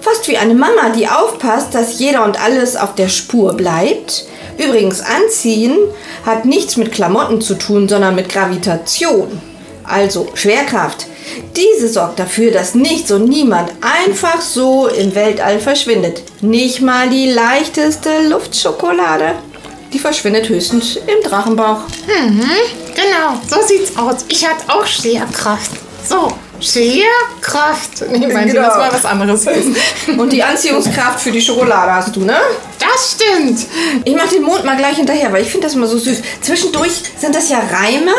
Fast 0.00 0.28
wie 0.28 0.36
eine 0.36 0.54
Mama, 0.54 0.90
die 0.96 1.08
aufpasst, 1.08 1.74
dass 1.74 1.98
jeder 1.98 2.24
und 2.24 2.42
alles 2.42 2.76
auf 2.76 2.94
der 2.94 3.08
Spur 3.08 3.54
bleibt. 3.54 4.26
Übrigens, 4.58 5.00
Anziehen 5.00 5.78
hat 6.26 6.44
nichts 6.44 6.76
mit 6.76 6.92
Klamotten 6.92 7.40
zu 7.40 7.54
tun, 7.54 7.88
sondern 7.88 8.14
mit 8.14 8.28
Gravitation. 8.28 9.40
Also 9.84 10.28
Schwerkraft. 10.34 11.06
Diese 11.56 11.88
sorgt 11.88 12.18
dafür, 12.18 12.50
dass 12.50 12.74
nichts 12.74 13.10
und 13.10 13.28
niemand 13.28 13.70
einfach 13.80 14.40
so 14.40 14.88
im 14.88 15.14
Weltall 15.14 15.60
verschwindet. 15.60 16.22
Nicht 16.40 16.80
mal 16.80 17.08
die 17.08 17.30
leichteste 17.30 18.28
Luftschokolade. 18.28 19.34
Die 19.92 19.98
verschwindet 19.98 20.48
höchstens 20.48 20.96
im 20.96 21.22
Drachenbauch. 21.28 21.80
Genau, 22.94 23.40
so 23.48 23.66
sieht's 23.66 23.96
aus. 23.96 24.24
Ich 24.28 24.46
hatte 24.46 24.64
auch 24.68 24.86
Schwerkraft. 24.86 25.70
So, 26.06 26.32
Schwerkraft. 26.60 28.02
Nee, 28.10 28.26
mein 28.32 28.48
Genau. 28.48 28.62
das 28.62 28.74
war 28.76 28.92
was 28.92 29.04
anderes. 29.04 29.46
Und 30.16 30.32
die 30.32 30.42
Anziehungskraft 30.42 31.20
für 31.20 31.30
die 31.30 31.40
Schokolade 31.40 31.92
hast 31.92 32.14
du, 32.16 32.20
ne? 32.20 32.36
Das 32.78 33.12
stimmt. 33.12 33.60
Ich 34.04 34.14
mach 34.14 34.28
den 34.28 34.42
Mond 34.42 34.64
mal 34.64 34.76
gleich 34.76 34.96
hinterher, 34.96 35.32
weil 35.32 35.42
ich 35.42 35.50
finde 35.50 35.66
das 35.66 35.74
immer 35.74 35.86
so 35.86 35.98
süß. 35.98 36.22
Zwischendurch 36.40 36.92
sind 37.18 37.34
das 37.34 37.48
ja 37.48 37.58
Reime, 37.58 38.12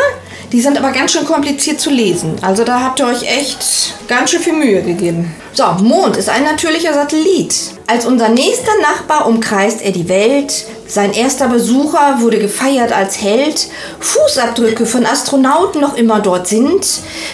die 0.52 0.60
sind 0.60 0.78
aber 0.78 0.90
ganz 0.90 1.12
schön 1.12 1.24
kompliziert 1.24 1.80
zu 1.80 1.90
lesen. 1.90 2.36
Also 2.42 2.64
da 2.64 2.80
habt 2.80 2.98
ihr 3.00 3.06
euch 3.06 3.22
echt 3.22 3.94
ganz 4.08 4.30
schön 4.30 4.40
viel 4.40 4.54
Mühe 4.54 4.82
gegeben. 4.82 5.34
So, 5.52 5.64
Mond 5.82 6.16
ist 6.16 6.28
ein 6.28 6.44
natürlicher 6.44 6.92
Satellit. 6.92 7.54
Als 7.86 8.04
unser 8.04 8.28
nächster 8.28 8.72
Nachbar 8.80 9.26
umkreist 9.26 9.82
er 9.82 9.92
die 9.92 10.08
Welt. 10.08 10.64
Sein 10.86 11.12
erster 11.12 11.48
Besucher 11.48 12.16
wurde 12.20 12.38
gefeiert 12.38 12.92
als 12.92 13.20
Held. 13.20 13.68
Fußabdrücke 14.00 14.86
von 14.86 15.06
Astronauten 15.06 15.80
noch 15.80 15.96
immer 15.96 16.20
dort 16.20 16.48
sind. 16.48 16.86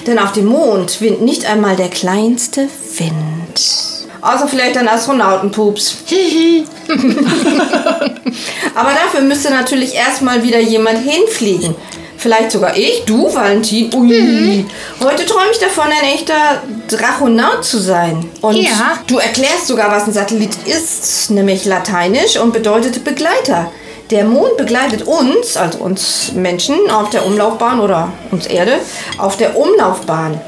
Denn 0.07 0.19
auf 0.19 0.33
dem 0.33 0.47
Mond 0.47 1.01
windet 1.01 1.23
nicht 1.23 1.47
einmal 1.47 1.77
der 1.77 1.89
kleinste 1.89 2.69
Wind. 2.99 3.61
Außer 4.21 4.49
vielleicht 4.49 4.77
ein 4.77 4.89
Astronautenpups. 4.89 5.99
Aber 8.75 8.91
dafür 8.91 9.21
müsste 9.21 9.51
natürlich 9.51 9.95
erstmal 9.95 10.43
wieder 10.43 10.59
jemand 10.59 10.99
hinfliegen. 10.99 11.77
Vielleicht 12.27 12.51
sogar 12.51 12.77
ich, 12.77 13.05
du, 13.07 13.33
Valentin. 13.33 13.89
Ui. 13.95 14.65
Heute 14.99 15.25
träume 15.27 15.53
ich 15.53 15.61
davon, 15.61 15.85
ein 15.85 16.13
echter 16.13 16.61
Drachonaut 16.89 17.65
zu 17.65 17.79
sein. 17.79 18.29
Und 18.41 18.57
Ja. 18.57 18.99
du 19.07 19.19
erklärst 19.19 19.69
sogar, 19.69 19.93
was 19.93 20.09
ein 20.09 20.13
Satellit 20.13 20.57
ist, 20.65 21.31
nämlich 21.31 21.67
lateinisch 21.67 22.37
und 22.37 22.53
bedeutet 22.53 23.05
Begleiter. 23.05 23.71
Der 24.11 24.25
Mond 24.25 24.57
begleitet 24.57 25.05
uns, 25.05 25.57
also 25.57 25.79
uns 25.79 26.33
Menschen, 26.35 26.91
auf 26.91 27.11
der 27.11 27.25
Umlaufbahn 27.25 27.79
oder 27.79 28.11
uns 28.33 28.47
Erde, 28.47 28.81
auf 29.19 29.37
der 29.37 29.57
Umlaufbahn. 29.57 30.41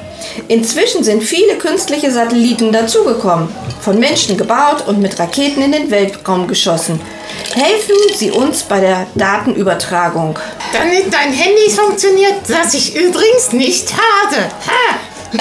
Inzwischen 0.49 1.05
sind 1.05 1.23
viele 1.23 1.59
künstliche 1.59 2.11
Satelliten 2.11 2.73
dazugekommen, 2.73 3.49
von 3.81 4.01
Menschen 4.01 4.37
gebaut 4.37 4.83
und 4.89 4.99
mit 4.99 5.17
Raketen 5.21 5.63
in 5.63 5.71
den 5.71 5.93
Weltraum 5.93 6.49
geschossen. 6.49 7.01
Helfen 7.55 7.97
Sie 8.15 8.31
uns 8.31 8.63
bei 8.63 8.81
der 8.81 9.07
Datenübertragung. 9.15 10.39
Damit 10.73 11.13
dein 11.13 11.33
Handy 11.33 11.71
funktioniert, 11.71 12.35
was 12.49 12.75
ich 12.75 12.95
übrigens 12.95 13.53
nicht 13.53 13.93
habe. 13.93 14.43
Ha! 14.67 14.99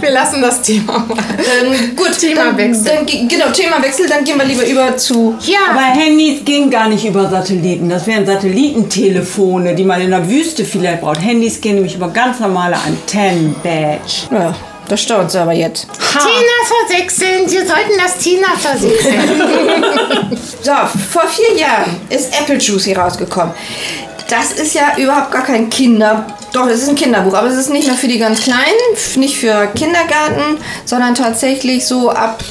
Wir 0.00 0.10
lassen 0.10 0.40
das 0.40 0.62
Thema 0.62 0.98
mal. 1.08 1.16
Ähm, 1.62 1.96
gut, 1.96 2.16
Themawechsel. 2.18 2.84
Dann, 2.84 2.96
dann, 2.98 3.06
ge- 3.06 3.26
genau, 3.26 3.50
Themawechsel, 3.50 4.08
dann 4.08 4.22
gehen 4.24 4.38
wir 4.38 4.44
lieber 4.44 4.64
über 4.64 4.96
zu. 4.96 5.36
Ja, 5.44 5.58
Aber 5.70 5.80
Handys 5.80 6.44
gehen 6.44 6.70
gar 6.70 6.88
nicht 6.88 7.04
über 7.04 7.28
Satelliten. 7.28 7.88
Das 7.88 8.06
wären 8.06 8.24
Satellitentelefone, 8.26 9.74
die 9.74 9.84
man 9.84 10.00
in 10.00 10.10
der 10.10 10.28
Wüste 10.28 10.64
vielleicht 10.64 11.00
braucht. 11.00 11.20
Handys 11.20 11.60
gehen 11.60 11.74
nämlich 11.76 11.96
über 11.96 12.08
ganz 12.08 12.38
normale 12.38 12.76
Antennen. 12.76 13.56
Badge. 13.62 14.28
Ja, 14.30 14.54
das 14.88 15.02
staunt 15.02 15.30
sie 15.30 15.38
aber 15.38 15.52
jetzt. 15.52 15.86
Tina 15.98 16.88
versechseln. 16.88 17.48
Sie 17.48 17.58
sollten 17.58 17.98
das 18.02 18.16
Tina 18.18 18.48
versechseln. 18.56 19.42
So, 20.60 20.72
vor 21.12 21.28
vier 21.28 21.56
Jahren 21.56 22.00
ist 22.10 22.34
Apple 22.38 22.56
Juicy 22.56 22.92
rausgekommen. 22.92 23.54
Das 24.28 24.52
ist 24.52 24.74
ja 24.74 24.96
überhaupt 24.98 25.30
gar 25.30 25.44
kein 25.44 25.70
Kinder... 25.70 26.26
Doch, 26.52 26.66
es 26.66 26.82
ist 26.82 26.88
ein 26.88 26.94
Kinderbuch, 26.94 27.34
aber 27.34 27.48
es 27.48 27.56
ist 27.56 27.70
nicht 27.70 27.86
mehr 27.86 27.96
für 27.96 28.08
die 28.08 28.18
ganz 28.18 28.42
Kleinen, 28.42 28.64
nicht 29.16 29.36
für 29.36 29.68
Kindergarten, 29.74 30.58
sondern 30.84 31.14
tatsächlich 31.14 31.86
so 31.86 32.10
ab, 32.10 32.42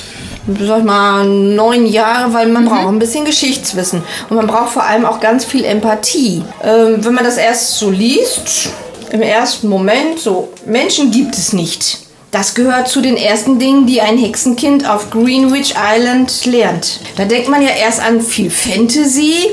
sag 0.48 0.80
ich 0.80 0.84
mal, 0.84 1.26
neun 1.26 1.86
Jahre, 1.86 2.34
weil 2.34 2.48
man 2.48 2.66
braucht 2.66 2.88
ein 2.88 3.00
bisschen 3.00 3.26
Geschichtswissen. 3.26 4.02
Und 4.30 4.38
man 4.38 4.48
braucht 4.48 4.72
vor 4.72 4.84
allem 4.84 5.06
auch 5.06 5.20
ganz 5.20 5.46
viel 5.46 5.66
Empathie. 5.66 6.44
Ähm, 6.64 7.04
wenn 7.04 7.14
man 7.14 7.26
das 7.26 7.38
erst 7.38 7.78
so 7.78 7.90
liest, 7.90 8.70
im 9.12 9.22
ersten 9.22 9.68
Moment 9.68 10.20
so, 10.20 10.54
Menschen 10.66 11.12
gibt 11.12 11.36
es 11.38 11.54
nicht. 11.54 12.07
Das 12.32 12.56
gehört 12.56 12.90
zu 12.90 13.00
den 13.00 13.16
ersten 13.16 13.58
Dingen, 13.58 13.88
die 13.88 14.02
ein 14.02 14.18
Hexenkind 14.18 14.88
auf 14.88 15.10
Greenwich 15.12 15.76
Island 15.78 16.46
lernt. 16.46 17.00
Da 17.16 17.24
denkt 17.24 17.48
man 17.48 17.62
ja 17.62 17.70
erst 17.70 18.02
an 18.02 18.22
viel 18.22 18.50
Fantasy 18.50 19.52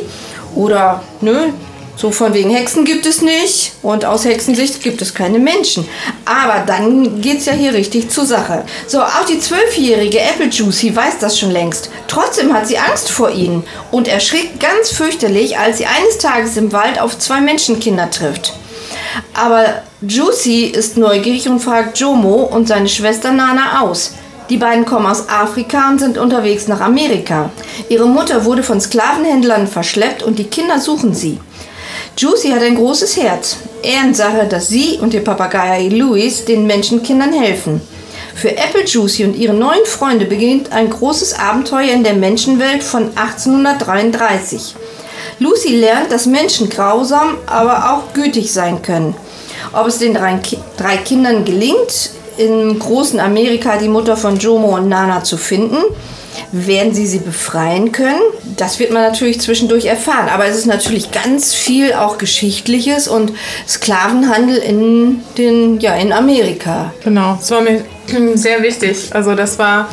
oder, 0.56 1.02
nö, 1.20 1.50
so 1.96 2.10
von 2.10 2.34
wegen 2.34 2.50
Hexen 2.50 2.84
gibt 2.84 3.06
es 3.06 3.22
nicht 3.22 3.74
und 3.82 4.04
aus 4.04 4.24
Hexensicht 4.24 4.82
gibt 4.82 5.00
es 5.00 5.14
keine 5.14 5.38
Menschen. 5.38 5.86
Aber 6.24 6.64
dann 6.66 7.20
geht's 7.20 7.46
ja 7.46 7.52
hier 7.52 7.72
richtig 7.72 8.10
zur 8.10 8.26
Sache. 8.26 8.64
So, 8.88 9.00
auch 9.00 9.24
die 9.28 9.38
zwölfjährige 9.38 10.20
Apple 10.20 10.48
Juicy 10.48 10.96
weiß 10.96 11.18
das 11.20 11.38
schon 11.38 11.52
längst. 11.52 11.90
Trotzdem 12.08 12.52
hat 12.52 12.66
sie 12.66 12.78
Angst 12.78 13.08
vor 13.08 13.30
ihnen 13.30 13.62
und 13.92 14.08
erschrickt 14.08 14.58
ganz 14.58 14.90
fürchterlich, 14.90 15.56
als 15.56 15.78
sie 15.78 15.86
eines 15.86 16.18
Tages 16.18 16.56
im 16.56 16.72
Wald 16.72 17.00
auf 17.00 17.16
zwei 17.20 17.40
Menschenkinder 17.40 18.10
trifft. 18.10 18.54
Aber 19.34 19.82
Juicy 20.00 20.66
ist 20.66 20.96
neugierig 20.96 21.48
und 21.48 21.60
fragt 21.60 21.98
Jomo 21.98 22.44
und 22.44 22.68
seine 22.68 22.88
Schwester 22.88 23.32
Nana 23.32 23.80
aus. 23.80 24.14
Die 24.50 24.58
beiden 24.58 24.84
kommen 24.84 25.06
aus 25.06 25.28
Afrika 25.28 25.88
und 25.88 25.98
sind 25.98 26.18
unterwegs 26.18 26.68
nach 26.68 26.80
Amerika. 26.80 27.50
Ihre 27.88 28.06
Mutter 28.06 28.44
wurde 28.44 28.62
von 28.62 28.80
Sklavenhändlern 28.80 29.66
verschleppt 29.66 30.22
und 30.22 30.38
die 30.38 30.44
Kinder 30.44 30.78
suchen 30.78 31.14
sie. 31.14 31.38
Juicy 32.16 32.50
hat 32.50 32.62
ein 32.62 32.76
großes 32.76 33.16
Herz. 33.16 33.56
Ehrensache, 33.82 34.46
dass 34.46 34.68
sie 34.68 34.98
und 35.00 35.14
ihr 35.14 35.24
Papagei 35.24 35.88
Louis 35.88 36.44
den 36.44 36.66
Menschenkindern 36.66 37.32
helfen. 37.32 37.80
Für 38.34 38.56
Apple 38.56 38.84
Juicy 38.84 39.24
und 39.24 39.36
ihre 39.36 39.54
neuen 39.54 39.84
Freunde 39.86 40.26
beginnt 40.26 40.72
ein 40.72 40.90
großes 40.90 41.38
Abenteuer 41.38 41.92
in 41.92 42.04
der 42.04 42.14
Menschenwelt 42.14 42.82
von 42.82 43.10
1833. 43.16 44.74
Lucy 45.38 45.76
lernt, 45.76 46.12
dass 46.12 46.26
Menschen 46.26 46.68
grausam, 46.68 47.38
aber 47.46 47.92
auch 47.92 48.12
gütig 48.12 48.52
sein 48.52 48.82
können. 48.82 49.14
Ob 49.72 49.86
es 49.86 49.98
den 49.98 50.14
drei, 50.14 50.38
drei 50.76 50.96
Kindern 50.98 51.44
gelingt, 51.44 52.10
im 52.36 52.78
großen 52.78 53.20
Amerika 53.20 53.76
die 53.76 53.88
Mutter 53.88 54.16
von 54.16 54.38
Jomo 54.38 54.76
und 54.76 54.88
Nana 54.88 55.22
zu 55.22 55.36
finden, 55.36 55.78
werden 56.52 56.94
sie 56.94 57.06
sie 57.06 57.18
befreien 57.18 57.92
können? 57.92 58.20
Das 58.56 58.78
wird 58.78 58.92
man 58.92 59.02
natürlich 59.02 59.40
zwischendurch 59.40 59.86
erfahren. 59.86 60.28
Aber 60.28 60.46
es 60.46 60.56
ist 60.56 60.66
natürlich 60.66 61.10
ganz 61.10 61.54
viel 61.54 61.92
auch 61.92 62.18
Geschichtliches 62.18 63.08
und 63.08 63.32
Sklavenhandel 63.68 64.56
in, 64.58 65.22
den, 65.36 65.80
ja, 65.80 65.94
in 65.94 66.12
Amerika. 66.12 66.92
Genau, 67.02 67.36
das 67.38 67.50
war 67.50 67.60
mir 67.60 67.84
sehr 68.34 68.62
wichtig. 68.62 69.10
Also 69.10 69.34
das 69.34 69.58
war 69.58 69.88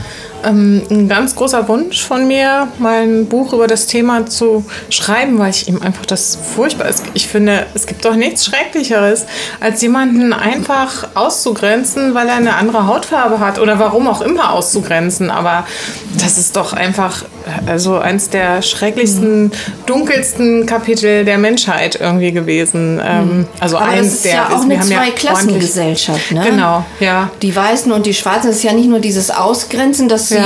ähm, 0.45 0.83
ein 0.89 1.09
ganz 1.09 1.35
großer 1.35 1.67
Wunsch 1.67 2.01
von 2.01 2.27
mir, 2.27 2.67
mal 2.79 3.03
ein 3.03 3.27
Buch 3.27 3.53
über 3.53 3.67
das 3.67 3.87
Thema 3.87 4.25
zu 4.25 4.65
schreiben, 4.89 5.39
weil 5.39 5.49
ich 5.49 5.67
ihm 5.67 5.81
einfach 5.81 6.05
das 6.05 6.37
furchtbar 6.55 6.87
ist. 6.87 7.03
Ich 7.13 7.27
finde, 7.27 7.65
es 7.73 7.87
gibt 7.87 8.05
doch 8.05 8.15
nichts 8.15 8.45
Schrecklicheres, 8.45 9.25
als 9.59 9.81
jemanden 9.81 10.33
einfach 10.33 11.07
auszugrenzen, 11.15 12.13
weil 12.13 12.27
er 12.27 12.35
eine 12.35 12.55
andere 12.55 12.87
Hautfarbe 12.87 13.39
hat 13.39 13.59
oder 13.59 13.79
warum 13.79 14.07
auch 14.07 14.21
immer 14.21 14.53
auszugrenzen. 14.53 15.29
Aber 15.29 15.65
das 16.17 16.37
ist 16.37 16.55
doch 16.55 16.73
einfach 16.73 17.23
also 17.65 17.97
eins 17.97 18.29
der 18.29 18.61
schrecklichsten, 18.61 19.51
dunkelsten 19.85 20.65
Kapitel 20.65 21.25
der 21.25 21.37
Menschheit 21.37 21.97
irgendwie 21.99 22.31
gewesen. 22.31 23.01
Ähm, 23.03 23.47
also 23.59 23.77
Aber 23.77 23.87
eins 23.87 24.07
das 24.07 24.15
ist 24.15 24.25
der 24.25 24.33
ja 24.33 24.49
auch 24.49 24.67
wir 24.67 24.75
eine 24.75 24.85
Zweiklassengesellschaft. 24.85 26.31
Ne? 26.31 26.43
Genau, 26.43 26.85
ja. 26.99 27.29
Die 27.41 27.55
Weißen 27.55 27.91
und 27.91 28.05
die 28.05 28.13
Schwarzen 28.13 28.47
das 28.47 28.57
ist 28.57 28.63
ja 28.63 28.73
nicht 28.73 28.89
nur 28.89 28.99
dieses 28.99 29.29
Ausgrenzen, 29.29 30.09
dass 30.09 30.30
sie, 30.31 30.37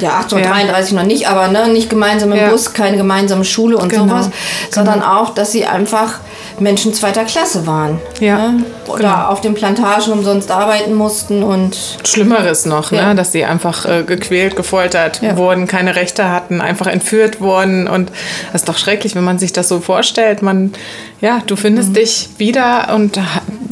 Ja. 0.00 0.08
ja, 0.08 0.16
1833 0.18 0.92
noch 0.94 1.02
nicht, 1.04 1.28
aber 1.28 1.48
ne, 1.48 1.68
nicht 1.68 1.88
gemeinsam 1.90 2.32
im 2.32 2.38
Ja. 2.38 2.48
Bus, 2.50 2.72
keine 2.72 2.96
gemeinsame 2.96 3.44
Schule 3.44 3.76
und 3.78 3.88
Genau, 3.90 4.04
sowas, 4.08 4.30
sondern 4.70 5.02
auch, 5.02 5.30
dass 5.34 5.52
sie 5.52 5.64
einfach 5.66 6.14
Menschen 6.58 6.94
zweiter 6.94 7.24
Klasse 7.24 7.66
waren. 7.66 7.98
Ja, 8.20 8.36
Ne? 8.38 8.64
Oder 8.88 8.98
genau. 9.00 9.26
auf 9.26 9.40
den 9.40 9.54
Plantagen 9.54 10.10
umsonst 10.12 10.50
arbeiten 10.50 10.94
mussten 10.94 11.42
und 11.42 11.76
Schlimmeres 12.06 12.64
noch, 12.66 12.92
Ja. 12.92 13.08
ne? 13.08 13.14
dass 13.14 13.32
sie 13.32 13.44
einfach 13.44 13.84
äh, 13.84 14.02
gequält, 14.04 14.56
gefoltert 14.56 15.20
Ja. 15.22 15.36
wurden, 15.36 15.66
keine 15.66 15.96
Rechte 15.96 16.30
hatten, 16.30 16.60
einfach 16.60 16.86
entführt 16.86 17.40
wurden. 17.40 17.88
Und 17.88 18.10
das 18.52 18.62
ist 18.62 18.68
doch 18.68 18.78
schrecklich, 18.78 19.14
wenn 19.14 19.24
man 19.24 19.38
sich 19.38 19.52
das 19.52 19.68
so 19.68 19.80
vorstellt. 19.80 20.40
Man, 20.40 20.72
ja, 21.20 21.40
du 21.46 21.56
findest 21.56 21.90
Mhm. 21.90 21.94
dich 21.94 22.28
wieder 22.38 22.94
und 22.94 23.18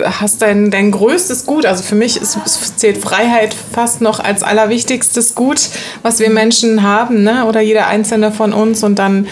hast 0.02 0.42
dein, 0.42 0.70
dein 0.70 0.90
größtes 0.90 1.46
Gut. 1.46 1.66
Also 1.66 1.82
für 1.82 1.94
mich 1.94 2.20
ist, 2.20 2.38
zählt 2.76 2.98
Freiheit 2.98 3.54
fast 3.72 4.00
noch 4.00 4.20
als 4.20 4.42
allerwichtigstes 4.42 5.34
Gut, 5.34 5.68
was 6.02 6.20
wir 6.20 6.30
Menschen 6.30 6.82
haben, 6.82 7.22
ne? 7.22 7.44
oder 7.46 7.60
jeder 7.60 7.86
einzelne 7.86 8.32
von 8.32 8.52
uns. 8.52 8.82
Und 8.82 8.98
dann, 8.98 9.26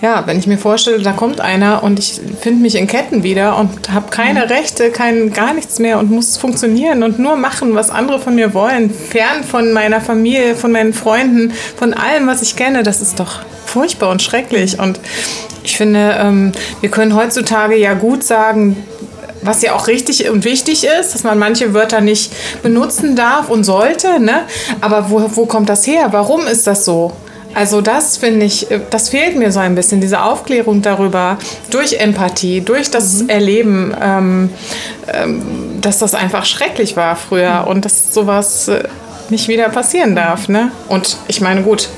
ja, 0.00 0.22
wenn 0.26 0.38
ich 0.38 0.46
mir 0.46 0.58
vorstelle, 0.58 1.02
da 1.02 1.12
kommt 1.12 1.40
einer 1.40 1.82
und 1.82 1.98
ich 1.98 2.20
finde 2.40 2.62
mich 2.62 2.74
in 2.74 2.86
Ketten 2.86 3.22
wieder 3.22 3.56
und 3.56 3.92
habe 3.92 4.10
keine 4.10 4.44
Mhm. 4.44 4.52
Rechte, 4.52 4.90
kein, 4.90 5.32
gar 5.32 5.54
nichts 5.54 5.78
mehr 5.78 5.98
und 5.98 6.10
muss 6.10 6.36
funktionieren 6.36 7.02
und 7.02 7.18
nur 7.18 7.36
machen, 7.36 7.74
was 7.74 7.90
andere 7.90 8.18
von 8.18 8.34
mir 8.34 8.54
wollen, 8.54 8.90
fern 8.90 9.44
von 9.44 9.72
meiner 9.72 10.00
Familie, 10.00 10.54
von 10.54 10.72
meinen 10.72 10.92
Freunden, 10.92 11.52
von 11.76 11.94
allem, 11.94 12.26
was 12.26 12.42
ich 12.42 12.56
kenne, 12.56 12.82
das 12.82 13.00
ist 13.00 13.20
doch 13.20 13.40
furchtbar 13.66 14.10
und 14.10 14.22
schrecklich. 14.22 14.78
Und 14.78 14.98
ich 15.62 15.76
finde, 15.76 16.16
ähm, 16.18 16.52
wir 16.80 16.90
können 16.90 17.14
heutzutage 17.14 17.76
ja 17.76 17.94
gut 17.94 18.24
sagen, 18.24 18.76
was 19.42 19.62
ja 19.62 19.74
auch 19.74 19.86
richtig 19.86 20.28
und 20.30 20.44
wichtig 20.44 20.84
ist, 20.84 21.14
dass 21.14 21.22
man 21.24 21.38
manche 21.38 21.74
Wörter 21.74 22.00
nicht 22.00 22.32
benutzen 22.62 23.16
darf 23.16 23.48
und 23.48 23.64
sollte, 23.64 24.20
ne? 24.20 24.42
Aber 24.80 25.10
wo, 25.10 25.30
wo 25.34 25.46
kommt 25.46 25.68
das 25.68 25.86
her? 25.86 26.08
Warum 26.10 26.46
ist 26.46 26.66
das 26.66 26.84
so? 26.84 27.12
Also 27.54 27.80
das 27.80 28.18
finde 28.18 28.46
ich, 28.46 28.70
äh, 28.70 28.80
das 28.90 29.08
fehlt 29.08 29.36
mir 29.36 29.50
so 29.52 29.60
ein 29.60 29.74
bisschen, 29.74 30.00
diese 30.00 30.22
Aufklärung 30.22 30.82
darüber, 30.82 31.38
durch 31.70 31.94
Empathie, 31.94 32.60
durch 32.60 32.90
das 32.90 33.22
Erleben, 33.22 33.94
ähm, 34.00 34.50
ähm, 35.12 35.42
dass 35.80 35.98
das 35.98 36.14
einfach 36.14 36.44
schrecklich 36.44 36.96
war 36.96 37.16
früher 37.16 37.66
und 37.68 37.84
dass 37.84 38.12
sowas 38.12 38.68
äh, 38.68 38.84
nicht 39.30 39.48
wieder 39.48 39.68
passieren 39.70 40.14
darf. 40.14 40.48
Ne? 40.48 40.70
Und 40.88 41.16
ich 41.28 41.40
meine, 41.40 41.62
gut, 41.62 41.88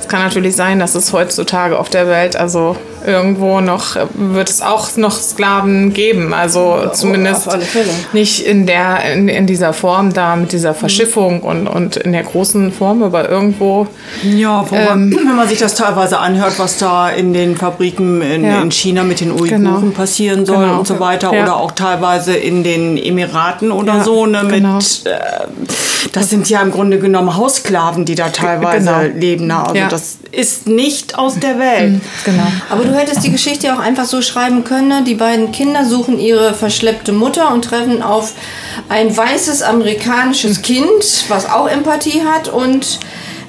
es 0.00 0.08
kann 0.08 0.22
natürlich 0.22 0.56
sein, 0.56 0.78
dass 0.78 0.94
es 0.94 1.12
heutzutage 1.12 1.78
auf 1.78 1.88
der 1.90 2.08
Welt, 2.08 2.36
also 2.36 2.76
irgendwo 3.06 3.60
noch, 3.60 3.96
wird 4.14 4.50
es 4.50 4.62
auch 4.62 4.96
noch 4.96 5.12
Sklaven 5.20 5.92
geben. 5.92 6.32
Also 6.34 6.90
zumindest 6.92 7.48
alle 7.48 7.62
Fälle. 7.64 7.90
nicht 8.12 8.44
in, 8.46 8.66
der, 8.66 9.04
in, 9.12 9.28
in 9.28 9.46
dieser 9.46 9.72
Form 9.72 10.12
da, 10.12 10.36
mit 10.36 10.52
dieser 10.52 10.74
Verschiffung 10.74 11.40
und, 11.42 11.66
und 11.66 11.96
in 11.96 12.12
der 12.12 12.22
großen 12.22 12.72
Form, 12.72 13.02
aber 13.02 13.28
irgendwo 13.28 13.86
Ja, 14.22 14.64
man, 14.70 15.12
wenn 15.26 15.36
man 15.36 15.48
sich 15.48 15.58
das 15.58 15.74
teilweise 15.74 16.18
anhört, 16.18 16.54
was 16.58 16.78
da 16.78 17.08
in 17.10 17.32
den 17.32 17.56
Fabriken 17.56 18.22
in, 18.22 18.44
Ja. 18.44 18.60
in 18.62 18.70
China 18.70 19.02
mit 19.04 19.20
den 19.20 19.30
Uiguren 19.32 19.48
Genau. 19.64 19.80
passieren 19.96 20.44
soll 20.46 20.58
Genau. 20.64 20.78
und 20.78 20.86
so 20.86 20.98
weiter 21.00 21.32
Ja. 21.34 21.42
oder 21.42 21.56
auch 21.56 21.72
teilweise 21.72 22.34
in 22.36 22.62
den 22.64 22.96
Emiraten 22.96 23.70
oder 23.72 23.96
Ja, 23.98 24.04
so, 24.04 24.26
ne, 24.26 24.44
genau. 24.48 24.76
mit, 24.76 25.02
äh, 25.04 25.18
das 26.12 26.30
sind 26.30 26.48
ja 26.48 26.60
im 26.62 26.70
Grunde 26.70 26.98
genommen 26.98 27.36
Haussklaven, 27.36 28.04
die 28.04 28.14
da 28.14 28.28
teilweise 28.28 28.86
Genau. 28.90 29.18
leben. 29.18 29.46
Ne? 29.46 29.56
Also 29.62 29.74
Ja. 29.74 29.84
Mhm. 29.86 29.88
das 29.90 30.18
ist 30.32 30.66
nicht 30.66 31.18
aus 31.18 31.38
der 31.38 31.58
Welt. 31.58 32.00
genau. 32.24 32.46
Aber 32.70 32.84
du 32.84 32.92
hättest 32.98 33.24
die 33.24 33.32
Geschichte 33.32 33.72
auch 33.74 33.78
einfach 33.78 34.04
so 34.04 34.20
schreiben 34.22 34.64
können. 34.64 34.88
ne? 34.88 35.02
Die 35.06 35.14
beiden 35.14 35.52
Kinder 35.52 35.84
suchen 35.84 36.18
ihre 36.18 36.54
verschleppte 36.54 37.12
Mutter 37.12 37.52
und 37.52 37.64
treffen 37.64 38.02
auf 38.02 38.32
ein 38.88 39.16
weißes 39.16 39.62
amerikanisches 39.62 40.62
Kind, 40.62 41.24
was 41.28 41.48
auch 41.48 41.68
Empathie 41.68 42.22
hat 42.22 42.48
und 42.48 42.98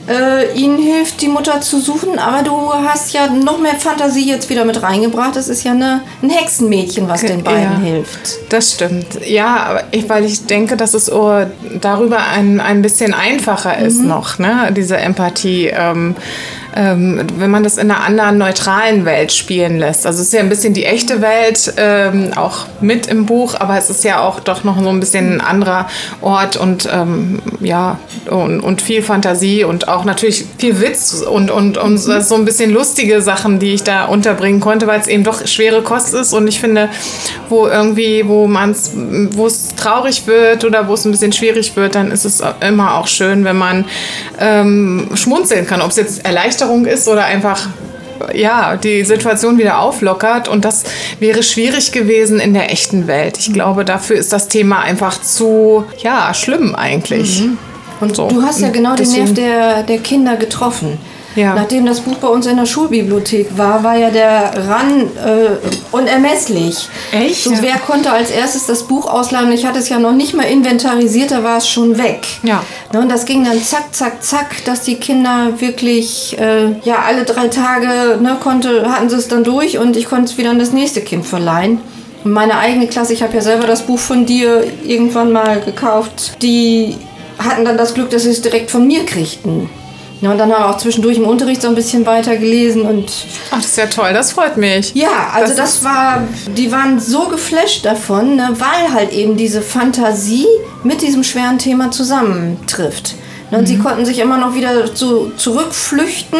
äh, 0.07 0.51
ihnen 0.57 0.79
hilft, 0.81 1.21
die 1.21 1.27
Mutter 1.27 1.61
zu 1.61 1.79
suchen, 1.79 2.17
aber 2.17 2.41
du 2.41 2.73
hast 2.73 3.13
ja 3.13 3.27
noch 3.27 3.59
mehr 3.59 3.75
Fantasie 3.75 4.27
jetzt 4.27 4.49
wieder 4.49 4.65
mit 4.65 4.81
reingebracht. 4.81 5.35
Das 5.35 5.47
ist 5.47 5.63
ja 5.63 5.71
eine, 5.73 6.01
ein 6.23 6.31
Hexenmädchen, 6.31 7.07
was 7.07 7.21
den 7.21 7.43
beiden 7.43 7.73
Ja. 7.73 7.77
hilft. 7.79 8.39
Das 8.49 8.71
stimmt. 8.73 9.05
Ja, 9.27 9.81
ich, 9.91 10.09
weil 10.09 10.25
ich 10.25 10.47
denke, 10.47 10.77
dass 10.77 10.95
es 10.95 11.11
oh, 11.11 11.45
darüber 11.79 12.25
ein, 12.27 12.59
ein 12.59 12.81
bisschen 12.81 13.13
einfacher 13.13 13.77
ist 13.77 14.01
noch, 14.01 14.39
ne? 14.39 14.71
diese 14.75 14.97
Empathie. 14.97 15.67
Ähm, 15.67 16.15
ähm, 16.75 17.25
wenn 17.37 17.49
man 17.49 17.63
das 17.63 17.77
in 17.77 17.89
einer 17.89 18.03
anderen 18.03 18.37
neutralen 18.37 19.05
Welt 19.05 19.31
spielen 19.31 19.79
lässt. 19.79 20.05
Also 20.05 20.21
es 20.21 20.27
ist 20.27 20.33
ja 20.33 20.39
ein 20.39 20.49
bisschen 20.49 20.73
die 20.73 20.85
echte 20.85 21.21
Welt, 21.21 21.73
ähm, 21.77 22.31
auch 22.35 22.65
mit 22.81 23.07
im 23.07 23.25
Buch, 23.25 23.55
aber 23.59 23.77
es 23.77 23.89
ist 23.89 24.03
ja 24.03 24.21
auch 24.21 24.39
doch 24.39 24.63
noch 24.63 24.81
so 24.81 24.89
ein 24.89 24.99
bisschen 24.99 25.33
ein 25.33 25.41
anderer 25.41 25.87
Ort 26.21 26.57
und 26.57 26.87
ähm, 26.91 27.39
ja, 27.59 27.99
und, 28.29 28.59
und 28.59 28.81
viel 28.81 29.01
Fantasie 29.01 29.63
und 29.63 29.87
auch 29.87 30.05
natürlich 30.05 30.45
viel 30.57 30.79
Witz 30.79 31.23
und, 31.27 31.51
und, 31.51 31.77
und 31.77 31.97
so 31.97 32.35
ein 32.35 32.45
bisschen 32.45 32.71
lustige 32.71 33.21
Sachen, 33.21 33.59
die 33.59 33.73
ich 33.73 33.83
da 33.83 34.05
unterbringen 34.05 34.59
konnte, 34.59 34.87
weil 34.87 34.99
es 34.99 35.07
eben 35.07 35.23
doch 35.23 35.45
schwere 35.47 35.81
Kost 35.81 36.13
ist 36.13 36.33
und 36.33 36.47
ich 36.47 36.59
finde, 36.59 36.89
wo 37.49 37.67
irgendwie, 37.67 38.27
wo 38.27 38.47
man 38.47 38.71
es, 38.71 38.91
wo 38.95 39.47
es 39.47 39.68
traurig 39.79 40.27
wird 40.27 40.63
oder 40.65 40.87
wo 40.87 40.93
es 40.93 41.05
ein 41.05 41.11
bisschen 41.11 41.31
schwierig 41.31 41.75
wird, 41.75 41.95
dann 41.95 42.11
ist 42.11 42.25
es 42.25 42.41
immer 42.61 42.95
auch 42.95 43.07
schön, 43.07 43.43
wenn 43.45 43.57
man 43.57 43.85
ähm, 44.39 45.09
schmunzeln 45.15 45.65
kann, 45.65 45.81
ob 45.81 45.89
es 45.91 45.95
jetzt 45.97 46.25
Erleichterung 46.25 46.85
ist 46.85 47.07
oder 47.07 47.25
einfach 47.25 47.67
ja, 48.33 48.75
die 48.75 49.05
Situation 49.05 49.57
wieder 49.57 49.79
auflockert 49.79 50.49
und 50.49 50.65
das 50.65 50.83
wäre 51.19 51.41
schwierig 51.41 51.93
gewesen 51.93 52.41
in 52.41 52.53
der 52.53 52.69
echten 52.71 53.07
Welt. 53.07 53.37
Ich 53.37 53.53
glaube, 53.53 53.85
dafür 53.85 54.17
ist 54.17 54.33
das 54.33 54.49
Thema 54.49 54.81
einfach 54.81 55.21
zu, 55.21 55.85
ja, 55.99 56.33
schlimm 56.33 56.75
eigentlich. 56.75 57.43
Und 58.01 58.15
So. 58.17 58.27
du 58.27 58.41
hast 58.43 58.59
ja 58.59 58.69
genau 58.69 58.95
den 58.95 59.05
Deswegen- 59.05 59.23
Nerv 59.23 59.33
der, 59.35 59.83
der 59.83 59.97
Kinder 59.99 60.35
getroffen. 60.35 60.97
Ja. 61.35 61.55
Nachdem 61.55 61.85
das 61.85 62.01
Buch 62.01 62.15
bei 62.15 62.27
uns 62.27 62.45
in 62.47 62.57
der 62.57 62.65
Schulbibliothek 62.65 63.57
war, 63.57 63.83
war 63.83 63.95
ja 63.95 64.09
der 64.09 64.51
Ran 64.67 65.01
äh, 65.01 65.67
unermesslich. 65.91 66.89
Echt? 67.11 67.43
So, 67.43 67.51
wer 67.61 67.77
konnte 67.77 68.11
als 68.11 68.31
erstes 68.31 68.65
das 68.65 68.83
Buch 68.83 69.07
ausleihen? 69.11 69.51
Ich 69.51 69.65
hatte 69.65 69.79
es 69.79 69.89
ja 69.89 69.99
noch 69.99 70.13
nicht 70.13 70.33
mal 70.33 70.43
inventarisiert, 70.43 71.31
da 71.31 71.43
war 71.43 71.57
es 71.57 71.67
schon 71.69 71.97
weg. 71.97 72.25
Ja. 72.43 72.63
Ne, 72.91 73.01
Und 73.01 73.09
das 73.09 73.25
ging 73.25 73.45
dann 73.45 73.61
zack, 73.63 73.93
zack, 73.93 74.23
zack, 74.23 74.65
dass 74.65 74.81
die 74.81 74.95
Kinder 74.95 75.53
wirklich, 75.59 76.37
äh, 76.39 76.71
ja, 76.83 77.03
alle 77.05 77.23
drei 77.23 77.47
Tage 77.47 78.17
ne, 78.21 78.37
konnte, 78.41 78.89
hatten 78.91 79.09
sie 79.09 79.15
es 79.15 79.27
dann 79.27 79.43
durch 79.43 79.77
und 79.77 79.95
ich 79.95 80.09
konnte 80.09 80.25
es 80.31 80.37
wieder 80.37 80.49
an 80.49 80.59
das 80.59 80.71
nächste 80.71 81.01
Kind 81.01 81.25
verleihen. 81.25 81.79
Und 82.23 82.33
meine 82.33 82.57
eigene 82.57 82.87
Klasse, 82.87 83.13
ich 83.13 83.23
habe 83.23 83.35
ja 83.35 83.41
selber 83.41 83.67
das 83.67 83.83
Buch 83.83 83.99
von 83.99 84.25
dir 84.25 84.63
irgendwann 84.85 85.31
mal 85.31 85.61
gekauft, 85.61 86.41
die 86.41 86.97
hatten 87.37 87.63
dann 87.63 87.77
das 87.77 87.93
Glück, 87.93 88.09
dass 88.09 88.23
sie 88.23 88.31
es 88.31 88.41
direkt 88.41 88.71
von 88.71 88.85
mir 88.85 89.05
kriegten. 89.05 89.69
Ja, 90.21 90.31
und 90.31 90.37
dann 90.37 90.51
haben 90.51 90.61
wir 90.63 90.69
auch 90.69 90.77
zwischendurch 90.77 91.17
im 91.17 91.25
Unterricht 91.25 91.61
so 91.61 91.69
ein 91.69 91.75
bisschen 91.75 92.05
weiter 92.05 92.35
gelesen 92.35 92.81
und 92.81 93.09
Ach, 93.51 93.57
das 93.57 93.67
ist 93.67 93.77
ja 93.77 93.85
toll, 93.85 94.11
das 94.13 94.33
freut 94.33 94.57
mich. 94.57 94.93
ja, 94.93 95.29
also 95.33 95.55
das, 95.55 95.83
war, 95.83 96.27
die 96.57 96.71
waren 96.71 96.99
so 96.99 97.29
geflasht 97.29 97.85
davon, 97.85 98.35
ne, 98.35 98.49
weil 98.57 98.93
halt 98.93 99.13
eben 99.13 99.37
diese 99.37 99.61
Fantasie 99.61 100.45
mit 100.83 101.01
diesem 101.01 101.23
schweren 101.23 101.57
Thema 101.57 101.89
zusammentrifft. 101.91 103.15
Ne, 103.51 103.59
Und 103.59 103.67
sie 103.67 103.77
konnten 103.79 104.05
sich 104.05 104.19
immer 104.19 104.37
noch 104.37 104.55
wieder 104.55 104.93
so 104.93 105.31
zurückflüchten, 105.37 106.39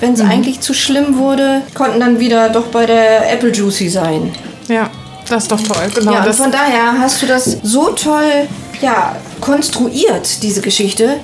wenn 0.00 0.14
es 0.14 0.20
eigentlich 0.20 0.60
zu 0.60 0.74
schlimm 0.74 1.16
wurde, 1.16 1.62
konnten 1.74 2.00
dann 2.00 2.18
wieder 2.18 2.48
doch 2.48 2.66
bei 2.66 2.86
der 2.86 3.32
Apple 3.32 3.50
Juicy 3.52 3.88
sein. 3.88 4.34
Ja, 4.66 4.90
das 5.28 5.44
ist 5.44 5.52
doch 5.52 5.60
toll. 5.60 5.90
Genau, 5.94 6.12
ja, 6.12 6.18
und 6.18 6.26
das, 6.26 6.38
von 6.38 6.50
daher 6.50 6.98
hast 6.98 7.22
du 7.22 7.26
das 7.26 7.58
so 7.62 7.90
toll 7.90 8.48
ja, 8.80 9.14
konstruiert, 9.40 10.42
diese 10.42 10.60
Geschichte, 10.60 11.20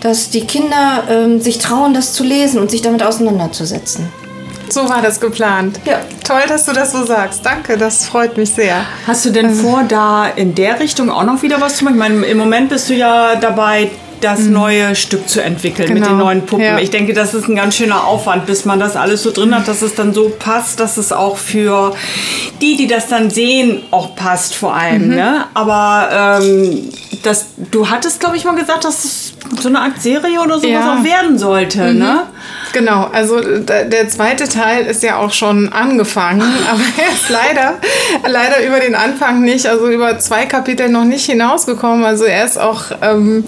dass 0.00 0.30
die 0.30 0.44
Kinder 0.46 1.04
ähm, 1.08 1.40
sich 1.40 1.58
trauen, 1.58 1.94
das 1.94 2.12
zu 2.12 2.22
lesen 2.24 2.60
und 2.60 2.70
sich 2.70 2.82
damit 2.82 3.02
auseinanderzusetzen. 3.02 4.08
so 4.68 4.88
war 4.88 5.00
das 5.02 5.20
geplant. 5.20 5.78
Ja. 5.84 6.00
Toll, 6.24 6.42
dass 6.48 6.64
du 6.64 6.72
das 6.72 6.92
so 6.92 7.04
sagst. 7.06 7.44
Danke, 7.44 7.76
das 7.78 8.06
freut 8.06 8.36
mich 8.36 8.50
sehr. 8.50 8.84
Hast 9.06 9.24
du 9.24 9.30
denn 9.30 9.54
vor, 9.54 9.84
da 9.88 10.26
in 10.26 10.54
der 10.54 10.80
Richtung 10.80 11.08
auch 11.10 11.22
noch 11.24 11.42
wieder 11.42 11.60
was 11.60 11.76
zu 11.76 11.84
machen? 11.84 11.94
Ich 11.94 12.00
meine, 12.00 12.26
im 12.26 12.36
Moment 12.38 12.68
bist 12.68 12.88
du 12.88 12.94
ja 12.94 13.36
dabei, 13.36 13.90
das 14.22 14.40
neue 14.40 14.96
Stück 14.96 15.28
zu 15.28 15.42
entwickeln 15.42 15.92
mit 15.92 16.02
Genau. 16.02 16.08
den 16.14 16.18
neuen 16.18 16.46
Puppen. 16.46 16.64
Ja. 16.64 16.78
Ich 16.78 16.90
denke, 16.90 17.12
das 17.12 17.34
ist 17.34 17.48
ein 17.48 17.54
ganz 17.54 17.76
schöner 17.76 18.06
Aufwand, 18.06 18.46
bis 18.46 18.64
man 18.64 18.80
das 18.80 18.96
alles 18.96 19.22
so 19.22 19.30
drin 19.30 19.54
hat, 19.54 19.68
dass 19.68 19.82
es 19.82 19.94
dann 19.94 20.14
so 20.14 20.30
passt, 20.36 20.80
dass 20.80 20.96
es 20.96 21.12
auch 21.12 21.36
für 21.36 21.94
die, 22.62 22.76
die 22.78 22.86
das 22.86 23.08
dann 23.08 23.28
sehen, 23.28 23.82
auch 23.90 24.16
passt 24.16 24.54
vor 24.54 24.74
allem. 24.74 25.08
Ne? 25.08 25.44
Aber 25.52 26.38
ähm, 26.42 26.90
das, 27.22 27.46
du 27.70 27.90
hattest, 27.90 28.18
glaube 28.18 28.38
ich, 28.38 28.44
mal 28.46 28.54
gesagt, 28.56 28.84
dass 28.84 29.04
es 29.04 29.32
so 29.60 29.68
eine 29.68 29.80
Art 29.80 30.00
Serie 30.00 30.40
oder 30.40 30.56
sowas 30.56 30.70
Ja. 30.70 30.98
auch 30.98 31.04
werden 31.04 31.38
sollte. 31.38 31.94
Ne? 31.94 32.22
Genau, 32.72 33.08
also 33.12 33.40
der, 33.40 33.84
der 33.84 34.08
zweite 34.08 34.48
Teil 34.48 34.84
ist 34.86 35.02
ja 35.02 35.16
auch 35.16 35.32
schon 35.32 35.72
angefangen, 35.72 36.42
aber 36.70 36.80
er 36.98 37.12
ist 37.14 37.28
leider, 37.30 37.74
leider 38.26 38.66
über 38.66 38.80
den 38.80 38.94
Anfang 38.94 39.40
nicht, 39.42 39.66
also 39.66 39.88
über 39.88 40.18
zwei 40.18 40.46
Kapitel 40.46 40.88
noch 40.88 41.04
nicht 41.04 41.26
hinausgekommen. 41.26 42.04
Also 42.04 42.24
er 42.24 42.44
ist 42.44 42.58
auch, 42.58 42.84
ähm, 43.02 43.44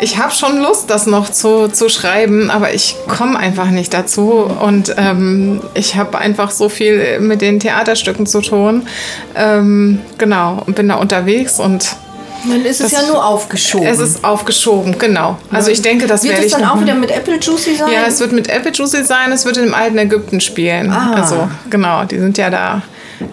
ich 0.00 0.18
habe 0.18 0.32
schon 0.32 0.58
Lust, 0.60 0.90
das 0.90 1.06
noch 1.06 1.30
zu, 1.30 1.68
zu 1.68 1.88
schreiben, 1.88 2.50
aber 2.50 2.74
ich 2.74 2.96
komme 3.08 3.38
einfach 3.38 3.66
nicht 3.70 3.94
dazu 3.94 4.50
und 4.60 4.94
ähm, 4.98 5.60
ich 5.74 5.96
habe 5.96 6.18
einfach 6.18 6.50
so 6.50 6.68
viel 6.68 7.20
mit 7.20 7.40
den 7.40 7.60
Theaterstücken 7.60 8.26
zu 8.26 8.40
tun. 8.42 8.86
Ähm, 9.34 10.00
genau, 10.18 10.62
und 10.66 10.76
bin 10.76 10.88
da 10.88 10.96
unterwegs 10.96 11.58
und 11.58 11.96
Dann 12.44 12.64
ist 12.64 12.80
es 12.80 12.90
Das- 12.92 13.02
ja 13.02 13.08
nur 13.08 13.24
aufgeschoben. 13.24 13.86
es 13.86 13.98
ist 13.98 14.24
aufgeschoben, 14.24 14.98
genau. 14.98 15.36
Also 15.50 15.70
ich 15.70 15.82
denke, 15.82 16.06
das 16.06 16.22
Wird 16.22 16.38
es 16.38 16.52
dann 16.52 16.64
auch 16.64 16.80
wieder 16.80 16.94
mit 16.94 17.10
Apple 17.10 17.38
Juicy 17.38 17.74
sein? 17.74 17.90
Ja, 17.92 18.06
es 18.06 18.20
wird 18.20 18.32
mit 18.32 18.48
Apple 18.48 18.72
Juicy 18.72 19.04
sein, 19.04 19.32
es 19.32 19.44
wird 19.44 19.56
im 19.56 19.74
alten 19.74 19.98
Ägypten 19.98 20.40
spielen. 20.40 20.90
Ah. 20.90 21.14
Also, 21.14 21.48
genau, 21.70 22.04
die 22.04 22.18
sind 22.18 22.38
ja 22.38 22.50
da. 22.50 22.82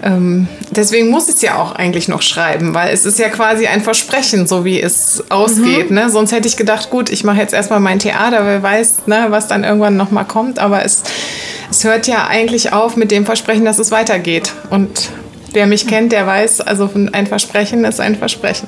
Ähm, 0.02 0.48
deswegen 0.72 1.10
muss 1.10 1.30
ich 1.30 1.36
es 1.36 1.42
ja 1.44 1.58
auch 1.62 1.74
eigentlich 1.74 2.08
noch 2.08 2.24
schreiben, 2.24 2.74
weil 2.74 2.92
es 2.92 3.06
ist 3.06 3.20
ja 3.20 3.30
quasi 3.30 3.68
ein 3.68 3.82
Versprechen, 3.82 4.48
so 4.48 4.66
wie 4.66 4.82
es 4.82 5.24
ausgeht. 5.30 5.92
Mhm. 5.92 5.96
Ne? 5.96 6.10
Sonst 6.10 6.32
hätte 6.32 6.48
ich 6.48 6.58
gedacht, 6.58 6.90
gut, 6.90 7.12
ich 7.12 7.24
mache 7.24 7.38
jetzt 7.38 7.54
erstmal 7.54 7.80
mein 7.80 8.00
Theater, 8.00 8.46
wer 8.46 8.64
weiß, 8.64 9.06
ne, 9.06 9.28
was 9.30 9.48
dann 9.48 9.64
irgendwann 9.64 9.96
nochmal 9.96 10.26
kommt. 10.26 10.58
Aber 10.58 10.84
es, 10.84 11.04
es 11.70 11.84
hört 11.84 12.08
ja 12.08 12.26
eigentlich 12.28 12.74
auf 12.74 12.96
mit 12.96 13.12
dem 13.12 13.26
Versprechen, 13.28 13.64
dass 13.64 13.78
es 13.78 13.92
weitergeht. 13.92 14.54
Und 14.72 15.10
wer 15.52 15.68
mich 15.68 15.86
kennt, 15.88 16.12
der 16.12 16.26
weiß, 16.26 16.62
also 16.62 16.90
ein 17.12 17.28
Versprechen 17.28 17.86
ist 17.86 18.00
ein 18.00 18.16
Versprechen. 18.16 18.68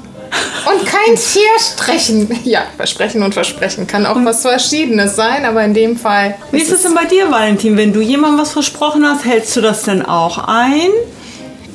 Und 0.70 0.86
kein 0.86 1.18
Vierstrechen. 1.18 2.40
Ja, 2.44 2.64
Versprechen 2.76 3.24
und 3.24 3.34
Versprechen 3.34 3.88
kann 3.88 4.06
auch 4.06 4.18
was 4.24 4.42
Verschiedenes 4.42 5.16
sein, 5.16 5.46
aber 5.46 5.64
in 5.64 5.74
dem 5.74 5.98
Fall. 5.98 6.36
Wie 6.52 6.62
ist 6.62 6.72
es 6.72 6.84
denn 6.84 6.94
bei 6.94 7.06
dir, 7.06 7.32
Valentin? 7.32 7.78
Wenn 7.78 7.94
du 7.94 8.02
jemandem 8.02 8.40
was 8.42 8.52
versprochen 8.52 9.06
hast, 9.06 9.26
hältst 9.26 9.56
du 9.56 9.62
das 9.62 9.84
denn 9.84 10.06
auch 10.06 10.38
ein? 10.48 10.90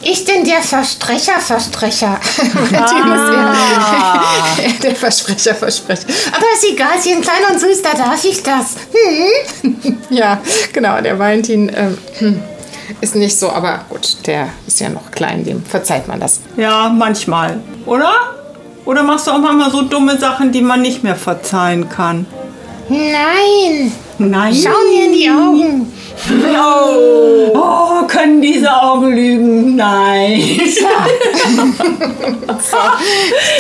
Ich 0.05 0.25
bin 0.25 0.45
der 0.45 0.61
Versprecher, 0.61 1.39
Versprecher. 1.39 2.19
Ah. 2.75 3.55
der 4.83 4.95
Versprecher, 4.95 5.55
Versprecher. 5.55 6.07
Aber 6.33 6.45
ist 6.55 6.73
egal, 6.73 7.01
sie 7.01 7.11
sind 7.11 7.23
klein 7.23 7.43
und 7.51 7.61
süß, 7.61 7.83
da 7.83 7.95
darf 7.95 8.25
ich 8.25 8.43
das. 8.43 8.77
Hm? 9.63 9.99
Ja, 10.11 10.41
genau, 10.73 11.01
der 11.01 11.19
Valentin 11.19 11.71
ähm, 11.75 11.99
hm, 12.19 12.43
ist 13.01 13.15
nicht 13.15 13.39
so, 13.39 13.51
aber 13.51 13.85
gut, 13.89 14.27
der 14.27 14.49
ist 14.67 14.81
ja 14.81 14.89
noch 14.89 15.11
klein, 15.11 15.45
dem 15.45 15.65
verzeiht 15.65 16.07
man 16.09 16.21
das. 16.21 16.41
Ja, 16.57 16.89
manchmal. 16.89 17.61
Oder? 17.87 18.13
Oder 18.85 19.03
machst 19.03 19.27
du 19.27 19.31
auch 19.31 19.39
manchmal 19.39 19.71
so 19.71 19.83
dumme 19.83 20.19
Sachen, 20.19 20.51
die 20.53 20.61
man 20.63 20.83
nicht 20.83 21.03
mehr 21.05 21.17
verzeihen 21.17 21.89
kann? 21.89 22.27
Nein, 22.89 23.93
Nein. 24.19 24.55
schau 24.55 24.71
mir 24.91 25.07
in 25.07 25.13
die 25.13 25.31
Augen. 25.31 25.93
Oh, 26.55 27.51
oh, 27.55 28.07
können 28.07 28.41
diese 28.43 28.71
Augen 28.73 29.13
lügen? 29.15 29.77
Nein. 29.77 30.61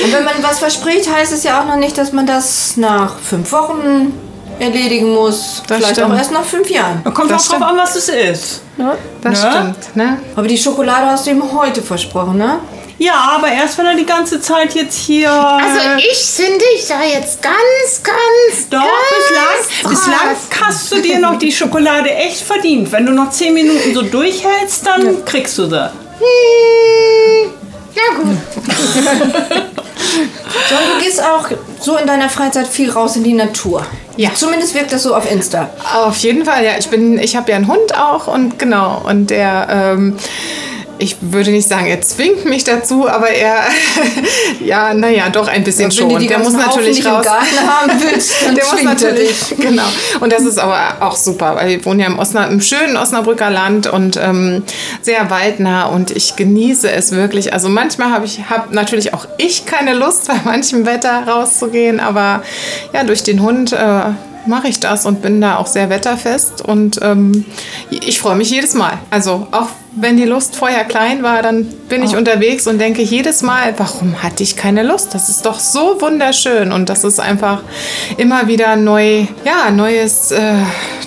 Und 0.05 0.13
wenn 0.13 0.25
man 0.25 0.35
was 0.43 0.59
verspricht, 0.59 1.11
heißt 1.13 1.33
es 1.33 1.45
ja 1.45 1.61
auch 1.61 1.67
noch 1.67 1.77
nicht, 1.77 1.97
dass 1.99 2.13
man 2.13 2.27
das 2.27 2.77
nach 2.77 3.19
fünf 3.19 3.51
Wochen 3.53 4.13
erledigen 4.59 5.15
muss. 5.15 5.63
Das 5.67 5.79
Vielleicht 5.79 5.97
stimmt. 5.97 6.13
auch 6.13 6.17
erst 6.19 6.33
nach 6.33 6.45
fünf 6.45 6.69
Jahren. 6.71 7.03
Kommt 7.05 7.31
Das 7.31 7.45
auch 7.45 7.59
drauf 7.59 7.59
stimmt. 7.59 7.63
an, 7.65 7.77
was 7.79 7.97
es 7.97 8.09
ist. 8.09 8.63
Das 9.23 9.43
Ne? 9.43 9.51
stimmt, 9.51 9.97
ne? 9.97 10.19
Aber 10.37 10.47
die 10.47 10.59
Schokolade 10.59 11.07
hast 11.07 11.27
du 11.27 11.31
ihm 11.31 11.43
heute 11.53 11.81
versprochen, 11.83 12.39
ne? 12.39 12.59
Ja, 13.03 13.33
aber 13.35 13.49
erst 13.49 13.79
wenn 13.79 13.87
er 13.87 13.97
die 13.97 14.07
ganze 14.07 14.41
Zeit 14.41 14.75
jetzt 14.75 14.97
hier. 14.97 15.29
Also 15.29 15.81
ich 15.97 16.19
finde, 16.19 16.65
ich 16.77 16.85
sei 16.85 17.15
jetzt 17.15 17.43
ganz, 17.43 18.01
ganz, 18.05 18.69
Doch, 18.71 18.79
ganz 18.79 19.67
bislang, 19.67 20.29
bislang 20.31 20.69
hast 20.69 20.93
du 20.93 21.01
dir 21.01 21.19
noch 21.19 21.37
die 21.37 21.51
Schokolade 21.51 22.13
echt 22.13 22.43
verdient. 22.43 22.93
Wenn 22.93 23.05
du 23.05 23.11
noch 23.11 23.31
10 23.31 23.55
Minuten 23.55 23.93
so 23.93 24.03
durchhältst, 24.03 24.87
dann 24.87 25.25
kriegst 25.25 25.59
du 25.59 25.69
sie. 25.69 25.85
Hm, 25.85 27.51
na 27.97 28.17
gut. 28.19 28.37
John, 30.71 30.81
du 30.97 31.05
gehst 31.05 31.21
auch 31.21 31.49
so 31.81 31.97
in 31.97 32.07
deiner 32.07 32.29
Freizeit 32.29 32.69
viel 32.69 32.89
raus 32.89 33.17
in 33.17 33.25
die 33.25 33.33
Natur. 33.33 33.85
Ja. 34.17 34.31
Zumindest 34.33 34.77
wirkt 34.77 34.93
das 34.93 35.03
so 35.03 35.17
auf 35.17 35.29
Insta. 35.29 35.71
Auf 35.93 36.19
jeden 36.19 36.45
Fall, 36.45 36.65
ja. 36.65 36.73
Ich 36.79 36.89
bin, 36.89 37.19
ich 37.19 37.35
habe 37.35 37.51
ja 37.51 37.57
einen 37.57 37.67
Hund 37.67 37.99
auch 37.99 38.29
und 38.29 38.61
genau, 38.61 39.03
und 39.05 39.31
der, 39.31 39.67
ähm, 39.71 40.17
ich 41.03 41.17
würde 41.21 41.51
nicht 41.51 41.69
sagen, 41.69 41.87
er 41.87 42.01
zwingt 42.01 42.45
mich 42.45 42.63
dazu, 42.63 43.09
aber 43.09 43.29
er, 43.29 43.65
ja, 44.65 44.95
naja, 44.95 45.29
doch 45.31 45.49
ein 45.49 45.65
bisschen 45.65 45.91
du 45.91 45.97
schon. 45.97 46.27
Der 46.29 46.39
muss 46.39 46.53
natürlich 46.53 47.05
raus. 47.05 47.27
Haben 47.27 47.93
willst, 48.01 48.33
Der 48.43 48.65
muss 48.65 48.83
natürlich, 48.85 49.55
genau. 49.59 49.83
Und 50.21 50.33
das 50.33 50.43
ist 50.45 50.59
aber 50.59 50.99
auch 51.01 51.17
super, 51.17 51.57
weil 51.57 51.71
wir 51.71 51.85
wohnen 51.85 52.01
ja 52.01 52.07
im, 52.07 52.19
Osna, 52.19 52.47
im 52.47 52.61
schönen 52.61 52.97
Osnabrücker 52.97 53.51
Land 53.51 53.89
und 53.89 54.17
ähm, 54.17 54.63
sehr 55.03 55.29
waldnah 55.29 55.87
und 55.87 56.13
ich 56.13 56.37
genieße 56.37 56.91
es 56.91 57.11
wirklich. 57.11 57.53
Also 57.53 57.69
manchmal 57.69 58.13
habe 58.13 58.25
ich, 58.25 58.49
habe 58.49 58.73
natürlich 58.73 59.13
auch 59.13 59.27
ich 59.39 59.67
keine 59.67 59.95
Lust, 59.95 60.29
bei 60.29 60.37
manchem 60.45 60.87
Wetter 60.87 61.25
rauszugehen, 61.27 61.99
aber 61.99 62.43
ja, 62.93 63.03
durch 63.03 63.25
den 63.25 63.43
Hund 63.43 63.73
äh, 63.73 64.03
mache 64.47 64.69
ich 64.69 64.79
das 64.79 65.05
und 65.05 65.21
bin 65.21 65.41
da 65.41 65.57
auch 65.57 65.67
sehr 65.67 65.91
wetterfest 65.91 66.63
und 66.65 67.01
ähm, 67.03 67.45
ich 67.91 68.21
freue 68.21 68.37
mich 68.37 68.51
jedes 68.51 68.75
Mal. 68.75 68.99
Also 69.11 69.49
auch 69.51 69.69
wenn 69.95 70.17
die 70.17 70.25
Lust 70.25 70.57
vorher 70.57 70.85
klein 70.85 71.23
war, 71.23 71.43
dann 71.43 71.67
bin 71.89 72.03
ich 72.03 72.17
unterwegs 72.17 72.67
und 72.67 72.79
denke 72.79 73.03
jedes 73.03 73.43
Mal, 73.43 73.75
warum 73.77 74.23
hatte 74.23 74.43
ich 74.43 74.57
keine 74.57 74.83
Lust? 74.83 75.15
Das 75.15 75.29
ist 75.29 75.45
doch 75.45 75.61
so 75.61 76.01
wunderschön 76.01 76.73
und 76.73 76.89
das 76.89 77.05
ist 77.05 77.21
einfach 77.21 77.63
immer 78.17 78.47
wieder 78.49 78.77
neu, 78.77 79.27
ja, 79.45 79.71
neues, 79.71 80.31
äh, 80.31 80.55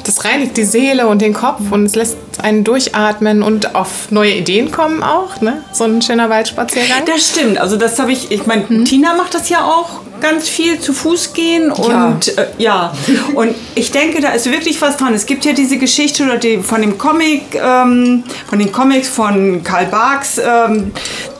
das 0.03 0.23
reinigt 0.23 0.55
die 0.57 0.65
Seele 0.65 1.07
und 1.07 1.21
den 1.21 1.33
Kopf 1.33 1.71
und 1.71 1.85
es 1.85 1.95
lässt 1.95 2.17
einen 2.39 2.63
durchatmen 2.63 3.43
und 3.43 3.75
auf 3.75 4.11
neue 4.11 4.33
Ideen 4.35 4.71
kommen 4.71 5.03
auch, 5.03 5.41
ne? 5.41 5.63
So 5.71 5.83
ein 5.85 6.01
schöner 6.01 6.29
Waldspaziergang. 6.29 7.03
Das 7.05 7.29
stimmt. 7.29 7.57
Also 7.59 7.77
das 7.77 7.99
habe 7.99 8.11
ich, 8.11 8.31
ich 8.31 8.45
meine, 8.45 8.65
Mhm. 8.67 8.85
Tina 8.85 9.13
macht 9.13 9.33
das 9.33 9.49
ja 9.49 9.63
auch 9.63 10.01
ganz 10.21 10.47
viel 10.49 10.79
zu 10.79 10.93
Fuß 10.93 11.33
gehen 11.33 11.71
und 11.71 12.25
ja. 12.27 12.41
Äh, 12.43 12.45
ja. 12.57 12.93
Und 13.35 13.53
ich 13.75 13.91
denke, 13.91 14.21
da 14.21 14.29
ist 14.31 14.49
wirklich 14.49 14.81
was 14.81 14.97
dran. 14.97 15.13
Es 15.13 15.25
gibt 15.25 15.45
ja 15.45 15.53
diese 15.53 15.77
Geschichte 15.77 16.23
oder 16.23 16.37
die, 16.37 16.59
von 16.59 16.81
dem 16.81 16.97
Comic, 16.97 17.55
ähm, 17.55 18.23
von 18.47 18.59
den 18.59 18.71
Comics 18.71 19.09
von 19.09 19.63
Karl 19.63 19.85
Barks, 19.87 20.37
ähm, 20.39 20.91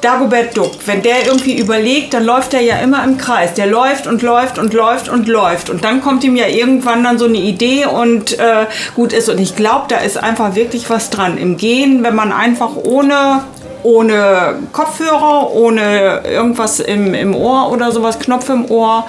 Dagobert 0.05 0.55
Duck. 0.55 0.73
Wenn 0.85 1.01
der 1.01 1.25
irgendwie 1.25 1.57
überlegt, 1.57 2.13
dann 2.13 2.25
läuft 2.25 2.53
er 2.53 2.61
ja 2.61 2.75
immer 2.77 3.03
im 3.03 3.17
Kreis. 3.17 3.55
Der 3.55 3.65
läuft 3.65 4.05
und 4.05 4.21
läuft 4.21 4.59
und 4.59 4.71
läuft 4.71 5.09
und 5.09 5.27
läuft. 5.27 5.71
Und 5.71 5.83
dann 5.83 5.99
kommt 5.99 6.23
ihm 6.23 6.35
ja 6.35 6.45
irgendwann 6.45 7.03
dann 7.03 7.17
so 7.17 7.25
eine 7.25 7.39
Idee 7.39 7.87
und 7.87 8.37
äh, 8.37 8.67
gut 8.93 9.13
ist. 9.13 9.29
Und 9.29 9.39
ich 9.39 9.55
glaube, 9.55 9.85
da 9.87 9.97
ist 9.97 10.17
einfach 10.17 10.53
wirklich 10.53 10.91
was 10.91 11.09
dran 11.09 11.39
im 11.39 11.57
Gehen, 11.57 12.03
wenn 12.03 12.13
man 12.13 12.31
einfach 12.31 12.75
ohne 12.75 13.41
ohne 13.81 14.55
Kopfhörer, 14.73 15.51
ohne 15.53 16.21
irgendwas 16.25 16.79
im, 16.79 17.13
im 17.13 17.35
Ohr 17.35 17.71
oder 17.71 17.91
sowas, 17.91 18.17
Knopf 18.17 18.49
im 18.49 18.69
Ohr, 18.71 19.05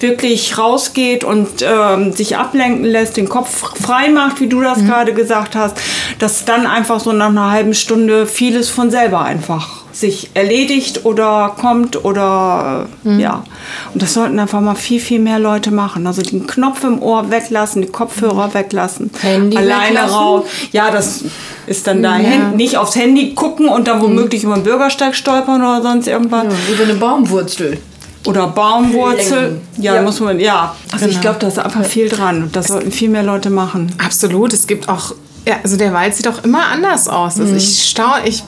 wirklich 0.00 0.56
rausgeht 0.56 1.24
und 1.24 1.62
ähm, 1.62 2.12
sich 2.12 2.36
ablenken 2.38 2.86
lässt, 2.86 3.18
den 3.18 3.28
Kopf 3.28 3.74
frei 3.82 4.08
macht, 4.08 4.40
wie 4.40 4.46
du 4.46 4.62
das 4.62 4.78
Mhm. 4.78 4.86
gerade 4.88 5.12
gesagt 5.12 5.54
hast, 5.56 5.76
dass 6.18 6.46
dann 6.46 6.66
einfach 6.66 7.00
so 7.00 7.12
nach 7.12 7.28
einer 7.28 7.50
halben 7.50 7.74
Stunde 7.74 8.26
vieles 8.26 8.70
von 8.70 8.90
selber 8.90 9.20
einfach 9.20 9.83
sich 9.94 10.30
erledigt 10.34 11.04
oder 11.04 11.54
kommt 11.58 12.04
oder 12.04 12.88
äh, 13.04 13.08
Mhm. 13.08 13.20
ja. 13.20 13.44
Und 13.92 14.02
das 14.02 14.12
sollten 14.14 14.38
einfach 14.40 14.60
mal 14.60 14.74
viel, 14.74 14.98
viel 15.00 15.20
mehr 15.20 15.38
Leute 15.38 15.70
machen. 15.70 16.06
Also 16.08 16.20
den 16.20 16.46
Knopf 16.48 16.82
im 16.82 17.00
Ohr 17.00 17.30
weglassen, 17.30 17.80
die 17.82 17.88
Kopfhörer 17.88 18.52
weglassen. 18.54 19.10
Handy 19.22 19.56
Alleine 19.56 19.90
weglassen? 19.90 20.16
raus. 20.16 20.44
Ja, 20.72 20.90
das 20.90 21.24
ist 21.68 21.86
dann 21.86 22.02
da. 22.02 22.18
Ja. 22.18 22.48
Nicht 22.56 22.76
aufs 22.76 22.96
Handy 22.96 23.34
gucken 23.34 23.68
und 23.68 23.86
dann 23.86 24.02
womöglich 24.02 24.42
über 24.42 24.54
den 24.54 24.64
Bürgersteig 24.64 25.14
stolpern 25.14 25.62
oder 25.62 25.80
sonst 25.80 26.08
irgendwas. 26.08 26.44
Über 26.72 26.82
eine 26.84 26.94
Baumwurzel. 26.94 27.78
Oder 28.26 28.48
Baumwurzel. 28.48 29.60
Ja, 29.78 29.94
Ja. 29.96 30.02
muss 30.02 30.18
man, 30.18 30.40
ja. 30.40 30.74
Also 30.90 31.04
ich 31.06 31.12
Genau. 31.12 31.20
glaube, 31.22 31.38
da 31.40 31.46
ist 31.48 31.58
einfach 31.58 31.84
viel 31.84 32.08
dran. 32.08 32.48
Das 32.52 32.66
sollten 32.68 32.90
viel 32.90 33.10
mehr 33.10 33.22
Leute 33.22 33.50
machen. 33.50 33.92
Absolut. 34.04 34.52
Es 34.52 34.66
gibt 34.66 34.88
auch, 34.88 35.14
ja, 35.46 35.56
also 35.62 35.76
der 35.76 35.92
Wald 35.92 36.14
sieht 36.14 36.26
auch 36.26 36.42
immer 36.42 36.66
anders 36.72 37.06
aus. 37.06 37.38
Also 37.38 37.54
ich 37.54 37.84
staune, 37.88 38.26
ich, 38.26 38.42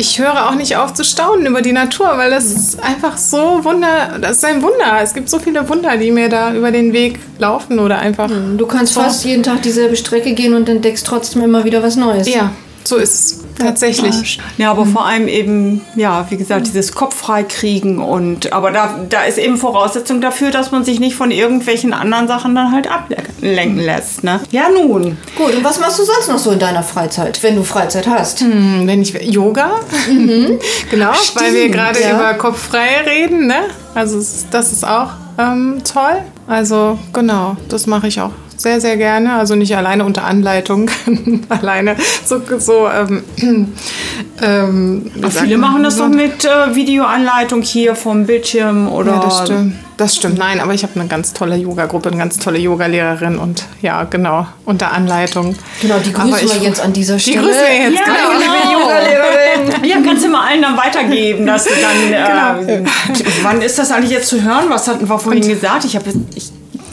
ich 0.00 0.18
höre 0.18 0.48
auch 0.48 0.54
nicht 0.54 0.76
auf 0.76 0.94
zu 0.94 1.04
staunen 1.04 1.46
über 1.46 1.60
die 1.60 1.72
Natur, 1.72 2.12
weil 2.16 2.30
das 2.30 2.46
ist 2.46 2.82
einfach 2.82 3.18
so 3.18 3.62
Wunder, 3.62 4.18
das 4.20 4.38
ist 4.38 4.44
ein 4.46 4.62
Wunder. 4.62 5.00
Es 5.02 5.12
gibt 5.12 5.28
so 5.28 5.38
viele 5.38 5.68
Wunder, 5.68 5.98
die 5.98 6.10
mir 6.10 6.30
da 6.30 6.54
über 6.54 6.70
den 6.70 6.94
Weg 6.94 7.18
laufen 7.38 7.78
oder 7.78 7.98
einfach. 7.98 8.30
Du 8.56 8.66
kannst 8.66 8.94
fast 8.94 9.24
jeden 9.26 9.42
Tag 9.42 9.60
dieselbe 9.62 9.96
Strecke 9.96 10.32
gehen 10.32 10.54
und 10.54 10.68
entdeckst 10.68 11.06
trotzdem 11.06 11.42
immer 11.42 11.64
wieder 11.64 11.82
was 11.82 11.96
Neues. 11.96 12.26
Ja, 12.32 12.50
so 12.84 12.96
ist 12.96 13.14
es. 13.14 13.40
Tatsächlich. 13.58 14.38
Ja, 14.56 14.70
aber 14.70 14.86
vor 14.86 15.04
allem 15.04 15.28
eben, 15.28 15.82
ja, 15.94 16.26
wie 16.30 16.36
gesagt, 16.38 16.66
dieses 16.66 16.92
Kopf 16.92 17.14
frei 17.14 17.42
kriegen 17.42 17.98
und, 17.98 18.52
aber 18.52 18.70
da, 18.70 19.00
da 19.08 19.24
ist 19.24 19.36
eben 19.36 19.58
Voraussetzung 19.58 20.20
dafür, 20.20 20.50
dass 20.50 20.70
man 20.70 20.84
sich 20.84 20.98
nicht 20.98 21.14
von 21.14 21.30
irgendwelchen 21.30 21.92
anderen 21.92 22.26
Sachen 22.26 22.54
dann 22.54 22.72
halt 22.72 22.90
ablenken 22.90 23.78
lässt, 23.78 24.24
ne? 24.24 24.40
Ja, 24.50 24.68
nun. 24.70 25.18
Gut, 25.36 25.54
und 25.54 25.62
was 25.62 25.78
machst 25.78 25.98
du 25.98 26.04
sonst 26.04 26.28
noch 26.28 26.38
so 26.38 26.52
in 26.52 26.58
deiner 26.58 26.82
Freizeit, 26.82 27.42
wenn 27.42 27.56
du 27.56 27.62
Freizeit 27.62 28.06
hast? 28.06 28.40
Hm, 28.40 28.86
Wenn 28.86 29.02
ich 29.02 29.12
Yoga, 29.12 29.72
genau, 30.90 31.12
weil 31.34 31.54
wir 31.54 31.68
gerade 31.68 32.00
ja. 32.00 32.14
über 32.14 32.34
Kopf 32.34 32.68
frei 32.68 33.02
reden, 33.06 33.46
ne? 33.46 33.64
Also 33.94 34.24
das 34.50 34.72
ist 34.72 34.86
auch 34.86 35.10
ähm, 35.38 35.82
toll. 35.84 36.22
Also 36.46 36.98
genau, 37.12 37.56
das 37.68 37.86
mache 37.86 38.08
ich 38.08 38.20
auch 38.20 38.32
sehr, 38.60 38.80
sehr 38.80 38.96
gerne. 38.98 39.34
Also 39.34 39.54
nicht 39.54 39.74
alleine 39.76 40.04
unter 40.04 40.24
Anleitung, 40.24 40.90
alleine 41.48 41.96
so, 42.24 42.40
so 42.58 42.88
ähm, 42.88 43.22
ähm, 44.42 45.10
Viele 45.30 45.56
machen 45.58 45.82
das 45.82 45.96
doch 45.96 46.08
mit 46.08 46.44
äh, 46.44 46.74
Videoanleitung 46.74 47.62
hier 47.62 47.94
vom 47.94 48.26
Bildschirm 48.26 48.88
oder. 48.92 49.12
Ja, 49.12 49.20
das 49.20 49.40
stimmt. 49.44 49.74
Das 49.96 50.16
stimmt. 50.16 50.38
Nein, 50.38 50.60
aber 50.60 50.72
ich 50.72 50.82
habe 50.82 50.98
eine 50.98 51.08
ganz 51.08 51.34
tolle 51.34 51.56
Yoga-Gruppe, 51.56 52.08
eine 52.08 52.16
ganz 52.16 52.38
tolle 52.38 52.58
Yogalehrerin 52.58 53.36
und 53.38 53.64
ja, 53.82 54.04
genau, 54.04 54.46
unter 54.64 54.92
Anleitung. 54.92 55.54
Genau, 55.82 55.98
die 55.98 56.10
grüßen 56.12 56.32
Aber 56.32 56.42
ich- 56.42 56.54
wir 56.54 56.62
jetzt 56.68 56.80
an 56.80 56.92
dieser 56.94 57.16
Die 57.16 57.20
Stelle. 57.20 57.42
grüßen 57.46 57.60
wir 57.60 57.90
jetzt, 57.90 57.98
Ja, 57.98 58.04
genau. 58.04 58.38
genau. 58.38 58.80
Yogalehrerin. 58.80 59.84
Ja, 59.84 59.96
kannst 60.04 60.24
du 60.24 60.28
mal 60.30 60.46
allen 60.48 60.62
dann 60.62 60.76
weitergeben, 60.76 61.46
dass 61.46 61.64
du 61.64 61.70
dann. 61.70 62.66
Äh, 62.68 62.82
Wann 63.42 63.60
ist 63.62 63.78
das 63.78 63.90
eigentlich 63.90 64.10
jetzt 64.12 64.28
zu 64.28 64.42
hören? 64.42 64.64
Was 64.68 64.88
hatten 64.88 65.06
wir 65.08 65.18
vorhin 65.18 65.46
gesagt? 65.46 65.84
Ich 65.84 65.96
habe 65.96 66.06
ich, 66.34 66.50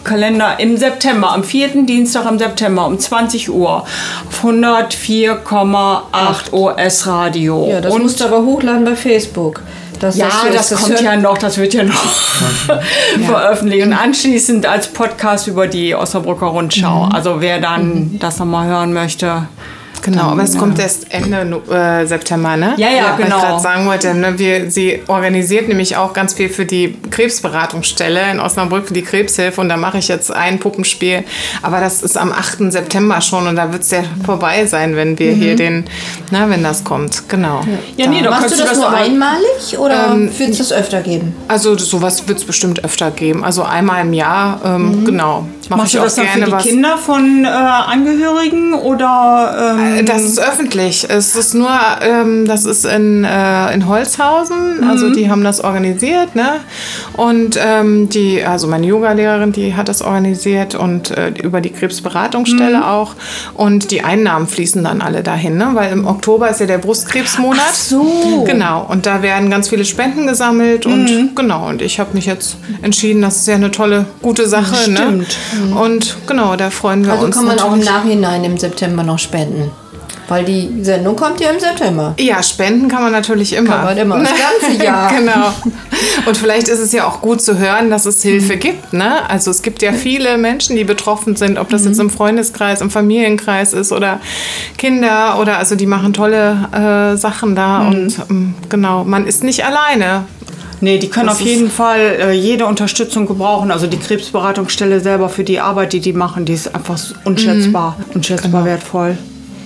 Kalender 0.08 0.60
im 0.60 0.78
September, 0.78 1.32
am 1.34 1.44
vierten 1.44 1.86
Dienstag 1.86 2.26
im 2.30 2.40
September 2.40 2.86
um 2.88 2.98
20 2.98 3.50
Uhr 3.52 3.84
auf 3.84 4.44
104,8 4.44 6.52
OS 6.54 7.06
Radio. 7.08 7.68
Ja, 7.70 7.82
das 7.82 7.94
Und 7.94 8.04
musst 8.04 8.20
du 8.20 8.26
aber 8.26 8.42
hochladen 8.44 8.86
bei 8.86 8.96
Facebook. 8.96 9.62
Das, 10.00 10.16
ja, 10.16 10.28
das, 10.54 10.70
kommt 10.76 10.90
hört- 10.90 11.02
ja 11.02 11.16
noch, 11.16 11.40
das 11.40 11.58
wird 11.58 11.74
ja 11.74 11.84
noch 11.84 11.94
veröffentlicht 13.26 13.86
und 13.88 13.94
anschließend 13.94 14.66
als 14.68 14.88
Podcast 14.90 15.48
über 15.48 15.66
die 15.68 15.96
Osnabrücker 15.96 16.46
Rundschau. 16.48 17.10
Also 17.12 17.42
wer 17.42 17.60
dann 17.60 18.18
das 18.20 18.38
nochmal 18.38 18.68
hören 18.68 18.94
möchte. 18.94 19.48
Genau, 20.08 20.30
aber 20.30 20.44
es 20.44 20.54
ja. 20.54 20.60
kommt 20.62 20.80
erst 20.80 21.12
Ende 21.14 21.62
äh, 21.70 22.06
September, 22.06 22.56
ne? 22.56 22.76
Ja, 22.78 22.90
ja, 22.90 23.18
weil 23.18 23.26
genau. 23.26 23.36
Ich 23.36 23.44
gerade 23.44 23.62
sagen 23.62 23.86
wollte, 23.88 24.14
ne, 24.14 24.40
wir, 24.40 24.72
sie 24.72 25.02
organisiert 25.08 25.68
nämlich 25.68 25.98
auch 25.98 26.14
ganz 26.14 26.34
viel 26.34 26.48
für 26.48 26.66
die 26.66 26.96
Krebsberatungsstelle 27.12 28.32
in 28.32 28.40
Osnabrück 28.40 28.88
für 28.88 28.94
die 28.94 29.02
Krebshilfe 29.02 29.60
und 29.60 29.68
da 29.68 29.76
mache 29.76 29.98
ich 29.98 30.08
jetzt 30.08 30.32
ein 30.32 30.60
Puppenspiel. 30.60 31.26
Aber 31.62 31.82
das 31.82 32.04
ist 32.04 32.18
am 32.18 32.32
8. 32.32 32.72
September 32.72 33.20
schon 33.20 33.48
und 33.48 33.58
da 33.58 33.74
wird 33.74 33.84
es 33.84 33.92
ja 33.92 34.04
vorbei 34.26 34.66
sein, 34.66 34.96
wenn 34.96 35.20
wir 35.20 35.34
hier 35.34 35.58
den, 35.58 35.84
na, 36.32 36.50
wenn 36.50 36.64
das 36.64 36.86
kommt. 36.86 37.28
Genau. 37.28 37.60
Ja, 37.98 38.08
nee, 38.08 38.22
da 38.22 38.30
Machst 38.30 38.44
kannst 38.44 38.60
du 38.62 38.64
das, 38.64 38.78
nur 38.78 38.88
aber- 38.88 38.98
einmalig 38.98 39.78
oder 39.78 40.16
wird 40.18 40.52
es 40.52 40.58
das 40.60 40.72
öfter 40.72 41.02
geben? 41.02 41.36
Also 41.50 41.78
sowas 41.78 42.26
wird 42.30 42.38
es 42.38 42.46
bestimmt 42.46 42.86
öfter 42.86 43.12
geben. 43.12 43.44
Also 43.44 43.64
einmal 43.64 44.06
im 44.06 44.14
Jahr, 44.14 44.62
ähm, 44.64 45.04
genau. 45.04 45.46
Mache 45.70 45.80
Machst 45.82 45.94
ich 45.94 46.00
du 46.00 46.02
auch 46.02 46.06
das 46.06 46.16
dann 46.16 46.28
für 46.28 46.46
die 46.46 46.52
was. 46.52 46.64
Kinder 46.64 46.98
von 46.98 47.44
äh, 47.44 47.48
Angehörigen 47.48 48.74
oder? 48.74 49.76
Ähm, 49.98 50.06
Das 50.06 50.24
ist 50.24 50.40
öffentlich. 50.40 51.06
Es 51.10 51.36
ist 51.36 51.54
nur, 51.54 51.70
ähm, 52.02 52.46
das 52.48 52.66
ist 52.66 52.86
in, 52.86 53.24
äh, 53.24 53.74
in 53.74 53.88
Holzhausen. 53.88 54.82
Mhm. 54.82 54.90
Also 54.90 55.10
die 55.14 55.30
haben 55.30 55.44
das 55.44 55.62
organisiert, 55.64 56.36
ne? 56.36 56.62
Und 57.14 57.58
ähm, 57.62 58.10
die, 58.10 58.44
also 58.44 58.68
meine 58.68 58.88
Yogalehrerin, 58.88 59.52
die 59.52 59.76
hat 59.76 59.90
das 59.90 60.02
organisiert 60.02 60.76
und 60.76 61.12
äh, 61.12 61.30
über 61.44 61.62
die 61.62 61.70
Krebsberatungsstelle 61.72 62.78
Mhm. 62.78 62.84
auch. 62.84 63.16
Und 63.54 63.92
die 63.92 64.04
Einnahmen 64.04 64.48
fließen 64.48 64.84
dann 64.84 65.02
alle 65.02 65.24
dahin, 65.24 65.58
ne? 65.58 65.70
Weil 65.74 65.92
im 65.92 66.08
Oktober 66.08 66.50
ist 66.50 66.60
ja 66.60 66.66
der 66.66 66.78
Brustkrebsmonat. 66.78 67.60
Ach 67.70 67.74
so. 67.74 68.44
Genau. 68.46 68.86
Und 68.90 69.06
da 69.06 69.22
werden 69.22 69.50
ganz 69.50 69.70
viele 69.70 69.86
Spenden 69.86 70.28
gesammelt 70.28 70.86
Mhm. 70.86 70.94
und 70.94 71.36
genau. 71.36 71.68
Und 71.68 71.82
ich 71.82 72.00
habe 72.00 72.12
mich 72.14 72.26
jetzt 72.26 72.58
entschieden, 72.82 73.22
das 73.22 73.38
ist 73.38 73.48
ja 73.48 73.56
eine 73.56 73.72
tolle, 73.72 74.06
gute 74.22 74.48
Sache, 74.48 74.90
ne? 74.92 75.26
Stimmt. 75.58 75.76
Und 75.76 76.18
genau, 76.28 76.56
da 76.56 76.70
freuen 76.70 77.06
wir 77.06 77.14
Also 77.14 77.26
uns 77.26 77.36
kann 77.36 77.46
man 77.46 77.60
auch 77.60 77.74
im. 77.74 77.80
Nachhinein 77.80 78.44
im 78.44 78.58
September 78.58 79.04
noch 79.04 79.20
spenden. 79.20 79.72
Weil 80.30 80.44
die 80.44 80.84
Sendung 80.84 81.16
kommt 81.16 81.40
ja 81.40 81.50
im 81.52 81.60
September. 81.60 82.14
Ja, 82.20 82.44
spenden 82.44 82.90
kann 82.90 83.02
man 83.02 83.14
natürlich 83.14 83.54
immer. 83.54 83.70
Kann 83.70 83.86
man 83.86 83.98
immer, 83.98 84.20
das 84.20 84.32
ganze 84.62 84.84
Jahr. 84.86 85.10
genau. 85.14 85.54
Und 86.26 86.36
vielleicht 86.36 86.68
ist 86.68 86.80
es 86.80 86.92
ja 86.92 87.08
auch 87.08 87.22
gut 87.22 87.42
zu 87.42 87.58
hören, 87.58 87.90
dass 87.90 88.06
es 88.06 88.22
Hilfe 88.22 88.58
gibt. 88.58 88.92
Ne? 88.92 89.30
Also 89.30 89.52
es 89.52 89.62
gibt 89.62 89.82
ja 89.82 89.94
viele 89.94 90.38
Menschen, 90.38 90.76
die 90.76 90.84
betroffen 90.84 91.38
sind, 91.38 91.58
ob 91.58 91.70
das 91.70 91.86
jetzt 91.86 92.00
im 92.00 92.10
Freundeskreis, 92.10 92.82
im 92.82 92.90
Familienkreis 92.92 93.72
ist 93.72 93.94
oder 93.94 94.20
Kinder 94.78 95.38
oder 95.40 95.60
also 95.60 95.76
die 95.76 95.86
machen 95.86 96.12
tolle 96.12 97.14
äh, 97.14 97.18
Sachen 97.18 97.56
da 97.56 97.88
und 97.88 98.20
ähm, 98.30 98.54
genau, 98.68 99.06
man 99.06 99.26
ist 99.26 99.46
nicht 99.46 99.64
alleine. 99.66 100.26
Nee, 100.80 101.00
die 101.00 101.08
können 101.10 101.28
Das 101.28 101.36
auf 101.38 101.42
jeden 101.42 101.72
Fall 101.72 102.00
äh, 102.20 102.32
jede 102.34 102.66
Unterstützung 102.68 103.26
gebrauchen. 103.28 103.72
Also 103.72 103.88
die 103.88 103.98
Krebsberatungsstelle 103.98 105.00
selber 105.00 105.28
für 105.30 105.44
die 105.44 105.60
Arbeit, 105.60 105.94
die 105.94 106.00
die 106.00 106.14
machen, 106.14 106.46
die 106.46 106.54
ist 106.54 106.74
einfach 106.76 107.00
unschätzbar, 107.24 107.96
Mhm. 107.98 108.16
unschätzbar 108.16 108.52
Genau. 108.52 108.66
wertvoll. 108.66 109.18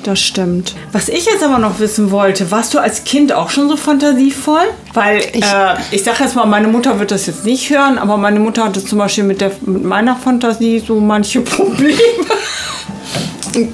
das 0.03 0.19
stimmt. 0.19 0.73
Was 0.93 1.09
ich 1.09 1.25
jetzt 1.27 1.43
aber 1.43 1.59
noch 1.59 1.77
wissen 1.79 2.09
wollte, 2.09 2.49
warst 2.49 2.73
du 2.73 2.79
als 2.79 3.03
Kind 3.03 3.31
auch 3.33 3.51
schon 3.51 3.69
so 3.69 3.77
fantasievoll? 3.77 4.63
Weil 4.95 5.19
ich, 5.33 5.43
äh, 5.43 5.75
ich 5.91 6.03
sage 6.03 6.23
jetzt 6.23 6.35
mal, 6.35 6.47
meine 6.47 6.67
Mutter 6.67 6.97
wird 6.99 7.11
das 7.11 7.27
jetzt 7.27 7.45
nicht 7.45 7.69
hören, 7.69 7.99
aber 7.99 8.17
meine 8.17 8.39
Mutter 8.39 8.63
hatte 8.63 8.83
zum 8.83 8.97
Beispiel 8.97 9.25
mit, 9.25 9.41
der, 9.41 9.51
mit 9.61 9.83
meiner 9.83 10.15
Fantasie 10.15 10.79
so 10.79 10.99
manche 10.99 11.41
Probleme. 11.41 11.99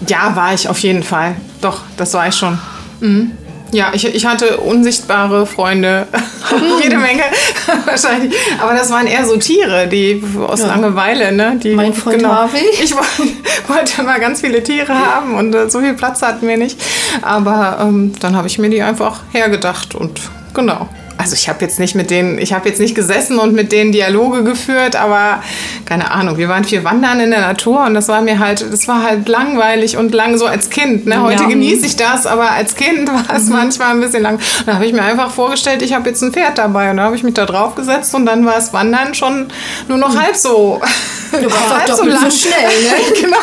Ja, 0.08 0.36
war 0.36 0.54
ich 0.54 0.68
auf 0.68 0.80
jeden 0.80 1.04
Fall. 1.04 1.36
Doch, 1.62 1.82
das 1.96 2.14
war 2.14 2.28
ich 2.28 2.36
schon. 2.36 2.58
Mhm. 3.00 3.32
Ja, 3.72 3.92
ich, 3.94 4.06
ich 4.06 4.26
hatte 4.26 4.58
unsichtbare 4.58 5.46
Freunde. 5.46 6.08
Jede 6.82 6.98
Menge 6.98 7.24
wahrscheinlich. 7.86 8.34
Aber 8.62 8.74
das 8.74 8.90
waren 8.92 9.08
eher 9.08 9.26
so 9.26 9.38
Tiere, 9.38 9.88
die 9.88 10.24
aus 10.48 10.62
Ja. 10.62 10.68
Langeweile, 10.68 11.32
ne? 11.32 11.60
Die, 11.62 11.76
Mein 11.76 11.94
Freund 11.94 12.26
Harvey. 12.26 12.62
Ich 12.82 12.96
wollte, 12.96 13.34
wollte 13.68 14.02
immer 14.02 14.20
ganz 14.20 14.42
viele 14.42 14.64
Tiere 14.64 14.94
haben 14.94 15.36
und 15.36 15.54
äh, 15.54 15.70
so 15.70 15.82
viel 15.82 15.94
Platz 15.94 16.22
hatten 16.22 16.48
wir 16.48 16.58
nicht. 16.58 16.80
Aber 17.22 17.80
ähm, 17.82 18.14
dann 18.20 18.36
habe 18.36 18.48
ich 18.48 18.58
mir 18.58 18.70
die 18.70 18.82
einfach 18.82 19.22
hergedacht 19.32 19.96
und 19.96 20.22
genau. 20.54 20.88
Also 21.18 21.34
ich 21.34 21.50
habe 21.50 21.60
jetzt 21.62 21.80
nicht 21.80 21.96
mit 21.96 22.10
denen, 22.12 22.38
ich 22.38 22.54
habe 22.54 22.70
jetzt 22.70 22.80
nicht 22.80 22.94
gesessen 22.94 23.40
und 23.40 23.54
mit 23.54 23.72
denen 23.72 23.92
Dialoge 23.92 24.44
geführt, 24.44 24.96
aber 24.96 25.42
keine 25.86 26.12
Ahnung, 26.12 26.38
wir 26.38 26.48
waren 26.48 26.64
viel 26.64 26.84
wandern 26.84 27.20
in 27.20 27.32
der 27.32 27.42
Natur 27.42 27.86
und 27.86 27.96
das 27.96 28.08
war 28.08 28.22
mir 28.22 28.38
halt, 28.40 28.66
das 28.72 28.88
war 28.88 29.02
halt 29.04 29.28
langweilig 29.28 29.98
und 29.98 30.14
lang 30.14 30.38
so 30.38 30.46
als 30.46 30.70
Kind. 30.70 31.08
Ne? 31.08 31.22
Heute 31.22 31.44
Ja. 31.44 31.50
genieße 31.50 31.86
ich 31.88 31.96
das, 31.96 32.28
aber 32.28 32.52
als 32.52 32.76
Kind 32.76 33.08
war 33.12 33.36
es 33.36 33.48
manchmal 33.48 33.90
ein 33.92 34.00
bisschen 34.00 34.22
lang. 34.22 34.40
Da 34.66 34.76
habe 34.76 34.86
ich 34.86 34.94
mir 34.94 35.02
einfach 35.02 35.32
vorgestellt, 35.32 35.82
ich 35.82 35.94
habe 35.94 36.08
jetzt 36.10 36.22
ein 36.22 36.32
Pferd 36.32 36.58
dabei 36.58 36.92
und 36.92 36.98
da 36.98 37.04
habe 37.04 37.16
ich 37.16 37.24
mich 37.24 37.34
da 37.34 37.46
drauf 37.46 37.76
gesetzt 37.76 38.14
und 38.14 38.26
dann 38.26 38.46
war 38.46 38.58
es 38.58 38.72
Wandern 38.74 39.14
schon 39.14 39.48
nur 39.88 39.98
noch 39.98 40.16
halb 40.16 40.36
so. 40.36 40.80
Du 41.32 41.46
warst 41.46 41.56
doch 41.70 41.78
halb 41.78 41.88
doppelt 41.88 42.18
so 42.22 42.30
schnell, 42.30 42.84
ne? 42.84 43.14
genau. 43.22 43.38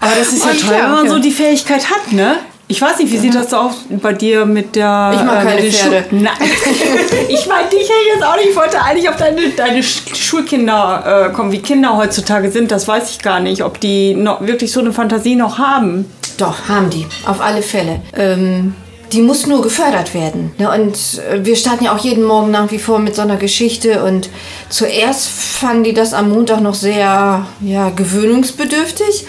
Aber 0.00 0.12
das 0.16 0.28
ist 0.32 0.44
ja 0.44 0.50
Und 0.50 0.60
toll, 0.60 0.74
ja, 0.76 0.82
wenn 0.84 0.90
man 0.90 1.00
okay. 1.00 1.08
so 1.08 1.18
die 1.18 1.32
Fähigkeit 1.32 1.90
hat, 1.90 2.12
ne? 2.12 2.36
Ich 2.70 2.82
weiß 2.82 2.98
nicht, 2.98 3.10
wie 3.10 3.16
sieht 3.16 3.34
das 3.34 3.52
aus 3.54 3.76
bei 3.88 4.12
dir 4.12 4.44
mit 4.44 4.76
der. 4.76 5.12
Ich 5.14 5.22
mag 5.24 5.42
äh, 5.42 5.46
keine 5.46 5.70
Pferde. 5.72 6.04
Schu- 6.10 6.16
Nein. 6.16 6.32
ich 7.28 7.46
meine 7.46 7.68
dich 7.70 7.88
ja 7.88 7.94
jetzt 8.14 8.22
auch 8.24 8.36
nicht. 8.36 8.50
Ich 8.50 8.56
wollte 8.56 8.82
eigentlich 8.82 9.08
auf 9.08 9.16
deine, 9.16 9.48
deine 9.56 9.80
Sch- 9.80 10.14
Schulkinder 10.14 11.28
äh, 11.30 11.32
kommen, 11.32 11.50
wie 11.50 11.60
Kinder 11.60 11.96
heutzutage 11.96 12.50
sind. 12.50 12.70
Das 12.70 12.86
weiß 12.86 13.10
ich 13.10 13.20
gar 13.20 13.40
nicht, 13.40 13.62
ob 13.64 13.80
die 13.80 14.14
noch 14.14 14.42
wirklich 14.46 14.70
so 14.70 14.80
eine 14.80 14.92
Fantasie 14.92 15.34
noch 15.34 15.56
haben. 15.58 16.04
Doch, 16.36 16.68
haben 16.68 16.90
die. 16.90 17.06
Auf 17.26 17.40
alle 17.40 17.62
Fälle. 17.62 18.00
Ähm, 18.14 18.74
die 19.12 19.22
muss 19.22 19.46
nur 19.46 19.62
gefördert 19.62 20.12
werden. 20.12 20.52
Ne? 20.58 20.70
Und 20.70 20.94
äh, 21.32 21.42
wir 21.42 21.56
starten 21.56 21.84
ja 21.84 21.94
auch 21.96 21.98
jeden 22.04 22.22
Morgen 22.24 22.50
nach 22.50 22.70
wie 22.70 22.78
vor 22.78 22.98
mit 22.98 23.14
so 23.16 23.22
einer 23.22 23.38
Geschichte. 23.38 24.04
Und 24.04 24.28
zuerst 24.68 25.26
fanden 25.30 25.84
die 25.84 25.94
das 25.94 26.12
am 26.12 26.28
Montag 26.28 26.60
noch 26.60 26.74
sehr 26.74 27.46
ja, 27.62 27.88
gewöhnungsbedürftig. 27.96 29.26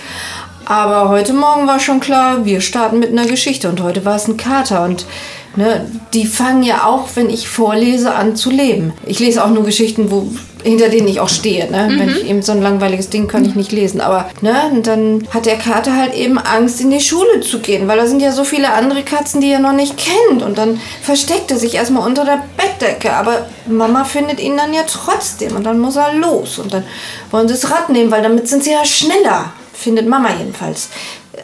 Aber 0.70 1.09
heute 1.09 1.34
Morgen 1.34 1.65
war 1.65 1.80
schon 1.80 1.99
klar, 1.99 2.45
wir 2.45 2.61
starten 2.61 2.99
mit 2.99 3.09
einer 3.09 3.26
Geschichte. 3.26 3.70
Und 3.70 3.82
heute 3.82 4.05
war 4.05 4.17
es 4.17 4.28
ein 4.28 4.38
Kater. 4.38 4.84
Und 4.84 5.07
ne, 5.55 5.89
die 6.13 6.28
fangen 6.28 6.61
ja 6.61 6.84
auch, 6.84 7.07
wenn 7.15 7.32
ich 7.32 7.49
vorlese, 7.49 8.13
an 8.13 8.36
zu 8.36 8.51
leben. 8.51 8.93
Ich 9.07 9.17
lese 9.20 9.43
auch 9.43 9.49
nur 9.49 9.65
Geschichten, 9.65 10.11
wo, 10.11 10.28
hinter 10.61 10.89
denen 10.89 11.07
ich 11.07 11.22
auch 11.22 11.28
stehe. 11.28 11.72
Ne? 11.72 11.89
Wenn 11.97 12.09
ich 12.09 12.30
eben 12.30 12.43
so 12.43 12.51
ein 12.51 12.61
langweiliges 12.61 13.09
Ding 13.09 13.28
kann 13.28 13.45
ich 13.45 13.55
nicht 13.55 13.72
lesen. 13.72 13.99
Aber 13.99 14.30
ne, 14.41 14.53
dann 14.84 15.28
hat 15.34 15.47
der 15.47 15.57
Kater 15.57 15.97
halt 15.97 16.13
eben 16.13 16.38
Angst, 16.38 16.80
in 16.82 16.91
die 16.91 17.01
Schule 17.01 17.39
zu 17.41 17.61
gehen. 17.61 17.88
Weil 17.88 17.97
da 17.97 18.05
sind 18.05 18.22
ja 18.22 18.32
so 18.32 18.43
viele 18.43 18.72
andere 18.72 19.01
Katzen, 19.01 19.41
die 19.41 19.49
er 19.49 19.57
noch 19.57 19.74
nicht 19.74 19.97
kennt. 19.97 20.43
Und 20.43 20.59
dann 20.59 20.80
versteckt 21.01 21.49
er 21.49 21.57
sich 21.57 21.74
erstmal 21.74 22.05
unter 22.05 22.26
der 22.26 22.43
Bettdecke. 22.57 23.11
Aber 23.13 23.47
Mama 23.65 24.03
findet 24.03 24.39
ihn 24.39 24.55
dann 24.55 24.72
ja 24.72 24.84
trotzdem. 24.88 25.55
Und 25.55 25.63
dann 25.63 25.80
muss 25.80 25.95
er 25.95 26.13
los. 26.13 26.59
Und 26.59 26.76
dann 26.76 26.84
wollen 27.32 27.47
sie 27.47 27.55
das 27.55 27.72
Rad 27.72 27.89
nehmen, 27.89 28.11
weil 28.11 28.22
damit 28.22 28.47
sind 28.47 28.63
sie 28.63 28.74
ja 28.74 28.86
schneller. 28.86 29.51
Findet 29.80 30.09
Mama 30.09 30.27
jedenfalls. 30.38 30.89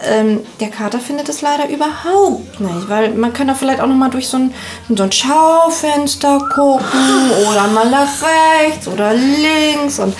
Ähm, 0.03 0.41
der 0.59 0.69
Kater 0.69 0.99
findet 0.99 1.29
es 1.29 1.41
leider 1.41 1.69
überhaupt 1.69 2.59
nicht, 2.59 2.89
weil 2.89 3.11
man 3.13 3.31
kann 3.31 3.47
da 3.47 3.53
vielleicht 3.53 3.79
auch 3.79 3.87
noch 3.87 3.95
mal 3.95 4.09
durch 4.09 4.27
so 4.27 4.35
ein, 4.35 4.53
so 4.93 5.03
ein 5.03 5.11
Schaufenster 5.11 6.39
gucken 6.53 7.31
oder 7.49 7.67
mal 7.67 7.89
nach 7.89 8.09
rechts 8.21 8.89
oder 8.89 9.13
links 9.13 9.99
und 9.99 10.13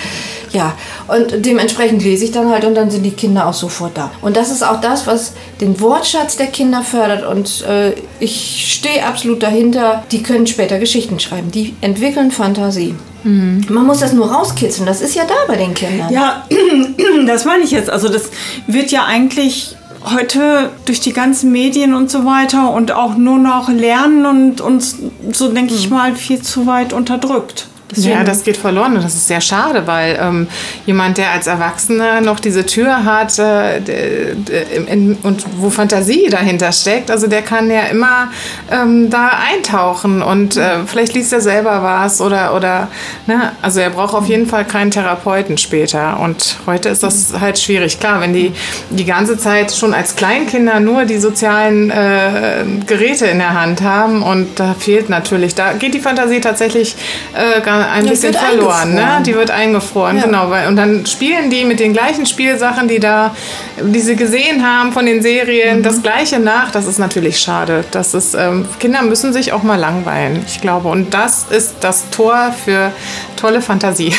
ja, 0.52 0.74
und 1.08 1.46
dementsprechend 1.46 2.04
lese 2.04 2.26
ich 2.26 2.32
dann 2.32 2.50
halt 2.50 2.66
und 2.66 2.76
dann 2.76 2.92
sind 2.92 3.04
die 3.04 3.12
Kinder 3.12 3.48
auch 3.48 3.54
sofort 3.54 3.98
da. 3.98 4.12
Und 4.22 4.38
das 4.38 4.52
ist 4.52 4.64
auch 4.64 4.82
das, 4.82 5.08
was 5.08 5.34
den 5.62 5.80
Wortschatz 5.80 6.38
der 6.38 6.48
Kinder 6.48 6.82
fördert 6.82 7.26
und 7.26 7.64
äh, 7.68 7.94
ich 8.20 8.74
stehe 8.74 9.06
absolut 9.06 9.44
dahinter, 9.44 10.04
die 10.12 10.24
können 10.24 10.48
später 10.48 10.80
Geschichten 10.80 11.20
schreiben, 11.20 11.52
die 11.52 11.76
entwickeln 11.82 12.32
Fantasie. 12.32 12.96
Man 13.26 13.88
muss 13.88 14.02
das 14.02 14.14
nur 14.14 14.32
rauskitzeln, 14.32 14.86
das 14.86 15.02
ist 15.02 15.16
ja 15.16 15.24
da 15.26 15.34
bei 15.48 15.56
den 15.56 15.74
Kindern. 15.74 16.14
Ja, 16.14 16.46
das 17.26 17.44
meine 17.44 17.64
ich 17.64 17.72
jetzt. 17.72 17.90
Also 17.90 18.08
das 18.08 18.30
wird 18.68 18.92
ja 18.92 19.06
eigentlich 19.06 19.76
heute 20.14 20.70
durch 20.86 21.00
die 21.00 21.12
ganzen 21.12 21.52
Medien 21.52 21.96
und 21.96 22.12
so 22.12 22.24
weiter 22.26 22.72
und 22.72 22.92
auch 22.92 23.18
nur 23.18 23.40
noch 23.40 23.70
lernen 23.70 24.28
und 24.28 24.62
uns, 24.62 24.98
so 25.32 25.52
denke 25.52 25.74
ich 25.74 25.90
mal, 25.90 26.16
viel 26.16 26.42
zu 26.42 26.68
weit 26.68 26.94
unterdrückt. 26.94 27.68
Ja, 27.94 28.24
das 28.24 28.44
geht 28.44 28.58
verloren 28.58 28.96
und 28.96 29.04
das 29.04 29.14
ist 29.14 29.28
sehr 29.28 29.42
schade, 29.42 29.84
weil 29.86 30.18
ähm, 30.20 30.48
jemand, 30.88 31.18
der 31.20 31.32
als 31.32 31.46
Erwachsener 31.46 32.20
noch 32.20 32.40
diese 32.40 32.66
Tür 32.66 33.06
hat 33.06 33.38
äh, 33.38 33.80
d- 33.80 34.34
d- 34.34 34.64
in, 34.88 35.16
und 35.22 35.46
wo 35.58 35.70
Fantasie 35.70 36.28
dahinter 36.30 36.72
steckt, 36.72 37.12
also 37.12 37.28
der 37.28 37.44
kann 37.44 37.70
ja 37.70 37.84
immer 37.84 38.30
ähm, 38.72 39.12
da 39.12 39.30
eintauchen 39.54 40.24
und 40.24 40.58
äh, 40.58 40.80
vielleicht 40.88 41.14
liest 41.14 41.32
er 41.32 41.42
selber 41.42 41.84
was 41.84 42.22
oder, 42.22 42.56
oder 42.56 42.88
ne, 43.28 43.52
also 43.62 43.80
er 43.82 43.92
braucht 43.92 44.16
auf 44.16 44.26
jeden 44.28 44.48
Fall 44.48 44.66
keinen 44.66 44.90
Therapeuten 44.90 45.58
später 45.60 46.20
und 46.20 46.58
heute 46.66 46.90
ist 46.90 47.04
das 47.04 47.34
halt 47.40 47.60
schwierig. 47.60 48.00
Klar, 48.00 48.20
wenn 48.20 48.34
die 48.34 48.52
die 48.90 49.06
ganze 49.06 49.38
Zeit 49.38 49.72
schon 49.72 49.94
als 49.94 50.16
Kleinkinder 50.16 50.80
nur 50.80 51.06
die 51.06 51.20
sozialen 51.20 51.92
äh, 51.92 52.66
Geräte 52.88 53.28
in 53.28 53.38
der 53.38 53.54
Hand 53.54 53.82
haben 53.84 54.24
und 54.24 54.60
da 54.60 54.74
fehlt 54.74 55.10
natürlich, 55.10 55.54
da 55.54 55.74
geht 55.74 55.94
die 55.94 56.00
Fantasie 56.00 56.42
tatsächlich 56.42 56.96
äh, 57.34 57.62
ein 57.84 58.06
Ja, 58.06 58.12
bisschen 58.12 58.34
verloren. 58.34 58.94
Ne? 58.94 59.22
Die 59.26 59.34
wird 59.36 59.52
eingefroren, 59.52 60.18
Ja. 60.18 60.24
genau. 60.26 60.50
Weil, 60.50 60.68
und 60.68 60.76
dann 60.76 61.06
spielen 61.06 61.50
die 61.50 61.66
mit 61.66 61.80
den 61.80 61.94
gleichen 61.94 62.26
Spielsachen, 62.26 62.88
die 62.88 63.00
da, 63.00 63.36
die 63.82 64.00
sie 64.00 64.16
gesehen 64.16 64.66
haben 64.66 64.92
von 64.92 65.06
den 65.06 65.22
Serien, 65.22 65.84
das 65.84 66.02
gleiche 66.02 66.40
nach. 66.40 66.72
Das 66.72 66.86
ist 66.86 67.00
natürlich 67.00 67.40
schade. 67.40 67.84
Das 67.92 68.14
ist, 68.14 68.34
ähm, 68.36 68.66
Kinder 68.80 69.02
müssen 69.04 69.34
sich 69.34 69.54
auch 69.54 69.64
mal 69.64 69.78
langweilen, 69.80 70.44
ich 70.48 70.62
glaube. 70.62 70.90
Und 70.90 71.14
das 71.14 71.46
ist 71.50 71.76
das 71.82 72.10
Tor 72.12 72.54
für 72.64 72.92
tolle 73.36 73.62
Fantasie. 73.62 74.14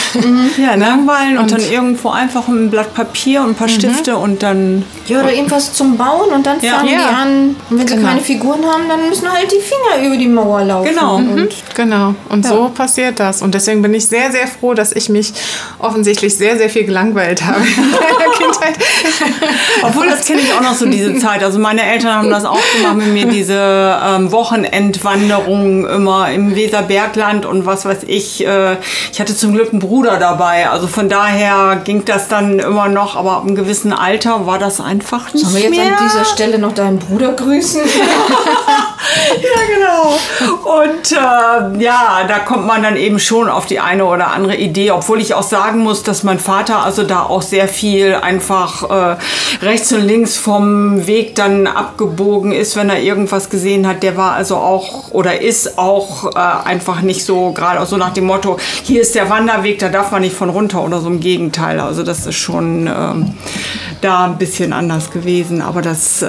Ja, 0.58 0.74
langweilen 0.76 1.38
und, 1.38 1.50
dann 1.52 1.60
irgendwo 1.60 2.10
einfach 2.10 2.48
ein 2.48 2.70
Blatt 2.70 2.94
Papier 2.94 3.40
und 3.42 3.50
ein 3.50 3.54
paar 3.54 3.68
Stifte 3.68 4.16
und 4.16 4.42
dann. 4.42 4.84
Ja, 5.06 5.20
oder 5.20 5.32
irgendwas 5.32 5.72
zum 5.72 5.96
Bauen 5.96 6.30
und 6.34 6.46
dann 6.46 6.60
Ja. 6.60 6.74
fangen 6.74 6.88
Ja. 6.88 6.98
die 6.98 7.14
an. 7.14 7.56
Und 7.70 7.78
wenn 7.78 7.88
sie 7.88 7.94
Genau. 7.96 8.08
keine 8.08 8.20
Figuren 8.20 8.60
haben, 8.64 8.82
dann 8.88 9.08
müssen 9.08 9.30
halt 9.32 9.50
die 9.50 9.60
Finger 9.60 10.06
über 10.06 10.16
die 10.16 10.28
Mauer 10.28 10.62
laufen. 10.64 10.88
Genau. 10.90 11.16
Und 11.16 11.48
Genau, 11.74 12.14
und 12.28 12.46
so 12.46 12.70
passiert 12.74 13.18
das. 13.20 13.42
Und 13.46 13.54
deswegen 13.54 13.80
bin 13.80 13.94
ich 13.94 14.08
sehr, 14.08 14.32
sehr 14.32 14.48
froh, 14.48 14.74
dass 14.74 14.90
ich 14.90 15.08
mich 15.08 15.32
offensichtlich 15.78 16.36
sehr, 16.36 16.58
sehr 16.58 16.68
viel 16.68 16.82
gelangweilt 16.84 17.44
habe 17.44 17.60
in 17.60 17.90
meiner 17.92 18.32
Kindheit. 18.36 18.74
Obwohl, 19.82 20.08
das 20.08 20.26
kenne 20.26 20.40
ich 20.40 20.52
auch 20.52 20.62
noch 20.62 20.74
so 20.74 20.84
diese 20.84 21.16
Zeit. 21.20 21.44
Also 21.44 21.60
meine 21.60 21.84
Eltern 21.84 22.12
haben 22.12 22.28
das 22.30 22.44
auch 22.44 22.58
gemacht 22.76 22.96
mit 22.96 23.06
mir, 23.12 23.26
diese 23.26 24.00
ähm, 24.04 24.32
Wochenendwanderungen 24.32 25.84
immer 25.86 26.28
im 26.32 26.56
Weserbergland 26.56 27.46
und 27.46 27.66
was 27.66 27.84
weiß 27.84 27.98
ich. 28.08 28.44
Äh, 28.44 28.78
ich 29.12 29.20
hatte 29.20 29.36
zum 29.36 29.52
Glück 29.54 29.70
einen 29.70 29.78
Bruder 29.78 30.18
dabei. 30.18 30.68
Also 30.68 30.88
von 30.88 31.08
daher 31.08 31.80
ging 31.84 32.04
das 32.04 32.26
dann 32.26 32.58
immer 32.58 32.88
noch, 32.88 33.14
aber 33.14 33.36
ab 33.36 33.44
einem 33.44 33.54
gewissen 33.54 33.92
Alter 33.92 34.46
war 34.48 34.58
das 34.58 34.80
einfach 34.80 35.32
nicht 35.32 35.46
Sollen 35.46 35.54
wir 35.54 35.70
jetzt 35.70 35.76
mehr. 35.78 35.98
an 35.98 36.04
dieser 36.04 36.24
Stelle 36.24 36.58
noch 36.58 36.72
deinen 36.74 36.98
Bruder 36.98 37.32
grüßen? 37.32 37.80
Ja, 39.42 39.60
genau. 39.74 40.18
Und 40.80 41.12
äh, 41.12 41.82
ja, 41.82 42.24
da 42.26 42.38
kommt 42.40 42.66
man 42.66 42.82
dann 42.82 42.96
eben 42.96 43.18
schon 43.18 43.35
auf 43.44 43.66
die 43.66 43.80
eine 43.80 44.04
oder 44.04 44.28
andere 44.28 44.56
Idee, 44.56 44.90
obwohl 44.90 45.20
ich 45.20 45.34
auch 45.34 45.42
sagen 45.42 45.80
muss, 45.80 46.02
dass 46.02 46.22
mein 46.22 46.38
Vater 46.38 46.82
also 46.82 47.02
da 47.02 47.22
auch 47.22 47.42
sehr 47.42 47.68
viel 47.68 48.14
einfach 48.14 48.90
äh, 48.90 49.16
rechts 49.64 49.92
und 49.92 50.02
links 50.02 50.36
vom 50.36 51.06
Weg 51.06 51.34
dann 51.34 51.66
abgebogen 51.66 52.52
ist, 52.52 52.76
wenn 52.76 52.88
er 52.88 53.00
irgendwas 53.00 53.50
gesehen 53.50 53.86
hat. 53.86 54.02
Der 54.02 54.16
war 54.16 54.32
also 54.32 54.56
auch 54.56 55.10
oder 55.10 55.40
ist 55.40 55.78
auch 55.78 56.34
äh, 56.34 56.38
einfach 56.38 57.02
nicht 57.02 57.24
so 57.24 57.52
gerade 57.52 57.84
so 57.86 57.96
nach 57.96 58.14
dem 58.14 58.24
Motto, 58.24 58.56
hier 58.82 59.02
ist 59.02 59.14
der 59.14 59.30
Wanderweg, 59.30 59.78
da 59.78 59.88
darf 59.88 60.10
man 60.10 60.22
nicht 60.22 60.34
von 60.34 60.50
runter 60.50 60.82
oder 60.82 61.00
so 61.00 61.08
im 61.08 61.20
Gegenteil. 61.20 61.78
Also 61.80 62.02
das 62.02 62.26
ist 62.26 62.36
schon 62.36 62.86
ähm, 62.86 63.34
da 64.00 64.24
ein 64.24 64.38
bisschen 64.38 64.72
anders 64.72 65.10
gewesen, 65.10 65.62
aber 65.62 65.82
das 65.82 66.22
äh, 66.22 66.28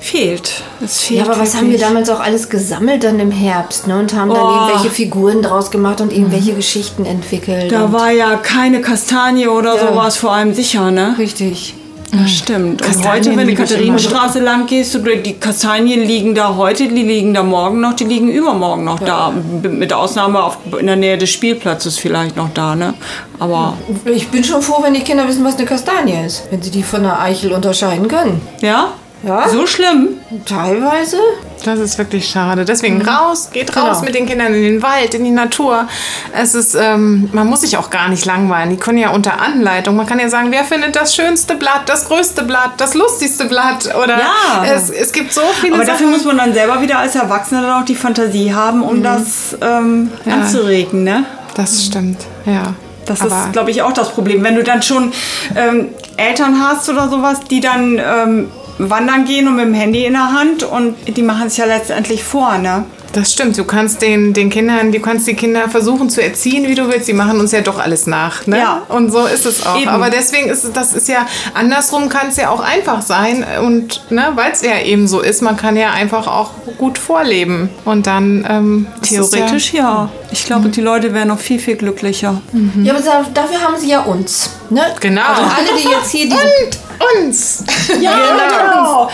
fehlt. 0.00 0.62
Es 0.84 1.00
fehlt 1.00 1.20
Ja, 1.20 1.26
aber 1.32 1.40
was 1.40 1.56
haben 1.56 1.70
wir 1.70 1.78
damals 1.78 2.10
auch 2.10 2.20
alles 2.20 2.48
gesammelt 2.48 3.04
dann 3.04 3.20
im 3.20 3.30
Herbst 3.30 3.86
ne? 3.86 3.98
und 3.98 4.12
haben 4.14 4.30
dann 4.30 4.42
Oh. 4.42 4.50
irgendwelche 4.66 4.90
Figuren 4.90 5.42
draus 5.42 5.70
gemacht 5.70 6.00
und 6.00 6.12
irgendwelche 6.12 6.54
Geschichten 6.54 7.04
entwickelt. 7.04 7.70
Da 7.72 7.84
und 7.84 7.92
war 7.92 8.10
ja 8.10 8.36
keine 8.36 8.80
Kastanie 8.80 9.46
oder 9.48 9.76
Ja. 9.76 9.88
sowas 9.88 10.16
vor 10.16 10.32
allem 10.32 10.54
sicher, 10.54 10.90
ne? 10.90 11.14
richtig. 11.18 11.74
Das 12.14 12.30
stimmt. 12.30 12.82
Und 12.82 12.88
Kastanien 12.88 13.10
heute, 13.24 13.36
wenn 13.38 13.46
du 13.46 13.52
ich 13.54 13.58
Katharinenstraße 13.58 14.40
lang 14.40 14.66
gehst, 14.66 14.94
die 15.24 15.32
Kastanien 15.32 16.02
liegen 16.02 16.34
da 16.34 16.56
heute, 16.56 16.86
die 16.88 17.02
liegen 17.02 17.32
da 17.32 17.42
morgen 17.42 17.80
noch, 17.80 17.94
die 17.94 18.04
liegen 18.04 18.28
übermorgen 18.28 18.84
noch 18.84 19.00
da. 19.00 19.32
B- 19.62 19.68
Mit 19.70 19.94
Ausnahme 19.94 20.42
auf, 20.42 20.58
in 20.78 20.88
der 20.88 20.96
Nähe 20.96 21.16
des 21.16 21.30
Spielplatzes 21.30 21.96
vielleicht 21.98 22.36
noch 22.36 22.50
da, 22.52 22.74
ne? 22.74 22.92
Aber, 23.38 23.78
Ich 24.04 24.28
bin 24.28 24.44
schon 24.44 24.60
froh, 24.60 24.82
wenn 24.82 24.92
die 24.92 25.00
Kinder 25.00 25.26
wissen, 25.26 25.42
was 25.42 25.56
eine 25.56 25.64
Kastanie 25.64 26.26
ist. 26.26 26.42
Wenn 26.50 26.60
sie 26.60 26.70
die 26.70 26.82
von 26.82 27.00
einer 27.00 27.18
Eichel 27.18 27.50
unterscheiden 27.52 28.08
können. 28.08 28.42
ja? 28.60 28.88
Ja. 29.22 29.48
So 29.48 29.66
schlimm? 29.66 30.08
Teilweise. 30.46 31.16
Das 31.64 31.78
ist 31.78 31.96
wirklich 31.96 32.28
schade. 32.28 32.64
Deswegen 32.64 33.00
raus, 33.02 33.50
geht 33.52 33.76
raus 33.76 33.98
Genau. 33.98 34.00
mit 34.04 34.14
den 34.16 34.26
Kindern 34.26 34.52
in 34.52 34.62
den 34.62 34.82
Wald, 34.82 35.14
in 35.14 35.22
die 35.24 35.30
Natur. 35.30 35.86
Es 36.34 36.56
ist, 36.56 36.74
ähm, 36.74 37.28
man 37.32 37.46
muss 37.46 37.60
sich 37.60 37.76
auch 37.76 37.88
gar 37.90 38.08
nicht 38.08 38.24
langweilen. 38.24 38.70
Die 38.70 38.76
können 38.76 38.98
ja 38.98 39.10
unter 39.10 39.40
Anleitung. 39.40 39.94
Man 39.94 40.06
kann 40.06 40.18
ja 40.18 40.28
sagen, 40.28 40.48
wer 40.50 40.64
findet 40.64 40.96
das 40.96 41.14
schönste 41.14 41.54
Blatt, 41.54 41.82
das 41.86 42.06
größte 42.06 42.42
Blatt, 42.42 42.72
das 42.78 42.94
lustigste 42.94 43.44
Blatt 43.44 43.94
oder 43.94 44.18
Ja. 44.18 44.64
es, 44.64 44.90
es 44.90 45.12
gibt 45.12 45.32
so 45.32 45.42
viele 45.60 45.74
Aber 45.76 45.84
dafür 45.84 45.98
Sachen. 46.06 46.10
muss 46.10 46.24
man 46.24 46.38
dann 46.38 46.52
selber 46.52 46.82
wieder 46.82 46.98
als 46.98 47.14
Erwachsener 47.14 47.62
dann 47.62 47.82
auch 47.82 47.86
die 47.86 47.94
Fantasie 47.94 48.52
haben, 48.52 48.82
um 48.82 49.02
das 49.04 49.56
ähm, 49.60 50.10
anzuregen, 50.28 51.04
ne? 51.04 51.24
das 51.54 51.84
stimmt, 51.84 52.18
ja. 52.46 52.74
Das 53.04 53.20
Aber 53.20 53.44
ist, 53.46 53.52
glaube 53.52 53.70
ich, 53.72 53.82
auch 53.82 53.92
das 53.92 54.10
Problem. 54.10 54.42
Wenn 54.44 54.54
du 54.54 54.62
dann 54.62 54.80
schon 54.80 55.12
ähm, 55.56 55.88
Eltern 56.16 56.60
hast 56.62 56.88
oder 56.88 57.08
sowas, 57.08 57.40
die 57.50 57.60
dann 57.60 57.98
ähm, 57.98 58.48
wandern 58.90 59.24
gehen 59.24 59.48
und 59.48 59.56
mit 59.56 59.66
dem 59.66 59.74
Handy 59.74 60.04
in 60.04 60.12
der 60.12 60.32
Hand 60.32 60.62
und 60.62 60.96
die 61.06 61.22
machen 61.22 61.46
es 61.46 61.56
ja 61.56 61.64
letztendlich 61.64 62.22
vor, 62.24 62.58
ne? 62.58 62.84
Das 63.12 63.32
stimmt. 63.32 63.58
Du 63.58 63.64
kannst 63.64 64.00
den, 64.00 64.32
den 64.32 64.48
Kindern, 64.48 64.90
du 64.90 64.98
kannst 65.00 65.26
die 65.26 65.34
Kinder 65.34 65.68
versuchen 65.68 66.08
zu 66.08 66.22
erziehen, 66.22 66.66
wie 66.66 66.74
du 66.74 66.88
willst. 66.88 67.08
Die 67.08 67.12
machen 67.12 67.38
uns 67.40 67.52
ja 67.52 67.60
doch 67.60 67.78
alles 67.78 68.06
nach. 68.06 68.46
Ne? 68.46 68.58
Ja. 68.58 68.82
Und 68.88 69.10
so 69.12 69.26
ist 69.26 69.44
es 69.44 69.66
auch. 69.66 69.78
Eben. 69.78 69.88
Aber 69.88 70.08
deswegen 70.08 70.48
ist 70.48 70.64
es, 70.64 70.72
das 70.72 70.94
ist 70.94 71.08
ja, 71.08 71.26
andersrum 71.54 72.08
kann 72.08 72.28
es 72.28 72.36
ja 72.36 72.48
auch 72.48 72.60
einfach 72.60 73.02
sein. 73.02 73.44
Und 73.62 74.10
ne, 74.10 74.32
weil 74.34 74.52
es 74.52 74.62
ja 74.62 74.80
eben 74.80 75.06
so 75.08 75.20
ist, 75.20 75.42
man 75.42 75.56
kann 75.56 75.76
ja 75.76 75.90
einfach 75.90 76.26
auch 76.26 76.52
gut 76.78 76.96
vorleben. 76.98 77.68
Und 77.84 78.06
dann 78.06 78.46
ähm, 78.48 78.86
Theoretisch 79.02 79.74
ja. 79.74 80.08
Ich 80.32 80.46
glaube, 80.46 80.68
die 80.70 80.80
Leute 80.80 81.12
wären 81.12 81.28
noch 81.28 81.38
viel, 81.38 81.58
viel 81.58 81.76
glücklicher. 81.76 82.40
Ja, 82.82 82.94
aber 82.94 83.02
da- 83.02 83.26
dafür 83.34 83.60
haben 83.60 83.76
sie 83.78 83.88
ja 83.90 84.00
uns. 84.00 84.50
Ne? 84.70 84.82
Genau. 85.00 85.20
Also 85.22 85.42
alle, 85.42 85.78
die 85.80 85.88
jetzt 85.88 86.10
hier 86.10 86.24
diese 86.24 86.36
Und 86.36 87.26
uns. 87.28 87.64
Ja, 88.00 88.16
genau. 88.16 89.10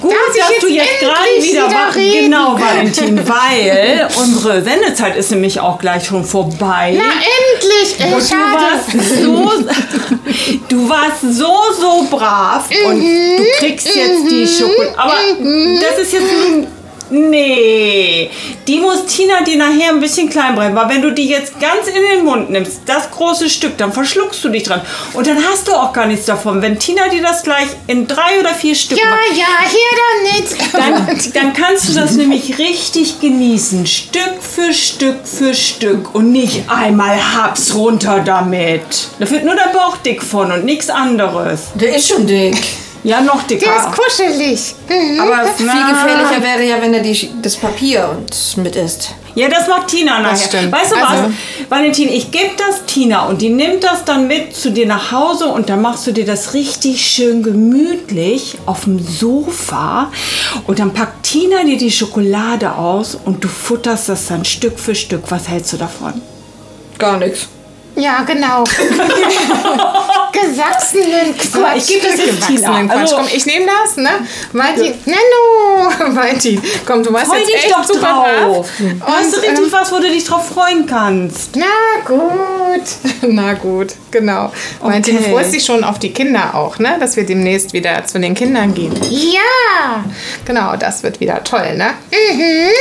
Gut, 0.00 0.12
Darf 0.12 0.20
ich 0.34 0.40
dass 0.40 0.50
jetzt 0.50 0.62
du 0.62 0.68
jetzt 0.68 1.00
gerade 1.00 1.42
wieder, 1.42 1.68
wieder 1.68 1.94
reden? 1.94 2.24
Genau, 2.30 2.58
Valentin, 2.58 3.28
weil 3.28 4.08
unsere 4.16 4.62
Sendezeit 4.62 5.16
ist 5.16 5.30
nämlich 5.30 5.60
auch 5.60 5.78
gleich 5.78 6.06
schon 6.06 6.24
vorbei. 6.24 6.96
Na 6.96 7.04
endlich. 7.04 8.00
Äh, 8.00 8.14
Und 8.14 8.30
du 8.30 8.36
warst 8.54 9.12
so, 9.22 10.56
du 10.68 10.88
warst 10.88 11.20
so, 11.20 11.54
so 11.78 12.06
brav 12.10 12.68
und 12.86 13.00
du 13.00 13.44
kriegst 13.58 13.94
jetzt 13.94 14.30
die 14.30 14.46
Schokolade. 14.46 14.96
Aber 14.96 15.14
das 15.80 15.98
ist 16.06 16.12
jetzt 16.14 16.24
nun. 16.48 16.66
Nee, 17.12 18.30
die 18.66 18.78
muss 18.78 19.04
Tina 19.04 19.42
dir 19.42 19.58
nachher 19.58 19.90
ein 19.90 20.00
bisschen 20.00 20.30
klein 20.30 20.54
brechen, 20.54 20.74
weil 20.74 20.88
wenn 20.88 21.02
du 21.02 21.10
die 21.12 21.28
jetzt 21.28 21.60
ganz 21.60 21.86
in 21.86 22.02
den 22.16 22.24
Mund 22.24 22.48
nimmst, 22.48 22.80
das 22.86 23.10
große 23.10 23.50
Stück, 23.50 23.76
dann 23.76 23.92
verschluckst 23.92 24.42
du 24.42 24.48
dich 24.48 24.62
dran. 24.62 24.80
Und 25.12 25.26
dann 25.26 25.36
hast 25.44 25.68
du 25.68 25.74
auch 25.74 25.92
gar 25.92 26.06
nichts 26.06 26.24
davon. 26.24 26.62
Wenn 26.62 26.78
Tina 26.78 27.08
dir 27.08 27.20
das 27.20 27.42
gleich 27.42 27.66
in 27.86 28.06
drei 28.06 28.40
oder 28.40 28.54
vier 28.54 28.74
Stück 28.74 28.98
Ja, 28.98 29.04
macht, 29.10 29.36
ja, 29.36 29.44
hier 29.68 29.92
dann 30.00 30.40
nicht. 30.40 31.34
dann, 31.34 31.42
dann 31.42 31.52
kannst 31.52 31.90
du 31.90 31.92
das 31.94 32.12
nämlich 32.12 32.58
richtig 32.58 33.20
genießen. 33.20 33.86
Stück 33.86 34.40
für 34.40 34.72
Stück 34.72 35.16
für 35.24 35.54
Stück. 35.54 36.14
Und 36.14 36.32
nicht 36.32 36.62
einmal 36.68 37.18
haps 37.36 37.74
runter 37.74 38.20
damit. 38.24 38.80
Da 39.18 39.28
wird 39.30 39.44
nur 39.44 39.54
der 39.54 39.70
Bauch 39.74 39.98
dick 39.98 40.22
von 40.22 40.50
und 40.50 40.64
nichts 40.64 40.88
anderes. 40.88 41.72
Der 41.74 41.94
ist 41.94 42.08
schon 42.08 42.26
dick. 42.26 42.56
Ja, 43.04 43.20
noch 43.20 43.42
Der 43.44 43.58
dicker. 43.58 43.76
ist 43.76 43.98
kuschelig. 43.98 44.74
Mhm. 44.88 45.20
Aber 45.20 45.44
viel 45.56 45.66
gefährlicher 45.66 46.40
wäre 46.42 46.62
ja, 46.64 46.80
wenn 46.80 46.94
er 46.94 47.00
die, 47.02 47.30
das 47.42 47.56
Papier 47.56 48.08
und 48.16 48.56
mit 48.62 48.76
isst. 48.76 49.10
Ja, 49.34 49.48
das 49.48 49.66
macht 49.66 49.88
Tina 49.88 50.20
nachher. 50.20 50.36
stimmt. 50.36 50.70
Weißt 50.72 50.92
du 50.92 50.96
Also- 50.96 51.24
was? 51.24 51.30
Valentin, 51.68 52.08
ich 52.08 52.30
gebe 52.30 52.50
das 52.56 52.84
Tina 52.86 53.26
und 53.26 53.40
die 53.42 53.48
nimmt 53.48 53.82
das 53.82 54.04
dann 54.04 54.28
mit 54.28 54.54
zu 54.54 54.70
dir 54.70 54.86
nach 54.86 55.10
Hause 55.10 55.46
und 55.48 55.68
dann 55.68 55.80
machst 55.82 56.06
du 56.06 56.12
dir 56.12 56.24
das 56.26 56.54
richtig 56.54 57.04
schön 57.04 57.42
gemütlich 57.42 58.56
auf 58.66 58.84
dem 58.84 59.04
Sofa 59.04 60.12
und 60.66 60.78
dann 60.78 60.92
packt 60.92 61.24
Tina 61.24 61.64
dir 61.64 61.78
die 61.78 61.90
Schokolade 61.90 62.72
aus 62.76 63.16
und 63.24 63.42
du 63.42 63.48
futterst 63.48 64.10
das 64.10 64.26
dann 64.26 64.44
Stück 64.44 64.78
für 64.78 64.94
Stück. 64.94 65.22
Was 65.30 65.48
hältst 65.48 65.72
du 65.72 65.76
davon? 65.78 66.20
Gar 66.98 67.18
nichts. 67.18 67.48
Ja, 67.94 68.22
genau. 68.22 68.64
Gewachsenen 70.32 71.36
Quatsch. 71.36 71.76
ich 71.76 71.86
gebe 71.86 72.06
das 72.06 72.16
jetzt 72.18 72.46
Tina. 72.46 72.60
Gewachsenen 72.60 72.88
Quatsch. 72.88 72.98
Also- 73.00 73.16
komm, 73.16 73.26
ich 73.32 73.46
nehme 73.46 73.66
das, 73.66 73.96
ne? 73.96 74.10
Valentin, 74.52 74.94
Nano! 75.04 76.14
Valentin, 76.16 76.62
komm, 76.86 77.02
du 77.02 77.12
warst 77.12 77.26
Freu 77.26 77.36
jetzt 77.38 77.48
dich 77.48 77.54
echt 77.56 77.70
doch 77.70 77.84
super 77.84 78.00
drauf. 78.40 78.66
brav. 78.78 79.10
Hast 79.16 79.32
du 79.32 79.36
Und, 79.38 79.42
richtig 79.44 79.58
ähm, 79.66 79.72
was, 79.72 79.92
wo 79.92 79.96
du 79.96 80.08
dich 80.10 80.24
drauf 80.24 80.48
freuen 80.48 80.86
kannst? 80.86 81.54
Na 81.56 81.66
gut. 82.06 82.82
Na 83.22 83.52
gut, 83.54 83.94
genau. 84.10 84.50
Valentin, 84.80 85.16
Okay. 85.18 85.26
du 85.26 85.32
freust 85.36 85.52
dich 85.52 85.64
schon 85.64 85.84
auf 85.84 85.98
die 85.98 86.12
Kinder 86.12 86.54
auch, 86.54 86.78
ne? 86.78 86.96
Dass 86.98 87.16
wir 87.16 87.24
demnächst 87.26 87.72
wieder 87.72 88.04
zu 88.06 88.18
den 88.18 88.34
Kindern 88.34 88.72
gehen. 88.74 88.94
Ja. 89.10 90.02
Genau, 90.44 90.76
das 90.76 91.02
wird 91.02 91.20
wieder 91.20 91.44
toll, 91.44 91.76
ne? 91.76 91.90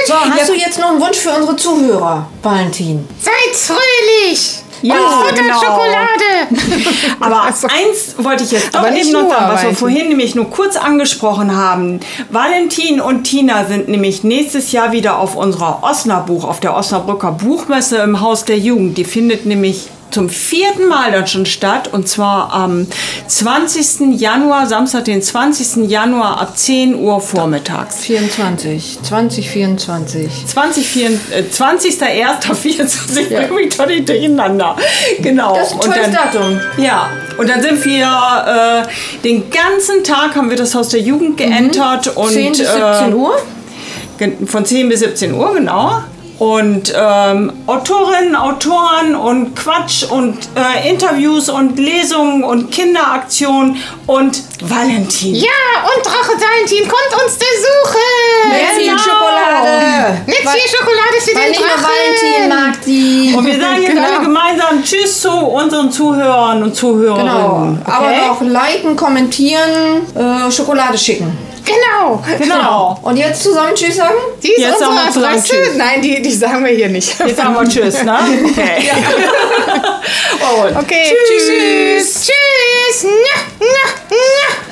So, 0.08 0.14
hast 0.16 0.50
du 0.50 0.54
jetzt 0.54 0.80
noch 0.80 0.92
einen 0.92 1.02
Wunsch 1.02 1.18
für 1.18 1.32
unsere 1.32 1.56
Zuhörer, 1.56 2.28
Valentin? 2.42 3.08
Seid 3.20 3.56
fröhlich. 3.56 4.61
Ja, 4.82 4.96
Und 4.96 5.36
genau. 5.36 5.54
Schokolade. 5.54 6.32
Aber 7.20 7.44
eins 7.44 8.16
wollte 8.18 8.44
ich 8.44 8.52
jetzt 8.52 8.74
doch 8.74 8.80
Aber 8.80 8.92
nicht 8.92 9.10
eben 9.10 9.14
noch 9.14 9.30
sagen, 9.30 9.54
was 9.54 9.64
wir 9.64 9.76
vorhin 9.76 10.10
nämlich 10.10 10.36
nur 10.36 10.50
kurz 10.50 10.76
angesprochen 10.76 11.56
haben. 11.56 12.00
Valentin 12.30 13.00
und 13.02 13.24
Tina 13.24 13.66
sind 13.66 13.90
nämlich 13.90 14.24
nächstes 14.24 14.72
Jahr 14.72 14.92
wieder 14.92 15.18
auf 15.20 15.36
unserer 15.36 15.84
Osnabuch, 15.84 16.46
auf 16.46 16.60
der 16.60 16.76
Osnabrücker 16.76 17.32
Buchmesse 17.32 17.98
im 17.98 18.22
Haus 18.22 18.46
der 18.46 18.58
Jugend. 18.58 18.98
Die 18.98 19.06
findet 19.06 19.46
nämlich 19.46 19.90
zum 20.12 20.30
vierten 20.30 20.88
Mal 20.88 21.12
dann 21.12 21.26
schon 21.28 21.46
statt 21.46 21.90
und 21.92 22.08
zwar 22.08 22.54
am 22.54 22.88
20. 23.28 24.20
Januar, 24.20 24.68
Samstag, 24.68 25.06
den 25.06 25.22
20. 25.22 25.90
Januar 25.90 26.40
ab 26.42 26.58
10 26.58 26.96
Uhr 26.96 27.22
vormittags. 27.22 27.98
24. 28.02 29.00
2024. 29.04 30.46
20, 30.48 30.96
äh, 31.32 31.44
20.01.24, 31.52 33.20
ich 33.22 33.30
bringe 33.30 33.52
mich 33.54 33.76
doch 33.78 33.88
nicht 33.88 34.08
durcheinander. 34.08 34.76
Genau. 35.22 35.56
Das 35.56 35.72
ist 35.72 35.74
ein 35.74 35.90
Und 35.90 35.98
dann- 35.98 36.12
Datum. 36.12 36.60
Ja, 36.78 37.10
und 37.38 37.50
dann 37.50 37.62
sind 37.62 37.84
wir 37.86 38.86
äh, 38.86 39.22
den 39.24 39.50
ganzen 39.50 40.04
Tag 40.04 40.36
haben 40.36 40.50
wir 40.50 40.58
das 40.58 40.76
Haus 40.76 40.90
der 40.90 41.00
Jugend 41.00 41.38
geentert 41.38 42.16
und 42.16 42.30
10 42.32 42.50
bis 42.52 42.58
17 42.60 43.12
äh, 43.12 43.14
Uhr? 43.14 43.36
von 44.46 44.66
10 44.66 44.90
bis 44.90 45.00
17 45.00 45.34
Uhr, 45.34 45.54
genau. 45.56 46.04
Und 46.42 46.92
ähm, 46.98 47.54
Autorinnen, 47.68 48.36
Autoren 48.36 49.16
und 49.16 49.56
Quatsch 49.56 50.06
und 50.10 50.40
äh, 50.56 50.90
Interviews 50.90 51.50
und 51.50 51.78
Lesungen 51.78 52.44
und 52.44 52.72
Kinderaktionen 52.72 53.78
und 54.08 54.42
Valentin. 54.60 55.36
Ja, 55.36 55.46
und 55.84 56.04
Drache 56.04 56.32
Valentin 56.32 56.88
kommt 56.88 57.24
uns 57.24 57.34
besuchen. 57.38 58.50
Mit 58.50 58.70
viel 58.76 58.86
Genau. 58.90 58.98
Schokolade. 58.98 60.22
Mit 60.26 60.38
viel 60.38 60.68
Schokolade 60.68 61.22
für 61.24 61.36
Weil 61.36 61.52
den 61.52 61.62
Drachen. 61.62 61.84
Valentin 61.84 62.50
mag 62.50 62.82
die. 62.88 63.34
Und 63.38 63.46
wir 63.46 63.60
sagen 63.62 63.82
jetzt 63.84 63.92
Genau. 63.94 64.08
alle 64.08 64.20
gemeinsam 64.22 64.84
Tschüss 64.84 65.22
zu 65.22 65.30
unseren 65.32 65.92
Zuhörern 65.92 66.64
und 66.64 66.76
Zuhörerinnen. 66.76 67.28
Genau. 67.28 67.78
Aber 67.86 68.08
Okay? 68.08 68.28
noch 68.28 68.42
liken, 68.42 68.96
kommentieren, 68.96 70.08
äh, 70.16 70.52
Schokolade 70.52 70.98
schicken. 70.98 71.38
Genau. 71.66 72.24
Genau. 72.38 73.00
Und 73.04 73.18
jetzt 73.18 73.44
zusammen 73.44 73.76
Tschüss 73.76 73.96
sagen? 73.98 74.16
Die 74.42 74.52
ist 74.52 74.60
Jetzt 74.60 74.80
sagen 74.80 74.92
unsere 74.92 75.06
wir 75.06 75.12
zusammen 75.12 75.34
Adresse. 75.38 75.54
Tschüss. 75.54 75.76
Nein, 75.76 76.02
die, 76.02 76.22
die 76.22 76.32
sagen 76.34 76.66
wir 76.66 76.72
hier 76.72 76.90
nicht. 76.90 77.20
Jetzt 77.20 77.38
sagen 77.38 77.54
wir 77.54 77.68
Tschüss, 77.70 78.04
ne? 78.04 78.18
Okay. 78.46 78.90
Und 80.66 80.78
Okay, 80.84 81.04
tschüss. 81.28 82.14
tschüss. 82.14 82.26
Tschüss. 82.26 83.04
Na, 83.04 83.42
na. 83.60 84.71